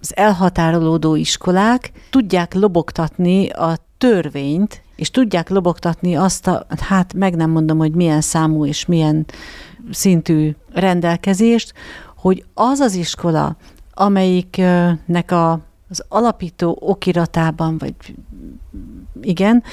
az 0.02 0.16
elhatárolódó 0.16 1.16
iskolák 1.16 1.92
tudják 2.10 2.54
lobogtatni 2.54 3.50
a 3.50 3.78
törvényt, 3.98 4.82
és 4.96 5.12
tudják 5.12 5.50
lobogtatni 5.50 6.16
azt 6.16 6.48
a, 6.48 6.66
hát 6.80 7.14
meg 7.14 7.36
nem 7.36 7.50
mondom, 7.50 7.78
hogy 7.78 7.92
milyen 7.92 8.22
számú 8.22 8.66
és 8.66 8.86
milyen 8.86 9.26
szintű 9.92 10.56
rendelkezést, 10.74 11.74
hogy 12.16 12.46
az 12.54 12.80
az 12.80 12.94
iskola, 12.94 13.56
amelyiknek 13.94 15.32
a, 15.32 15.52
az 15.90 16.04
alapító 16.08 16.78
okiratában, 16.82 17.78
vagy 17.78 17.96
igen, 19.22 19.64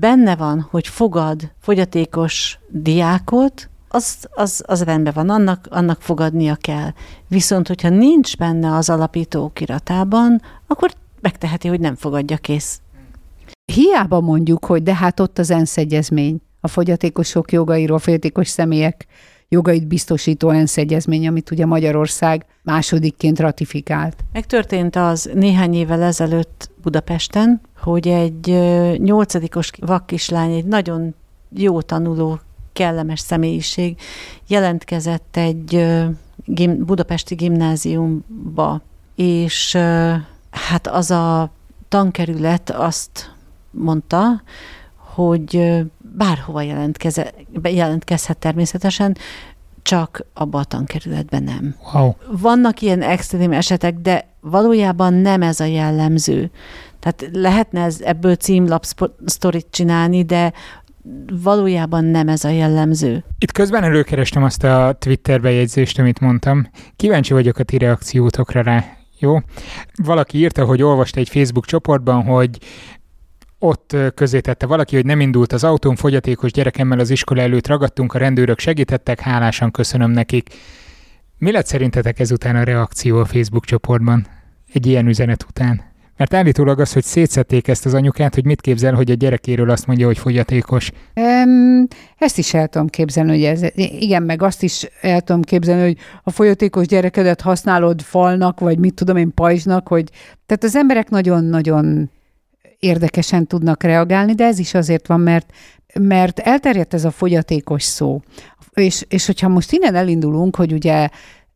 benne 0.00 0.36
van, 0.36 0.66
hogy 0.70 0.86
fogad 0.86 1.52
fogyatékos 1.58 2.58
diákot, 2.68 3.70
az, 3.88 4.28
az, 4.30 4.62
az 4.66 4.82
rendben 4.82 5.12
van, 5.12 5.28
annak, 5.28 5.66
annak 5.70 6.02
fogadnia 6.02 6.54
kell. 6.54 6.92
Viszont, 7.28 7.68
hogyha 7.68 7.88
nincs 7.88 8.36
benne 8.36 8.74
az 8.74 8.88
alapító 8.88 9.44
okiratában, 9.44 10.42
akkor 10.66 10.92
megteheti, 11.20 11.68
hogy 11.68 11.80
nem 11.80 11.94
fogadja 11.94 12.36
kész. 12.36 12.80
Hiába 13.72 14.20
mondjuk, 14.20 14.64
hogy 14.64 14.82
de 14.82 14.94
hát 14.94 15.20
ott 15.20 15.38
az 15.38 15.50
ENSZ 15.50 15.76
egyezmény, 15.76 16.40
a 16.60 16.68
fogyatékosok 16.68 17.52
jogairól, 17.52 17.98
fogyatékos 17.98 18.48
személyek 18.48 19.06
jogait 19.48 19.86
biztosító 19.86 20.50
ENSZ 20.50 20.76
egyezmény, 20.76 21.28
amit 21.28 21.50
ugye 21.50 21.66
Magyarország 21.66 22.46
másodikként 22.62 23.40
ratifikált. 23.40 24.16
Megtörtént 24.32 24.96
az 24.96 25.30
néhány 25.34 25.74
évvel 25.74 26.02
ezelőtt 26.02 26.70
Budapesten, 26.82 27.60
hogy 27.78 28.08
egy 28.08 28.46
nyolcadikos 28.98 29.70
vakkislány, 29.78 30.52
egy 30.52 30.64
nagyon 30.64 31.14
jó 31.48 31.80
tanuló, 31.82 32.40
kellemes 32.72 33.20
személyiség 33.20 33.96
jelentkezett 34.46 35.36
egy 35.36 35.86
gim, 36.44 36.84
budapesti 36.84 37.34
gimnáziumba, 37.34 38.82
és 39.14 39.76
hát 40.50 40.86
az 40.86 41.10
a 41.10 41.50
tankerület 41.88 42.70
azt 42.70 43.34
mondta, 43.70 44.42
hogy 45.26 45.82
bárhova 46.16 46.62
jelentkezhet 47.62 48.38
természetesen, 48.38 49.16
csak 49.82 50.26
abba 50.34 50.58
a 50.58 50.64
tankerületben 50.64 51.42
nem. 51.42 51.74
Wow. 51.92 52.12
Vannak 52.40 52.80
ilyen 52.80 53.02
extrém 53.02 53.52
esetek, 53.52 53.94
de 53.94 54.28
valójában 54.40 55.14
nem 55.14 55.42
ez 55.42 55.60
a 55.60 55.64
jellemző. 55.64 56.50
Tehát 56.98 57.28
lehetne 57.32 57.82
ez, 57.82 58.00
ebből 58.00 58.34
címlap 58.34 58.84
sztorit 59.24 59.66
csinálni, 59.70 60.24
de 60.24 60.52
valójában 61.42 62.04
nem 62.04 62.28
ez 62.28 62.44
a 62.44 62.48
jellemző. 62.48 63.24
Itt 63.38 63.52
közben 63.52 63.82
előkerestem 63.82 64.42
azt 64.42 64.64
a 64.64 64.96
Twitter 64.98 65.40
bejegyzést, 65.40 65.98
amit 65.98 66.20
mondtam. 66.20 66.70
Kíváncsi 66.96 67.32
vagyok 67.32 67.58
a 67.58 67.62
ti 67.62 67.78
reakciótokra 67.78 68.62
rá. 68.62 68.84
Jó? 69.18 69.38
Valaki 69.94 70.38
írta, 70.38 70.64
hogy 70.64 70.82
olvasta 70.82 71.20
egy 71.20 71.28
Facebook 71.28 71.66
csoportban, 71.66 72.22
hogy 72.22 72.58
ott 73.62 73.96
közé 74.14 74.40
tette 74.40 74.66
valaki, 74.66 74.96
hogy 74.96 75.04
nem 75.04 75.20
indult 75.20 75.52
az 75.52 75.64
autón, 75.64 75.96
fogyatékos 75.96 76.52
gyerekemmel 76.52 76.98
az 76.98 77.10
iskola 77.10 77.40
előtt 77.40 77.66
ragadtunk, 77.66 78.14
a 78.14 78.18
rendőrök 78.18 78.58
segítettek, 78.58 79.20
hálásan 79.20 79.70
köszönöm 79.70 80.10
nekik. 80.10 80.48
Mi 81.38 81.52
lett 81.52 81.66
szerintetek 81.66 82.18
ezután 82.18 82.56
a 82.56 82.62
reakció 82.62 83.18
a 83.18 83.24
Facebook 83.24 83.64
csoportban? 83.64 84.26
Egy 84.72 84.86
ilyen 84.86 85.06
üzenet 85.06 85.44
után? 85.48 85.88
Mert 86.16 86.34
állítólag 86.34 86.80
az, 86.80 86.92
hogy 86.92 87.04
szétszették 87.04 87.68
ezt 87.68 87.86
az 87.86 87.94
anyukát, 87.94 88.34
hogy 88.34 88.44
mit 88.44 88.60
képzel, 88.60 88.94
hogy 88.94 89.10
a 89.10 89.14
gyerekéről 89.14 89.70
azt 89.70 89.86
mondja, 89.86 90.06
hogy 90.06 90.18
fogyatékos. 90.18 90.90
Um, 91.14 91.86
ezt 92.18 92.38
is 92.38 92.54
el 92.54 92.68
tudom 92.68 92.88
képzelni, 92.88 93.30
hogy 93.30 93.44
ez, 93.44 93.62
igen, 93.74 94.22
meg 94.22 94.42
azt 94.42 94.62
is 94.62 94.88
el 95.00 95.20
tudom 95.20 95.42
képzelni, 95.42 95.82
hogy 95.82 95.96
a 96.22 96.30
fogyatékos 96.30 96.86
gyerekedet 96.86 97.40
használod 97.40 98.00
falnak, 98.00 98.60
vagy 98.60 98.78
mit 98.78 98.94
tudom 98.94 99.16
én, 99.16 99.34
pajzsnak, 99.34 99.88
hogy 99.88 100.10
tehát 100.46 100.64
az 100.64 100.76
emberek 100.76 101.10
nagyon-nagyon 101.10 102.10
érdekesen 102.80 103.46
tudnak 103.46 103.82
reagálni, 103.82 104.34
de 104.34 104.44
ez 104.44 104.58
is 104.58 104.74
azért 104.74 105.06
van, 105.06 105.20
mert, 105.20 105.52
mert 106.00 106.38
elterjedt 106.38 106.94
ez 106.94 107.04
a 107.04 107.10
fogyatékos 107.10 107.82
szó. 107.82 108.20
És, 108.74 109.04
és 109.08 109.26
hogyha 109.26 109.48
most 109.48 109.72
innen 109.72 109.94
elindulunk, 109.94 110.56
hogy 110.56 110.72
ugye 110.72 111.08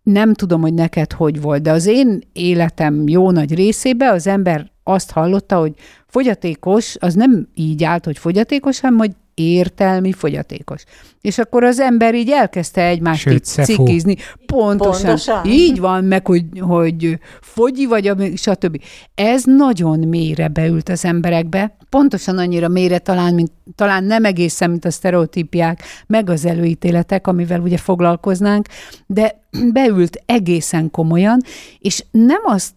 nem 0.02 0.34
tudom, 0.34 0.60
hogy 0.60 0.74
neked 0.74 1.12
hogy 1.12 1.40
volt, 1.40 1.62
de 1.62 1.70
az 1.70 1.86
én 1.86 2.20
életem 2.32 3.08
jó 3.08 3.30
nagy 3.30 3.54
részében 3.54 4.12
az 4.12 4.26
ember 4.26 4.70
azt 4.82 5.10
hallotta, 5.10 5.58
hogy 5.58 5.74
fogyatékos, 6.06 6.96
az 6.98 7.14
nem 7.14 7.48
így 7.54 7.84
állt, 7.84 8.04
hogy 8.04 8.18
fogyatékos, 8.18 8.80
hanem 8.80 8.98
hogy 8.98 9.10
értelmi 9.34 10.12
fogyatékos. 10.12 10.84
És 11.20 11.38
akkor 11.38 11.64
az 11.64 11.80
ember 11.80 12.14
így 12.14 12.30
elkezdte 12.30 12.86
egymást 12.86 13.20
Sőt, 13.20 13.44
cikizni. 13.44 14.16
Pontosan. 14.46 15.02
Pontosan. 15.02 15.46
Így 15.46 15.80
van, 15.80 16.04
meg 16.04 16.26
hogy, 16.26 16.44
hogy 16.60 17.18
fogyi 17.40 17.86
vagy, 17.86 18.32
stb. 18.36 18.82
Ez 19.14 19.44
nagyon 19.44 19.98
mélyre 19.98 20.48
beült 20.48 20.88
az 20.88 21.04
emberekbe. 21.04 21.76
Pontosan 21.90 22.38
annyira 22.38 22.68
mélyre 22.68 22.98
talán, 22.98 23.34
mint, 23.34 23.52
talán 23.74 24.04
nem 24.04 24.24
egészen, 24.24 24.70
mint 24.70 24.84
a 24.84 24.90
sztereotípiák, 24.90 25.82
meg 26.06 26.30
az 26.30 26.44
előítéletek, 26.44 27.26
amivel 27.26 27.60
ugye 27.60 27.76
foglalkoznánk, 27.76 28.66
de 29.06 29.42
beült 29.72 30.22
egészen 30.26 30.90
komolyan, 30.90 31.40
és 31.78 32.04
nem 32.10 32.40
azt 32.44 32.74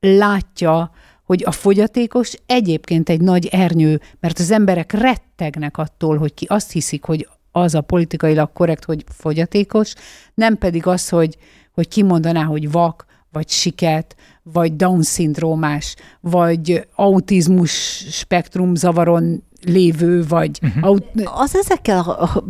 látja, 0.00 0.90
hogy 1.30 1.42
a 1.46 1.50
fogyatékos 1.50 2.34
egyébként 2.46 3.08
egy 3.08 3.20
nagy 3.20 3.46
ernyő, 3.46 4.00
mert 4.20 4.38
az 4.38 4.50
emberek 4.50 4.92
rettegnek 4.92 5.78
attól, 5.78 6.16
hogy 6.18 6.34
ki 6.34 6.46
azt 6.48 6.72
hiszik, 6.72 7.04
hogy 7.04 7.28
az 7.52 7.74
a 7.74 7.80
politikailag 7.80 8.52
korrekt, 8.52 8.84
hogy 8.84 9.04
fogyatékos, 9.08 9.94
nem 10.34 10.58
pedig 10.58 10.86
az, 10.86 11.08
hogy, 11.08 11.36
hogy 11.72 11.88
kimondaná, 11.88 12.42
hogy 12.42 12.70
vak, 12.70 13.06
vagy 13.32 13.48
siket, 13.48 14.16
vagy 14.42 14.76
Down-szindrómás, 14.76 15.96
vagy 16.20 16.86
autizmus 16.94 17.72
spektrum 18.10 18.74
zavaron 18.74 19.42
lévő, 19.64 20.24
vagy... 20.28 20.58
Uh-huh. 20.62 20.84
Aut- 20.84 21.28
az 21.34 21.56
ezekkel 21.56 21.98
a 21.98 22.44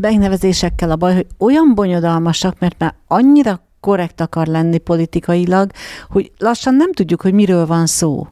megnevezésekkel 0.00 0.90
a 0.90 0.96
baj, 0.96 1.14
hogy 1.14 1.26
olyan 1.38 1.74
bonyodalmasak, 1.74 2.58
mert 2.58 2.78
már 2.78 2.94
annyira 3.06 3.60
korrekt 3.84 4.20
akar 4.20 4.46
lenni 4.46 4.78
politikailag, 4.78 5.70
hogy 6.08 6.32
lassan 6.38 6.74
nem 6.74 6.92
tudjuk, 6.92 7.20
hogy 7.22 7.32
miről 7.32 7.66
van 7.66 7.86
szó. 7.86 8.26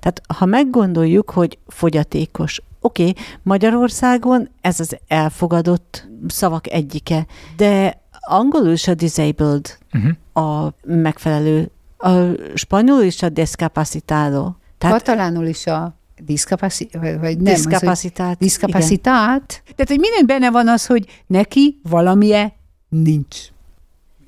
Tehát 0.00 0.22
ha 0.38 0.44
meggondoljuk, 0.44 1.30
hogy 1.30 1.58
fogyatékos, 1.66 2.62
oké, 2.80 3.08
okay, 3.08 3.24
Magyarországon 3.42 4.48
ez 4.60 4.80
az 4.80 4.96
elfogadott 5.06 6.08
szavak 6.26 6.70
egyike, 6.70 7.26
de 7.56 8.00
angolul 8.20 8.72
is 8.72 8.88
a 8.88 8.94
disabled 8.94 9.78
uh-huh. 9.92 10.46
a 10.46 10.74
megfelelő, 10.86 11.70
a 11.98 12.10
spanyolul 12.54 13.02
is 13.02 13.22
a 13.22 13.28
discapacitado. 13.28 14.52
Tehát, 14.78 14.96
Katalánul 14.96 15.46
is 15.46 15.66
a 15.66 15.96
diszkapaci- 16.18 16.98
vagy 17.00 17.38
nem, 17.38 17.54
diszkapacitát. 17.54 18.30
Az, 18.30 18.36
diszkapacitát. 18.38 19.62
Tehát, 19.64 19.88
hogy 19.88 19.98
minden 19.98 20.26
benne 20.26 20.50
van 20.50 20.68
az, 20.68 20.86
hogy 20.86 21.24
neki 21.26 21.80
valamije 21.82 22.52
nincs 22.88 23.38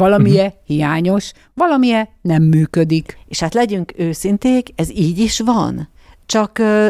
valamilyen 0.01 0.47
uh-huh. 0.47 0.61
hiányos, 0.67 1.33
valamilyen 1.55 2.09
nem 2.21 2.43
működik. 2.43 3.19
És 3.29 3.41
hát 3.41 3.55
legyünk 3.55 3.93
őszinték, 3.97 4.69
ez 4.75 4.91
így 4.91 5.19
is 5.19 5.41
van. 5.41 5.89
Csak 6.27 6.59
ö, 6.59 6.89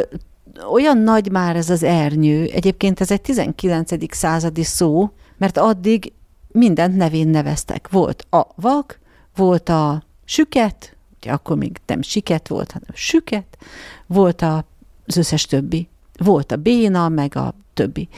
olyan 0.73 0.99
nagy 0.99 1.31
már 1.31 1.57
ez 1.57 1.71
az 1.71 1.83
ernyő, 1.83 2.45
egyébként 2.45 3.01
ez 3.01 3.11
egy 3.11 3.21
19. 3.21 4.15
századi 4.15 4.63
szó, 4.63 5.11
mert 5.39 5.59
addig 5.59 6.13
mindent 6.49 6.97
nevén 6.97 7.29
neveztek. 7.29 7.89
Volt 7.91 8.27
a 8.31 8.47
vak, 8.55 8.99
volt 9.37 9.69
a 9.69 10.03
süket, 10.25 10.97
ugye 11.17 11.33
akkor 11.33 11.57
még 11.57 11.81
nem 11.87 12.03
siket 12.03 12.49
volt, 12.49 12.73
hanem 12.73 12.89
süket, 12.93 13.59
volt 14.07 14.43
a, 14.43 14.65
az 15.07 15.17
összes 15.17 15.45
többi. 15.45 15.89
Volt 16.19 16.53
a 16.53 16.57
béna, 16.57 17.09
meg 17.09 17.37
a 17.37 17.55
többi. 17.75 18.09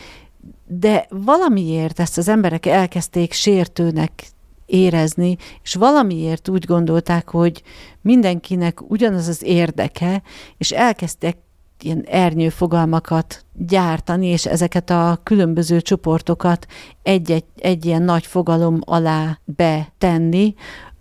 De 0.67 1.07
valamiért 1.09 2.01
ezt 2.01 2.19
az 2.19 2.29
emberek 2.29 2.67
elkezdték 2.67 3.33
sértőnek 3.33 4.32
érezni, 4.73 5.37
és 5.63 5.75
valamiért 5.75 6.49
úgy 6.49 6.65
gondolták, 6.65 7.29
hogy 7.29 7.63
mindenkinek 8.01 8.91
ugyanaz 8.91 9.29
az 9.29 9.43
érdeke, 9.43 10.23
és 10.59 10.71
elkezdtek 10.71 11.37
ilyen 11.81 12.05
ernyő 12.07 12.49
fogalmakat 12.49 13.45
gyártani, 13.53 14.27
és 14.27 14.47
ezeket 14.47 14.91
a 14.91 15.21
különböző 15.23 15.81
csoportokat 15.81 16.67
egy-egy 17.03 17.45
egy 17.59 17.85
ilyen 17.85 18.03
nagy 18.03 18.27
fogalom 18.27 18.79
alá 18.81 19.39
betenni, 19.45 20.55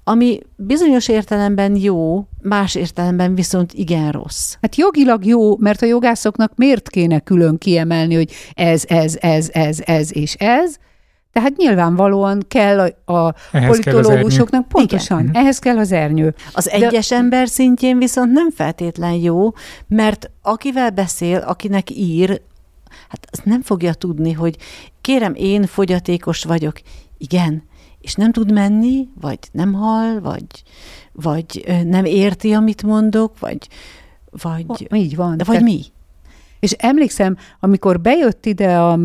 ami 0.03 0.39
bizonyos 0.55 1.07
értelemben 1.07 1.75
jó, 1.75 2.27
más 2.41 2.75
értelemben 2.75 3.35
viszont 3.35 3.73
igen 3.73 4.11
rossz. 4.11 4.55
Hát 4.61 4.75
jogilag 4.75 5.25
jó, 5.25 5.57
mert 5.57 5.81
a 5.81 5.85
jogászoknak 5.85 6.51
miért 6.55 6.89
kéne 6.89 7.19
külön 7.19 7.57
kiemelni, 7.57 8.15
hogy 8.15 8.31
ez, 8.53 8.83
ez, 8.87 9.17
ez, 9.19 9.49
ez, 9.53 9.81
ez 9.85 10.15
és 10.15 10.33
ez, 10.33 10.77
tehát 11.31 11.57
nyilvánvalóan 11.57 12.43
kell 12.47 12.79
a, 12.79 13.13
a 13.13 13.33
politológusoknak, 13.51 14.67
pontosan, 14.67 15.19
Igen. 15.19 15.35
ehhez 15.35 15.59
kell 15.59 15.77
az 15.77 15.91
ernyő. 15.91 16.35
Az 16.53 16.65
De... 16.65 16.71
egyes 16.71 17.11
ember 17.11 17.47
szintjén 17.47 17.97
viszont 17.97 18.31
nem 18.31 18.51
feltétlen 18.51 19.13
jó, 19.13 19.53
mert 19.87 20.29
akivel 20.41 20.89
beszél, 20.89 21.37
akinek 21.37 21.89
ír, 21.89 22.41
hát 23.09 23.27
az 23.31 23.39
nem 23.43 23.61
fogja 23.61 23.93
tudni, 23.93 24.31
hogy 24.31 24.57
kérem, 25.01 25.33
én 25.35 25.65
fogyatékos 25.65 26.43
vagyok. 26.43 26.81
Igen, 27.17 27.63
és 27.99 28.15
nem 28.15 28.31
tud 28.31 28.51
menni, 28.51 29.07
vagy 29.21 29.39
nem 29.51 29.73
hall, 29.73 30.19
vagy, 30.19 30.45
vagy 31.11 31.75
nem 31.85 32.05
érti, 32.05 32.53
amit 32.53 32.83
mondok, 32.83 33.39
vagy, 33.39 33.67
vagy, 34.29 34.87
így 34.93 35.15
van. 35.15 35.37
De 35.37 35.43
vagy 35.43 35.57
Te... 35.57 35.63
mi? 35.63 35.81
És 36.61 36.71
emlékszem, 36.71 37.37
amikor 37.59 38.01
bejött 38.01 38.45
ide 38.45 38.77
a 38.77 38.99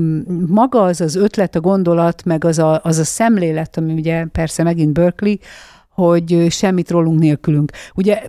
maga 0.47 0.83
az 0.83 1.01
az 1.01 1.15
ötlet, 1.15 1.55
a 1.55 1.61
gondolat, 1.61 2.25
meg 2.25 2.45
az 2.45 2.59
a, 2.59 2.81
az 2.83 2.99
a 2.99 3.05
szemlélet, 3.05 3.77
ami 3.77 3.93
ugye 3.93 4.25
persze 4.25 4.63
megint 4.63 4.93
Berkeley, 4.93 5.35
hogy 5.89 6.47
semmit 6.51 6.91
rólunk 6.91 7.19
nélkülünk. 7.19 7.73
Ugye 7.95 8.23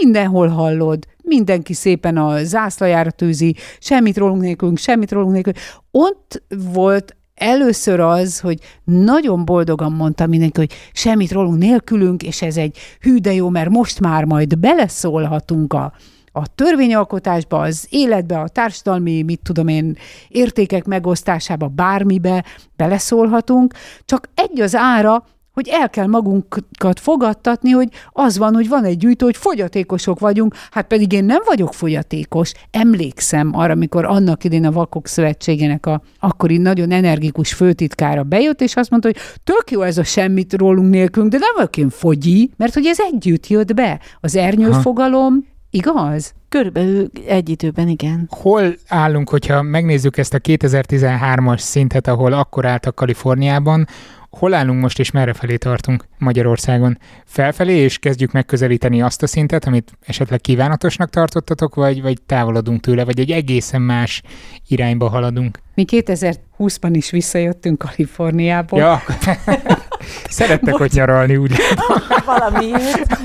mindenhol 0.00 0.48
hallod, 0.48 1.06
mindenki 1.22 1.72
szépen 1.72 2.16
a 2.16 2.44
zászlajára 2.44 3.10
tűzi, 3.10 3.56
semmit 3.78 4.16
rólunk 4.16 4.40
nélkülünk, 4.40 4.78
semmit 4.78 5.12
rólunk 5.12 5.32
nélkülünk. 5.32 5.64
Ott 5.90 6.42
volt 6.72 7.16
először 7.34 8.00
az, 8.00 8.40
hogy 8.40 8.58
nagyon 8.84 9.44
boldogan 9.44 9.92
mondta 9.92 10.26
mindenki, 10.26 10.58
hogy 10.60 10.72
semmit 10.92 11.32
rólunk 11.32 11.58
nélkülünk, 11.58 12.22
és 12.22 12.42
ez 12.42 12.56
egy 12.56 12.78
hű 13.00 13.16
de 13.16 13.32
jó, 13.32 13.48
mert 13.48 13.70
most 13.70 14.00
már 14.00 14.24
majd 14.24 14.58
beleszólhatunk 14.58 15.72
a, 15.72 15.92
a 16.32 16.54
törvényalkotásba, 16.54 17.60
az 17.60 17.86
életbe, 17.90 18.38
a 18.38 18.48
társadalmi, 18.48 19.22
mit 19.22 19.40
tudom 19.42 19.68
én, 19.68 19.96
értékek 20.28 20.84
megosztásába, 20.84 21.68
bármibe 21.68 22.44
beleszólhatunk, 22.76 23.74
csak 24.04 24.28
egy 24.34 24.60
az 24.60 24.74
ára, 24.74 25.24
hogy 25.52 25.68
el 25.70 25.90
kell 25.90 26.06
magunkat 26.06 27.00
fogadtatni, 27.00 27.70
hogy 27.70 27.88
az 28.12 28.38
van, 28.38 28.54
hogy 28.54 28.68
van 28.68 28.84
egy 28.84 28.96
gyűjtő, 28.96 29.24
hogy 29.24 29.36
fogyatékosok 29.36 30.18
vagyunk, 30.18 30.54
hát 30.70 30.86
pedig 30.86 31.12
én 31.12 31.24
nem 31.24 31.40
vagyok 31.44 31.74
fogyatékos. 31.74 32.52
Emlékszem 32.70 33.50
arra, 33.54 33.72
amikor 33.72 34.04
annak 34.04 34.44
idén 34.44 34.66
a 34.66 34.72
Vakok 34.72 35.06
Szövetségének 35.06 35.86
a 35.86 36.02
akkori 36.18 36.56
nagyon 36.56 36.90
energikus 36.90 37.52
főtitkára 37.52 38.22
bejött, 38.22 38.60
és 38.60 38.76
azt 38.76 38.90
mondta, 38.90 39.08
hogy 39.08 39.18
tök 39.44 39.70
jó 39.70 39.82
ez 39.82 39.98
a 39.98 40.04
semmit 40.04 40.52
rólunk 40.52 40.90
nélkülünk, 40.90 41.32
de 41.32 41.38
nem 41.38 41.54
vagyok 41.54 41.76
én 41.76 41.88
fogyi, 41.88 42.50
mert 42.56 42.74
hogy 42.74 42.86
ez 42.86 42.98
együtt 43.12 43.46
jött 43.46 43.74
be. 43.74 44.00
Az 44.20 44.36
ernyőfogalom, 44.36 45.50
igaz? 45.72 46.34
Körülbelül 46.48 47.10
egy 47.26 47.48
időben, 47.48 47.88
igen. 47.88 48.28
Hol 48.30 48.74
állunk, 48.88 49.30
hogyha 49.30 49.62
megnézzük 49.62 50.16
ezt 50.16 50.34
a 50.34 50.38
2013-as 50.38 51.58
szintet, 51.58 52.06
ahol 52.06 52.32
akkor 52.32 52.66
álltak 52.66 52.94
Kaliforniában, 52.94 53.86
hol 54.30 54.54
állunk 54.54 54.80
most 54.80 54.98
és 54.98 55.10
merre 55.10 55.32
felé 55.32 55.56
tartunk 55.56 56.04
Magyarországon? 56.18 56.98
Felfelé 57.24 57.76
és 57.76 57.98
kezdjük 57.98 58.32
megközelíteni 58.32 59.02
azt 59.02 59.22
a 59.22 59.26
szintet, 59.26 59.64
amit 59.64 59.92
esetleg 60.06 60.40
kívánatosnak 60.40 61.10
tartottatok, 61.10 61.74
vagy, 61.74 62.02
vagy 62.02 62.22
távolodunk 62.22 62.80
tőle, 62.80 63.04
vagy 63.04 63.20
egy 63.20 63.30
egészen 63.30 63.82
más 63.82 64.22
irányba 64.68 65.08
haladunk? 65.08 65.58
Mi 65.74 65.84
2020-ban 65.88 66.90
is 66.92 67.10
visszajöttünk 67.10 67.78
Kaliforniából. 67.78 68.78
Ja, 68.78 69.02
szerettek 70.28 70.80
ott 70.80 70.92
nyaralni, 70.92 71.36
úgy 71.36 71.52
Valamiért. 72.26 73.18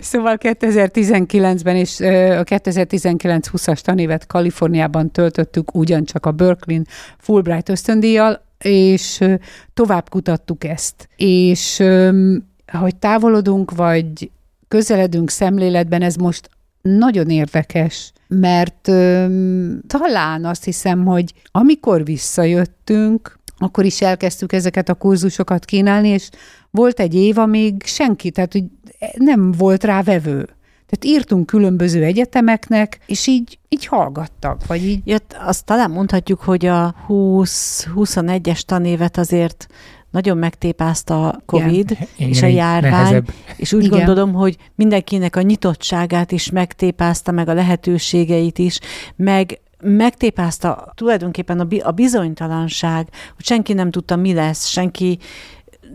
Szóval 0.00 0.36
2019-ben 0.40 1.76
és 1.76 2.00
a 2.00 2.44
2019-20-as 2.44 3.80
tanévet 3.80 4.26
Kaliforniában 4.26 5.10
töltöttük 5.10 5.74
ugyancsak 5.74 6.26
a 6.26 6.30
Berkeley 6.30 6.82
Fulbright 7.18 7.68
ösztöndíjjal, 7.68 8.42
és 8.58 9.24
tovább 9.74 10.08
kutattuk 10.08 10.64
ezt. 10.64 11.08
És 11.16 11.82
hogy 12.78 12.96
távolodunk, 12.96 13.70
vagy 13.70 14.30
közeledünk 14.68 15.30
szemléletben, 15.30 16.02
ez 16.02 16.14
most 16.14 16.50
nagyon 16.82 17.30
érdekes, 17.30 18.12
mert 18.28 18.82
talán 19.86 20.44
azt 20.44 20.64
hiszem, 20.64 21.04
hogy 21.04 21.32
amikor 21.50 22.04
visszajöttünk, 22.04 23.38
akkor 23.62 23.84
is 23.84 24.00
elkezdtük 24.00 24.52
ezeket 24.52 24.88
a 24.88 24.94
kurzusokat 24.94 25.64
kínálni, 25.64 26.08
és 26.08 26.28
volt 26.70 27.00
egy 27.00 27.14
év, 27.14 27.38
amíg 27.38 27.82
senki, 27.84 28.30
tehát 28.30 28.52
hogy 28.52 28.64
nem 29.14 29.52
volt 29.52 29.84
rá 29.84 30.02
vevő. 30.02 30.48
Tehát 30.90 31.18
írtunk 31.18 31.46
különböző 31.46 32.02
egyetemeknek, 32.02 32.98
és 33.06 33.26
így, 33.26 33.58
így 33.68 33.86
hallgattak, 33.86 34.66
vagy 34.66 34.84
így. 34.84 35.00
Ja, 35.04 35.16
azt 35.38 35.64
talán 35.64 35.90
mondhatjuk, 35.90 36.40
hogy 36.40 36.66
a 36.66 36.94
20-21-es 37.08 38.60
tanévet 38.60 39.16
azért 39.16 39.66
nagyon 40.10 40.38
megtépázta 40.38 41.28
a 41.28 41.40
COVID 41.46 41.90
Igen. 41.90 42.28
és 42.28 42.42
a 42.42 42.46
járvány, 42.46 42.90
nehezebb. 42.90 43.28
és 43.56 43.72
úgy 43.72 43.84
Igen. 43.84 43.98
gondolom, 43.98 44.32
hogy 44.32 44.56
mindenkinek 44.74 45.36
a 45.36 45.42
nyitottságát 45.42 46.32
is 46.32 46.50
megtépázta, 46.50 47.32
meg 47.32 47.48
a 47.48 47.54
lehetőségeit 47.54 48.58
is, 48.58 48.80
meg 49.16 49.60
megtépázta 49.80 50.92
tulajdonképpen 50.94 51.60
a 51.82 51.90
bizonytalanság, 51.90 53.08
hogy 53.36 53.44
senki 53.44 53.72
nem 53.72 53.90
tudta, 53.90 54.16
mi 54.16 54.32
lesz, 54.32 54.66
senki 54.66 55.18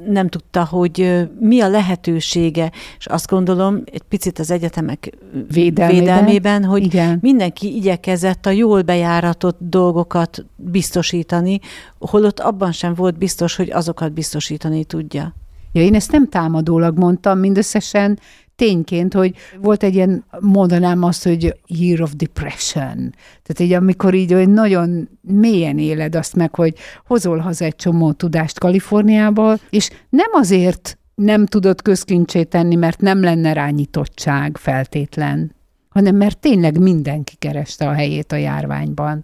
nem 0.07 0.29
tudta, 0.29 0.65
hogy 0.65 1.27
mi 1.39 1.61
a 1.61 1.67
lehetősége, 1.67 2.71
és 2.97 3.05
azt 3.05 3.27
gondolom 3.29 3.83
egy 3.91 4.01
picit 4.01 4.39
az 4.39 4.51
egyetemek 4.51 5.17
védelmében, 5.51 6.05
védelmében 6.05 6.63
hogy 6.63 6.83
Igen. 6.83 7.17
mindenki 7.21 7.75
igyekezett 7.75 8.45
a 8.45 8.49
jól 8.49 8.81
bejáratott 8.81 9.57
dolgokat 9.59 10.45
biztosítani, 10.55 11.59
holott 11.99 12.39
abban 12.39 12.71
sem 12.71 12.93
volt 12.93 13.17
biztos, 13.17 13.55
hogy 13.55 13.71
azokat 13.71 14.13
biztosítani 14.13 14.83
tudja. 14.83 15.35
Ja, 15.71 15.81
én 15.81 15.95
ezt 15.95 16.11
nem 16.11 16.29
támadólag 16.29 16.97
mondtam, 16.97 17.39
mindösszesen 17.39 18.19
tényként, 18.55 19.13
hogy 19.13 19.35
volt 19.61 19.83
egy 19.83 19.95
ilyen, 19.95 20.25
mondanám 20.39 21.03
azt, 21.03 21.23
hogy 21.23 21.55
year 21.67 22.01
of 22.01 22.13
depression. 22.13 23.13
Tehát 23.43 23.59
így, 23.59 23.73
amikor 23.73 24.13
így 24.13 24.31
hogy 24.31 24.49
nagyon 24.49 25.09
mélyen 25.21 25.77
éled 25.77 26.15
azt 26.15 26.35
meg, 26.35 26.55
hogy 26.55 26.75
hozol 27.05 27.37
haza 27.37 27.65
egy 27.65 27.75
csomó 27.75 28.11
tudást 28.11 28.59
Kaliforniából, 28.59 29.59
és 29.69 29.89
nem 30.09 30.29
azért 30.33 30.97
nem 31.15 31.45
tudod 31.45 31.81
közkincsét 31.81 32.47
tenni, 32.47 32.75
mert 32.75 33.01
nem 33.01 33.21
lenne 33.21 33.53
rá 33.53 33.69
nyitottság 33.69 34.57
feltétlen, 34.57 35.55
hanem 35.89 36.15
mert 36.15 36.39
tényleg 36.39 36.79
mindenki 36.79 37.35
kereste 37.35 37.87
a 37.87 37.93
helyét 37.93 38.31
a 38.31 38.35
járványban 38.35 39.23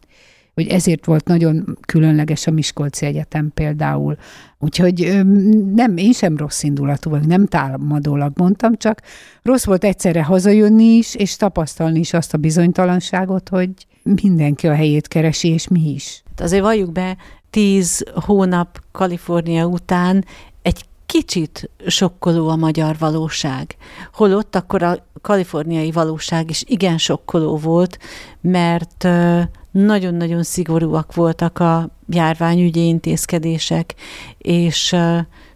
hogy 0.61 0.71
ezért 0.71 1.05
volt 1.05 1.27
nagyon 1.27 1.77
különleges 1.85 2.47
a 2.47 2.51
Miskolci 2.51 3.05
Egyetem 3.05 3.51
például. 3.53 4.17
Úgyhogy 4.59 5.21
nem, 5.75 5.97
én 5.97 6.11
sem 6.11 6.37
rossz 6.37 6.63
indulatú 6.63 7.09
vagy, 7.09 7.27
nem 7.27 7.45
támadólag 7.45 8.31
mondtam, 8.35 8.75
csak 8.75 9.01
rossz 9.43 9.65
volt 9.65 9.83
egyszerre 9.83 10.23
hazajönni 10.23 10.83
is, 10.83 11.15
és 11.15 11.35
tapasztalni 11.35 11.99
is 11.99 12.13
azt 12.13 12.33
a 12.33 12.37
bizonytalanságot, 12.37 13.49
hogy 13.49 13.69
mindenki 14.03 14.67
a 14.67 14.75
helyét 14.75 15.07
keresi, 15.07 15.47
és 15.47 15.67
mi 15.67 15.93
is. 15.93 16.23
Azért 16.37 16.63
valljuk 16.63 16.91
be, 16.91 17.17
tíz 17.49 18.05
hónap 18.13 18.81
Kalifornia 18.91 19.65
után 19.65 20.25
egy 20.61 20.85
kicsit 21.05 21.69
sokkoló 21.87 22.47
a 22.47 22.55
magyar 22.55 22.95
valóság. 22.99 23.75
Holott 24.13 24.55
akkor 24.55 24.83
a 24.83 25.05
kaliforniai 25.21 25.91
valóság 25.91 26.49
is 26.49 26.63
igen 26.67 26.97
sokkoló 26.97 27.57
volt, 27.57 27.97
mert 28.41 29.07
nagyon-nagyon 29.71 30.43
szigorúak 30.43 31.15
voltak 31.15 31.59
a 31.59 31.89
járványügyi 32.07 32.87
intézkedések, 32.87 33.95
és 34.37 34.95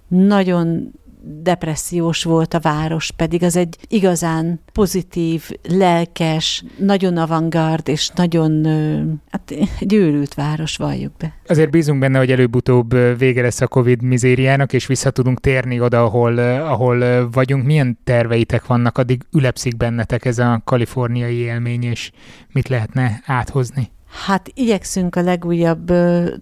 nagyon 0.07 0.91
depressziós 1.27 2.23
volt 2.23 2.53
a 2.53 2.59
város, 2.59 3.11
pedig 3.11 3.43
az 3.43 3.55
egy 3.55 3.77
igazán 3.87 4.59
pozitív, 4.73 5.49
lelkes, 5.69 6.63
nagyon 6.77 7.17
avantgard 7.17 7.87
és 7.87 8.09
nagyon 8.15 8.65
hát, 9.29 9.53
egy 9.79 10.27
város, 10.35 10.77
valljuk 10.77 11.13
be. 11.17 11.33
Azért 11.47 11.69
bízunk 11.69 11.99
benne, 11.99 12.17
hogy 12.17 12.31
előbb-utóbb 12.31 13.17
vége 13.17 13.41
lesz 13.41 13.61
a 13.61 13.67
Covid 13.67 14.01
mizériának, 14.01 14.73
és 14.73 14.87
vissza 14.87 15.11
tudunk 15.11 15.39
térni 15.39 15.79
oda, 15.79 16.03
ahol, 16.03 16.37
ahol 16.59 17.29
vagyunk. 17.29 17.65
Milyen 17.65 17.97
terveitek 18.03 18.65
vannak, 18.65 18.97
addig 18.97 19.21
ülepszik 19.33 19.77
bennetek 19.77 20.25
ez 20.25 20.39
a 20.39 20.61
kaliforniai 20.63 21.35
élmény, 21.35 21.83
és 21.83 22.11
mit 22.51 22.67
lehetne 22.67 23.21
áthozni? 23.25 23.93
Hát 24.25 24.49
igyekszünk 24.53 25.15
a 25.15 25.21
legújabb 25.21 25.91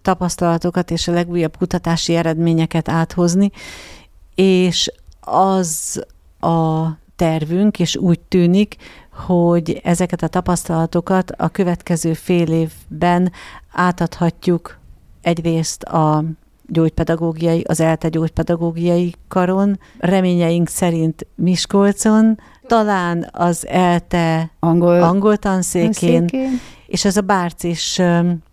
tapasztalatokat 0.01 0.91
és 0.91 1.07
a 1.07 1.11
legújabb 1.11 1.57
kutatási 1.57 2.15
eredményeket 2.15 2.89
áthozni, 2.89 3.51
és 4.35 4.91
az 5.21 6.03
a 6.39 6.87
tervünk, 7.15 7.79
és 7.79 7.95
úgy 7.95 8.19
tűnik, 8.19 8.75
hogy 9.11 9.81
ezeket 9.83 10.23
a 10.23 10.27
tapasztalatokat 10.27 11.31
a 11.31 11.49
következő 11.49 12.13
fél 12.13 12.51
évben 12.51 13.31
átadhatjuk 13.71 14.79
egyrészt 15.21 15.83
a 15.83 16.23
gyógypedagógiai, 16.67 17.63
az 17.67 17.79
ELTE 17.79 18.09
gyógypedagógiai 18.09 19.13
karon, 19.27 19.79
reményeink 19.97 20.67
szerint 20.67 21.27
Miskolcon, 21.35 22.39
talán 22.67 23.29
az 23.31 23.67
ELTE 23.67 24.51
angol, 24.59 25.03
angol 25.03 25.37
tanszékén, 25.37 25.89
tanszékén, 26.27 26.59
és 26.93 27.05
ez 27.05 27.17
a 27.17 27.21
bárcis 27.21 28.01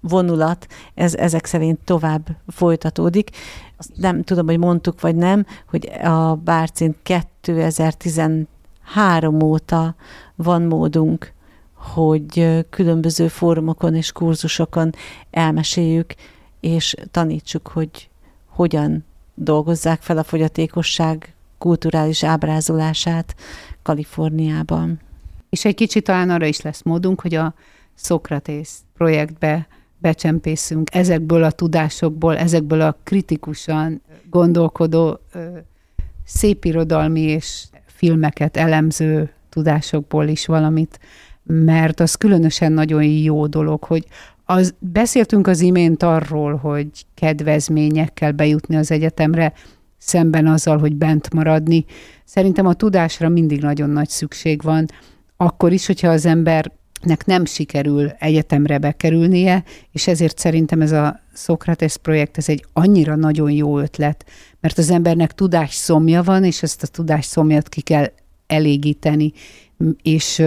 vonulat, 0.00 0.66
ez 0.94 1.14
ezek 1.14 1.46
szerint 1.46 1.78
tovább 1.84 2.28
folytatódik. 2.48 3.30
Azt 3.76 3.90
nem 3.96 4.22
tudom, 4.22 4.46
hogy 4.46 4.58
mondtuk 4.58 5.00
vagy 5.00 5.16
nem, 5.16 5.46
hogy 5.68 5.90
a 6.02 6.34
bárcin 6.34 6.96
2013 7.02 9.42
óta 9.42 9.94
van 10.36 10.62
módunk, 10.62 11.32
hogy 11.74 12.64
különböző 12.70 13.28
fórumokon 13.28 13.94
és 13.94 14.12
kurzusokon 14.12 14.92
elmeséljük 15.30 16.14
és 16.60 16.94
tanítsuk, 17.10 17.68
hogy 17.68 18.10
hogyan 18.46 19.04
dolgozzák 19.34 20.02
fel 20.02 20.18
a 20.18 20.24
fogyatékosság 20.24 21.34
kulturális 21.58 22.24
ábrázolását 22.24 23.34
Kaliforniában. 23.82 25.00
És 25.50 25.64
egy 25.64 25.74
kicsit 25.74 26.04
talán 26.04 26.30
arra 26.30 26.46
is 26.46 26.60
lesz 26.60 26.82
módunk, 26.82 27.20
hogy 27.20 27.34
a 27.34 27.54
Szokratész 28.02 28.82
projektbe 28.94 29.66
becsempészünk 29.98 30.94
ezekből 30.94 31.42
a 31.42 31.50
tudásokból, 31.50 32.36
ezekből 32.36 32.80
a 32.80 32.96
kritikusan 33.02 34.02
gondolkodó 34.30 35.20
szépirodalmi 36.24 37.20
és 37.20 37.64
filmeket 37.86 38.56
elemző 38.56 39.32
tudásokból 39.48 40.28
is 40.28 40.46
valamit, 40.46 41.00
mert 41.42 42.00
az 42.00 42.14
különösen 42.14 42.72
nagyon 42.72 43.04
jó 43.04 43.46
dolog, 43.46 43.84
hogy 43.84 44.06
az, 44.44 44.74
beszéltünk 44.78 45.46
az 45.46 45.60
imént 45.60 46.02
arról, 46.02 46.56
hogy 46.56 46.88
kedvezményekkel 47.14 48.32
bejutni 48.32 48.76
az 48.76 48.90
egyetemre, 48.90 49.52
szemben 49.98 50.46
azzal, 50.46 50.78
hogy 50.78 50.96
bent 50.96 51.34
maradni. 51.34 51.84
Szerintem 52.24 52.66
a 52.66 52.74
tudásra 52.74 53.28
mindig 53.28 53.60
nagyon 53.60 53.90
nagy 53.90 54.08
szükség 54.08 54.62
van, 54.62 54.86
akkor 55.36 55.72
is, 55.72 55.86
hogyha 55.86 56.08
az 56.08 56.24
embernek 57.00 57.26
nem 57.26 57.44
sikerül 57.44 58.08
egyetemre 58.08 58.78
bekerülnie, 58.78 59.64
és 59.92 60.06
ezért 60.06 60.38
szerintem 60.38 60.80
ez 60.80 60.92
a 60.92 61.20
Szokrates 61.32 61.96
projekt, 61.96 62.38
ez 62.38 62.48
egy 62.48 62.64
annyira 62.72 63.14
nagyon 63.14 63.50
jó 63.50 63.78
ötlet, 63.78 64.24
mert 64.60 64.78
az 64.78 64.90
embernek 64.90 65.32
tudás 65.32 65.74
szomja 65.74 66.22
van, 66.22 66.44
és 66.44 66.62
ezt 66.62 66.82
a 66.82 66.86
tudás 66.86 67.24
szomjat 67.24 67.68
ki 67.68 67.80
kell 67.80 68.12
elégíteni, 68.46 69.32
és 70.02 70.42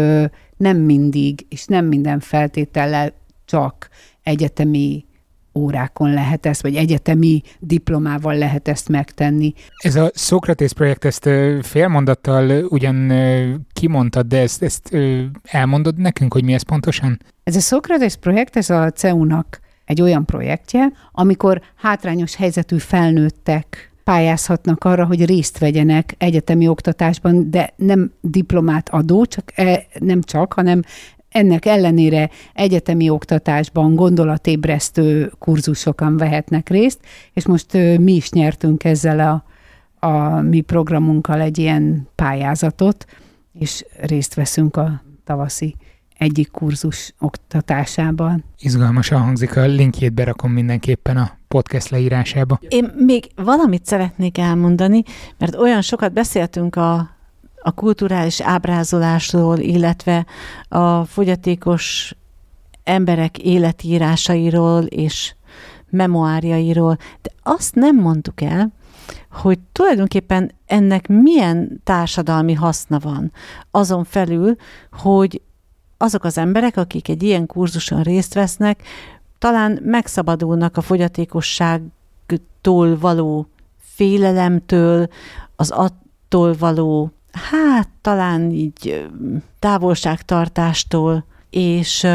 nem 0.58 0.78
mindig, 0.78 1.46
és 1.50 1.66
nem 1.66 1.86
minden 1.86 2.20
feltétellel 2.20 3.14
csak 3.46 3.90
egyetemi 4.24 5.06
órákon 5.56 6.14
lehet 6.14 6.46
ezt, 6.46 6.62
vagy 6.62 6.76
egyetemi 6.76 7.42
diplomával 7.60 8.38
lehet 8.38 8.68
ezt 8.68 8.90
megtenni. 8.90 9.54
Ez 9.78 9.96
a 9.96 10.12
Szokratész 10.14 10.72
projekt, 10.72 11.06
ezt 11.06 11.30
félmondattal 11.62 12.64
ugyan 12.64 13.12
kimondtad, 13.74 14.28
de 14.28 14.40
ezt, 14.40 14.64
ezt 14.64 14.98
elmondod 15.44 15.98
nekünk, 15.98 16.34
hogy 16.34 16.44
mi 16.44 16.54
ez 16.54 16.64
pontosan? 16.64 17.20
Ez 17.44 17.56
a 17.56 17.60
Szokratész 17.60 18.16
projekt, 18.16 18.56
ez 18.56 18.70
a 18.70 18.92
CEU-nak 18.92 19.60
egy 19.86 20.02
olyan 20.02 20.26
projektje, 20.26 20.92
amikor 21.12 21.62
hátrányos 21.76 22.36
helyzetű 22.36 22.78
felnőttek 22.78 23.92
pályázhatnak 24.04 24.84
arra, 24.84 25.06
hogy 25.06 25.26
részt 25.26 25.58
vegyenek 25.58 26.16
egyetemi 26.18 26.68
oktatásban, 26.68 27.50
de 27.50 27.74
nem 27.76 28.12
diplomát 28.22 28.90
adó, 28.90 29.26
csak 29.26 29.52
e, 29.56 29.86
nem 30.00 30.22
csak, 30.22 30.54
hanem 30.54 30.82
ennek 31.34 31.66
ellenére 31.66 32.30
egyetemi 32.54 33.10
oktatásban 33.10 33.96
gondolatébresztő 33.96 35.32
kurzusokon 35.40 36.18
vehetnek 36.18 36.70
részt, 36.70 37.00
és 37.34 37.46
most 37.46 37.74
mi 38.00 38.14
is 38.14 38.30
nyertünk 38.30 38.84
ezzel 38.84 39.20
a, 39.20 40.08
a 40.08 40.42
mi 40.42 40.62
programunkkal 40.62 41.42
egy 41.42 41.58
ilyen 41.58 42.08
pályázatot, 42.16 43.06
és 43.54 43.86
részt 44.02 44.34
veszünk 44.34 44.76
a 44.78 45.04
tavaszi 45.24 45.76
egyik 46.18 46.52
kurzus 46.52 47.14
oktatásában. 47.20 48.44
Izgalmasan 48.60 49.22
hangzik, 49.22 49.56
a 49.56 49.66
linkjét 49.66 50.14
berakom 50.14 50.52
mindenképpen 50.52 51.18
a 51.18 51.38
podcast 51.48 51.90
leírásába. 51.90 52.60
Én 52.68 52.92
még 52.98 53.32
valamit 53.36 53.86
szeretnék 53.86 54.38
elmondani, 54.38 55.04
mert 55.38 55.56
olyan 55.56 55.82
sokat 55.82 56.14
beszéltünk 56.14 56.76
a 56.76 57.13
a 57.64 57.72
kulturális 57.72 58.42
ábrázolásról, 58.42 59.58
illetve 59.58 60.26
a 60.68 61.06
fogyatékos 61.06 62.16
emberek 62.84 63.38
életírásairól 63.38 64.84
és 64.84 65.36
memoárjairól, 65.90 66.98
de 67.22 67.30
azt 67.44 67.76
nem 67.76 67.96
mondtuk 67.96 68.42
el, 68.42 68.72
hogy 69.32 69.60
tulajdonképpen 69.72 70.52
ennek 70.66 71.08
milyen 71.08 71.82
társadalmi 71.84 72.54
haszna 72.54 73.00
van. 73.00 73.32
Azon 73.72 74.04
felül, 74.04 74.56
hogy 74.92 75.42
azok 75.98 76.24
az 76.24 76.38
emberek, 76.38 76.78
akik 76.78 77.10
egy 77.10 77.24
ilyen 77.24 77.46
kurzuson 77.46 78.02
részt 78.02 78.34
vesznek, 78.34 78.82
talán 79.40 79.80
megszabadulnak 79.84 80.78
a 80.78 80.82
fogyatékosságtól 80.82 82.98
való 83.00 83.48
félelemtől, 83.78 85.08
az 85.56 85.72
attól 85.72 86.56
való 86.60 87.12
hát 87.34 87.90
talán 88.02 88.52
így 88.52 89.10
távolságtartástól, 89.60 91.26
és 91.50 92.08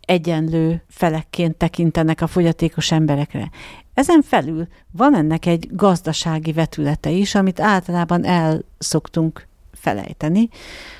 egyenlő 0.00 0.82
felekként 0.88 1.56
tekintenek 1.56 2.20
a 2.20 2.26
fogyatékos 2.26 2.92
emberekre. 2.92 3.50
Ezen 3.94 4.22
felül 4.22 4.66
van 4.90 5.14
ennek 5.14 5.46
egy 5.46 5.68
gazdasági 5.72 6.52
vetülete 6.52 7.10
is, 7.10 7.34
amit 7.34 7.60
általában 7.60 8.24
el 8.24 8.62
szoktunk 8.78 9.46
felejteni. 9.72 10.48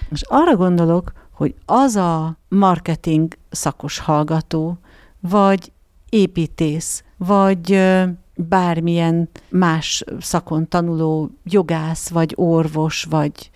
Most 0.08 0.26
arra 0.28 0.56
gondolok, 0.56 1.12
hogy 1.32 1.54
az 1.64 1.96
a 1.96 2.38
marketing 2.48 3.34
szakos 3.50 3.98
hallgató, 3.98 4.78
vagy 5.20 5.72
építész, 6.08 7.04
vagy 7.16 7.80
bármilyen 8.34 9.28
más 9.48 10.04
szakon 10.20 10.68
tanuló 10.68 11.30
jogász, 11.44 12.08
vagy 12.08 12.32
orvos, 12.36 13.04
vagy 13.10 13.49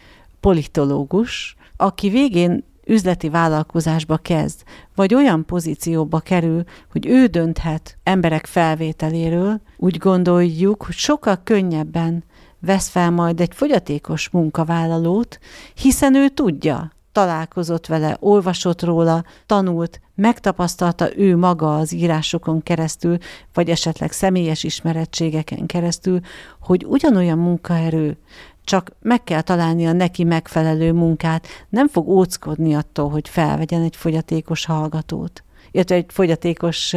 politológus, 0.45 1.57
aki 1.76 2.09
végén 2.09 2.64
üzleti 2.86 3.28
vállalkozásba 3.28 4.16
kezd, 4.16 4.62
vagy 4.95 5.14
olyan 5.14 5.45
pozícióba 5.47 6.18
kerül, 6.20 6.62
hogy 6.92 7.07
ő 7.07 7.26
dönthet 7.26 7.99
emberek 8.03 8.47
felvételéről, 8.47 9.61
úgy 9.76 9.99
gondoljuk, 9.99 10.82
hogy 10.82 10.95
sokkal 10.95 11.40
könnyebben 11.45 12.24
vesz 12.61 12.88
fel 12.88 13.11
majd 13.11 13.40
egy 13.40 13.55
fogyatékos 13.55 14.28
munkavállalót, 14.28 15.38
hiszen 15.74 16.14
ő 16.14 16.28
tudja, 16.28 16.92
találkozott 17.12 17.86
vele, 17.86 18.16
olvasott 18.20 18.82
róla, 18.82 19.24
tanult, 19.47 20.01
megtapasztalta 20.14 21.16
ő 21.16 21.36
maga 21.36 21.76
az 21.76 21.92
írásokon 21.92 22.62
keresztül, 22.62 23.18
vagy 23.55 23.70
esetleg 23.70 24.12
személyes 24.12 24.64
ismerettségeken 24.64 25.66
keresztül, 25.66 26.20
hogy 26.61 26.84
ugyanolyan 26.88 27.38
munkaerő, 27.38 28.16
csak 28.64 28.90
meg 29.02 29.24
kell 29.24 29.40
találni 29.40 29.86
a 29.86 29.92
neki 29.92 30.24
megfelelő 30.24 30.92
munkát, 30.92 31.46
nem 31.68 31.88
fog 31.88 32.08
óckodni 32.08 32.74
attól, 32.74 33.10
hogy 33.10 33.28
felvegyen 33.28 33.82
egy 33.82 33.96
fogyatékos 33.96 34.64
hallgatót, 34.64 35.44
illetve 35.70 35.94
egy 35.94 36.06
fogyatékos 36.08 36.94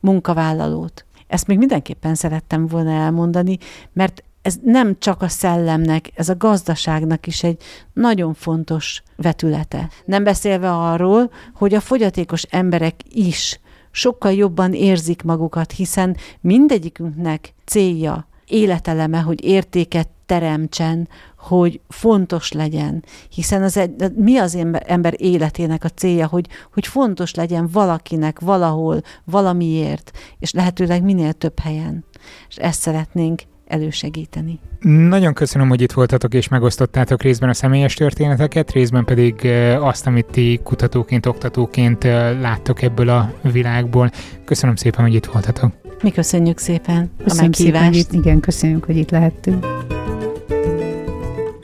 munkavállalót. 0.00 1.04
Ezt 1.26 1.46
még 1.46 1.58
mindenképpen 1.58 2.14
szerettem 2.14 2.66
volna 2.66 2.90
elmondani, 2.90 3.58
mert 3.92 4.22
ez 4.42 4.56
nem 4.64 4.98
csak 4.98 5.22
a 5.22 5.28
szellemnek, 5.28 6.10
ez 6.14 6.28
a 6.28 6.36
gazdaságnak 6.36 7.26
is 7.26 7.42
egy 7.42 7.62
nagyon 7.92 8.34
fontos 8.34 9.02
vetülete. 9.16 9.90
Nem 10.04 10.24
beszélve 10.24 10.72
arról, 10.72 11.30
hogy 11.54 11.74
a 11.74 11.80
fogyatékos 11.80 12.42
emberek 12.42 12.94
is 13.08 13.60
sokkal 13.90 14.32
jobban 14.32 14.72
érzik 14.72 15.22
magukat, 15.22 15.72
hiszen 15.72 16.16
mindegyikünknek 16.40 17.54
célja, 17.64 18.26
életeleme, 18.46 19.18
hogy 19.18 19.44
értéket 19.44 20.08
teremtsen, 20.26 21.08
hogy 21.38 21.80
fontos 21.88 22.52
legyen, 22.52 23.04
hiszen 23.28 23.62
az 23.62 23.76
egy, 23.76 24.12
mi 24.14 24.36
az 24.36 24.58
ember, 24.86 25.14
életének 25.16 25.84
a 25.84 25.88
célja, 25.88 26.26
hogy, 26.26 26.46
hogy 26.72 26.86
fontos 26.86 27.34
legyen 27.34 27.68
valakinek, 27.72 28.40
valahol, 28.40 29.00
valamiért, 29.24 30.10
és 30.38 30.52
lehetőleg 30.52 31.02
minél 31.02 31.32
több 31.32 31.58
helyen. 31.58 32.04
És 32.48 32.56
ezt 32.56 32.80
szeretnénk 32.80 33.42
elősegíteni. 33.66 34.60
Nagyon 35.08 35.34
köszönöm, 35.34 35.68
hogy 35.68 35.80
itt 35.80 35.92
voltatok 35.92 36.34
és 36.34 36.48
megosztottátok 36.48 37.22
részben 37.22 37.48
a 37.48 37.54
személyes 37.54 37.94
történeteket, 37.94 38.72
részben 38.72 39.04
pedig 39.04 39.46
azt, 39.80 40.06
amit 40.06 40.26
ti 40.26 40.60
kutatóként, 40.62 41.26
oktatóként 41.26 42.04
láttok 42.40 42.82
ebből 42.82 43.08
a 43.08 43.32
világból. 43.42 44.10
Köszönöm 44.44 44.76
szépen, 44.76 45.04
hogy 45.04 45.14
itt 45.14 45.26
voltatok. 45.26 45.81
Mi 46.02 46.10
köszönjük 46.10 46.58
szépen 46.58 47.10
köszönjük 47.24 47.38
a 47.38 47.42
meghívást. 47.42 47.94
Szépen, 47.94 48.18
itt, 48.18 48.24
igen, 48.24 48.40
köszönjük, 48.40 48.84
hogy 48.84 48.96
itt 48.96 49.10
lehettünk. 49.10 49.66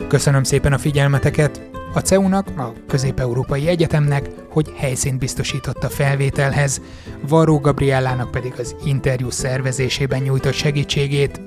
Köszönöm 0.09 0.43
szépen 0.43 0.72
a 0.72 0.78
figyelmeteket. 0.78 1.70
A 1.95 2.01
CEU-nak, 2.01 2.49
a 2.59 2.72
Közép-Európai 2.86 3.68
Egyetemnek, 3.68 4.30
hogy 4.49 4.72
helyszínt 4.76 5.18
biztosított 5.18 5.84
a 5.84 5.89
felvételhez, 5.89 6.80
Varó 7.28 7.59
Gabriellának 7.59 8.30
pedig 8.30 8.53
az 8.59 8.76
interjú 8.84 9.30
szervezésében 9.30 10.22
nyújtott 10.22 10.53
segítségét. 10.53 11.41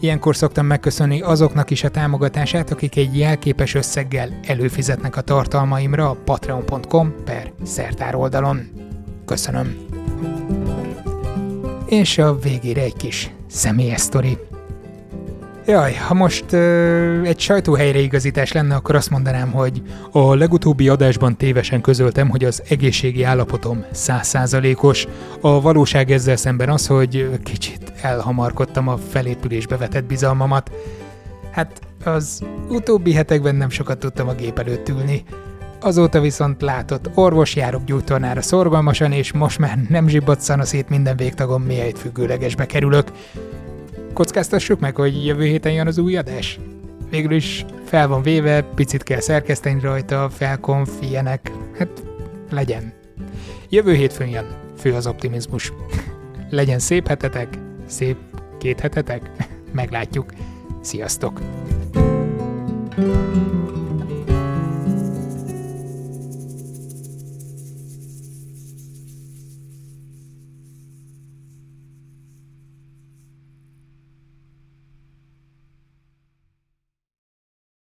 Ilyenkor 0.00 0.36
szoktam 0.36 0.66
megköszönni 0.66 1.20
azoknak 1.20 1.70
is 1.70 1.84
a 1.84 1.88
támogatását, 1.88 2.70
akik 2.70 2.96
egy 2.96 3.18
jelképes 3.18 3.74
összeggel 3.74 4.40
előfizetnek 4.46 5.16
a 5.16 5.20
tartalmaimra 5.20 6.10
a 6.10 6.16
patreon.com 6.24 7.14
per 7.24 7.52
szertár 7.62 8.14
oldalon. 8.14 8.70
Köszönöm. 9.24 9.76
És 11.86 12.18
a 12.18 12.38
végére 12.38 12.80
egy 12.82 12.96
kis 12.96 13.30
személyes 13.48 14.00
sztori. 14.00 14.38
Jaj, 15.66 15.94
ha 15.94 16.14
most 16.14 16.52
ö, 16.52 17.22
egy 17.22 17.40
sajtóhelyreigazítás 17.40 18.52
lenne, 18.52 18.74
akkor 18.74 18.94
azt 18.94 19.10
mondanám, 19.10 19.50
hogy 19.50 19.82
a 20.10 20.34
legutóbbi 20.34 20.88
adásban 20.88 21.36
tévesen 21.36 21.80
közöltem, 21.80 22.28
hogy 22.28 22.44
az 22.44 22.62
egészségi 22.68 23.22
állapotom 23.22 23.84
százszázalékos. 23.92 25.06
A 25.40 25.60
valóság 25.60 26.10
ezzel 26.10 26.36
szemben 26.36 26.68
az, 26.68 26.86
hogy 26.86 27.28
kicsit 27.42 27.92
elhamarkodtam 28.00 28.88
a 28.88 28.96
felépülésbe 28.96 29.76
vetett 29.76 30.04
bizalmamat. 30.04 30.70
Hát 31.50 31.80
az 32.04 32.42
utóbbi 32.68 33.12
hetekben 33.12 33.54
nem 33.54 33.70
sokat 33.70 33.98
tudtam 33.98 34.28
a 34.28 34.34
gép 34.34 34.58
előtt 34.58 34.88
ülni. 34.88 35.24
Azóta 35.80 36.20
viszont 36.20 36.62
látott, 36.62 37.10
orvos 37.14 37.56
járok 37.56 37.84
gyújtornára 37.84 38.42
szorgalmasan, 38.42 39.12
és 39.12 39.32
most 39.32 39.58
már 39.58 39.78
nem 39.88 40.08
zsibbott 40.08 40.40
szét 40.40 40.88
minden 40.88 41.16
végtagom, 41.16 41.62
miért 41.62 41.98
függőlegesbe 41.98 42.66
kerülök. 42.66 43.12
Kockáztassuk 44.12 44.80
meg, 44.80 44.96
hogy 44.96 45.26
jövő 45.26 45.44
héten 45.44 45.72
jön 45.72 45.86
az 45.86 45.98
új 45.98 46.16
adás? 46.16 46.58
Végül 47.10 47.32
is 47.32 47.64
fel 47.84 48.08
van 48.08 48.22
véve, 48.22 48.62
picit 48.62 49.02
kell 49.02 49.20
szerkeszteni 49.20 49.80
rajta, 49.80 50.28
felkonf, 50.30 50.90
ilyenek. 51.00 51.52
Hát 51.78 51.88
legyen. 52.50 52.92
Jövő 53.68 53.94
hétfőn 53.94 54.28
jön. 54.28 54.46
Fő 54.78 54.94
az 54.94 55.06
optimizmus. 55.06 55.72
legyen 56.50 56.78
szép 56.78 57.08
hetetek, 57.08 57.58
szép 57.86 58.16
két 58.58 58.80
hetetek. 58.80 59.30
Meglátjuk. 59.72 60.32
Sziasztok! 60.80 61.40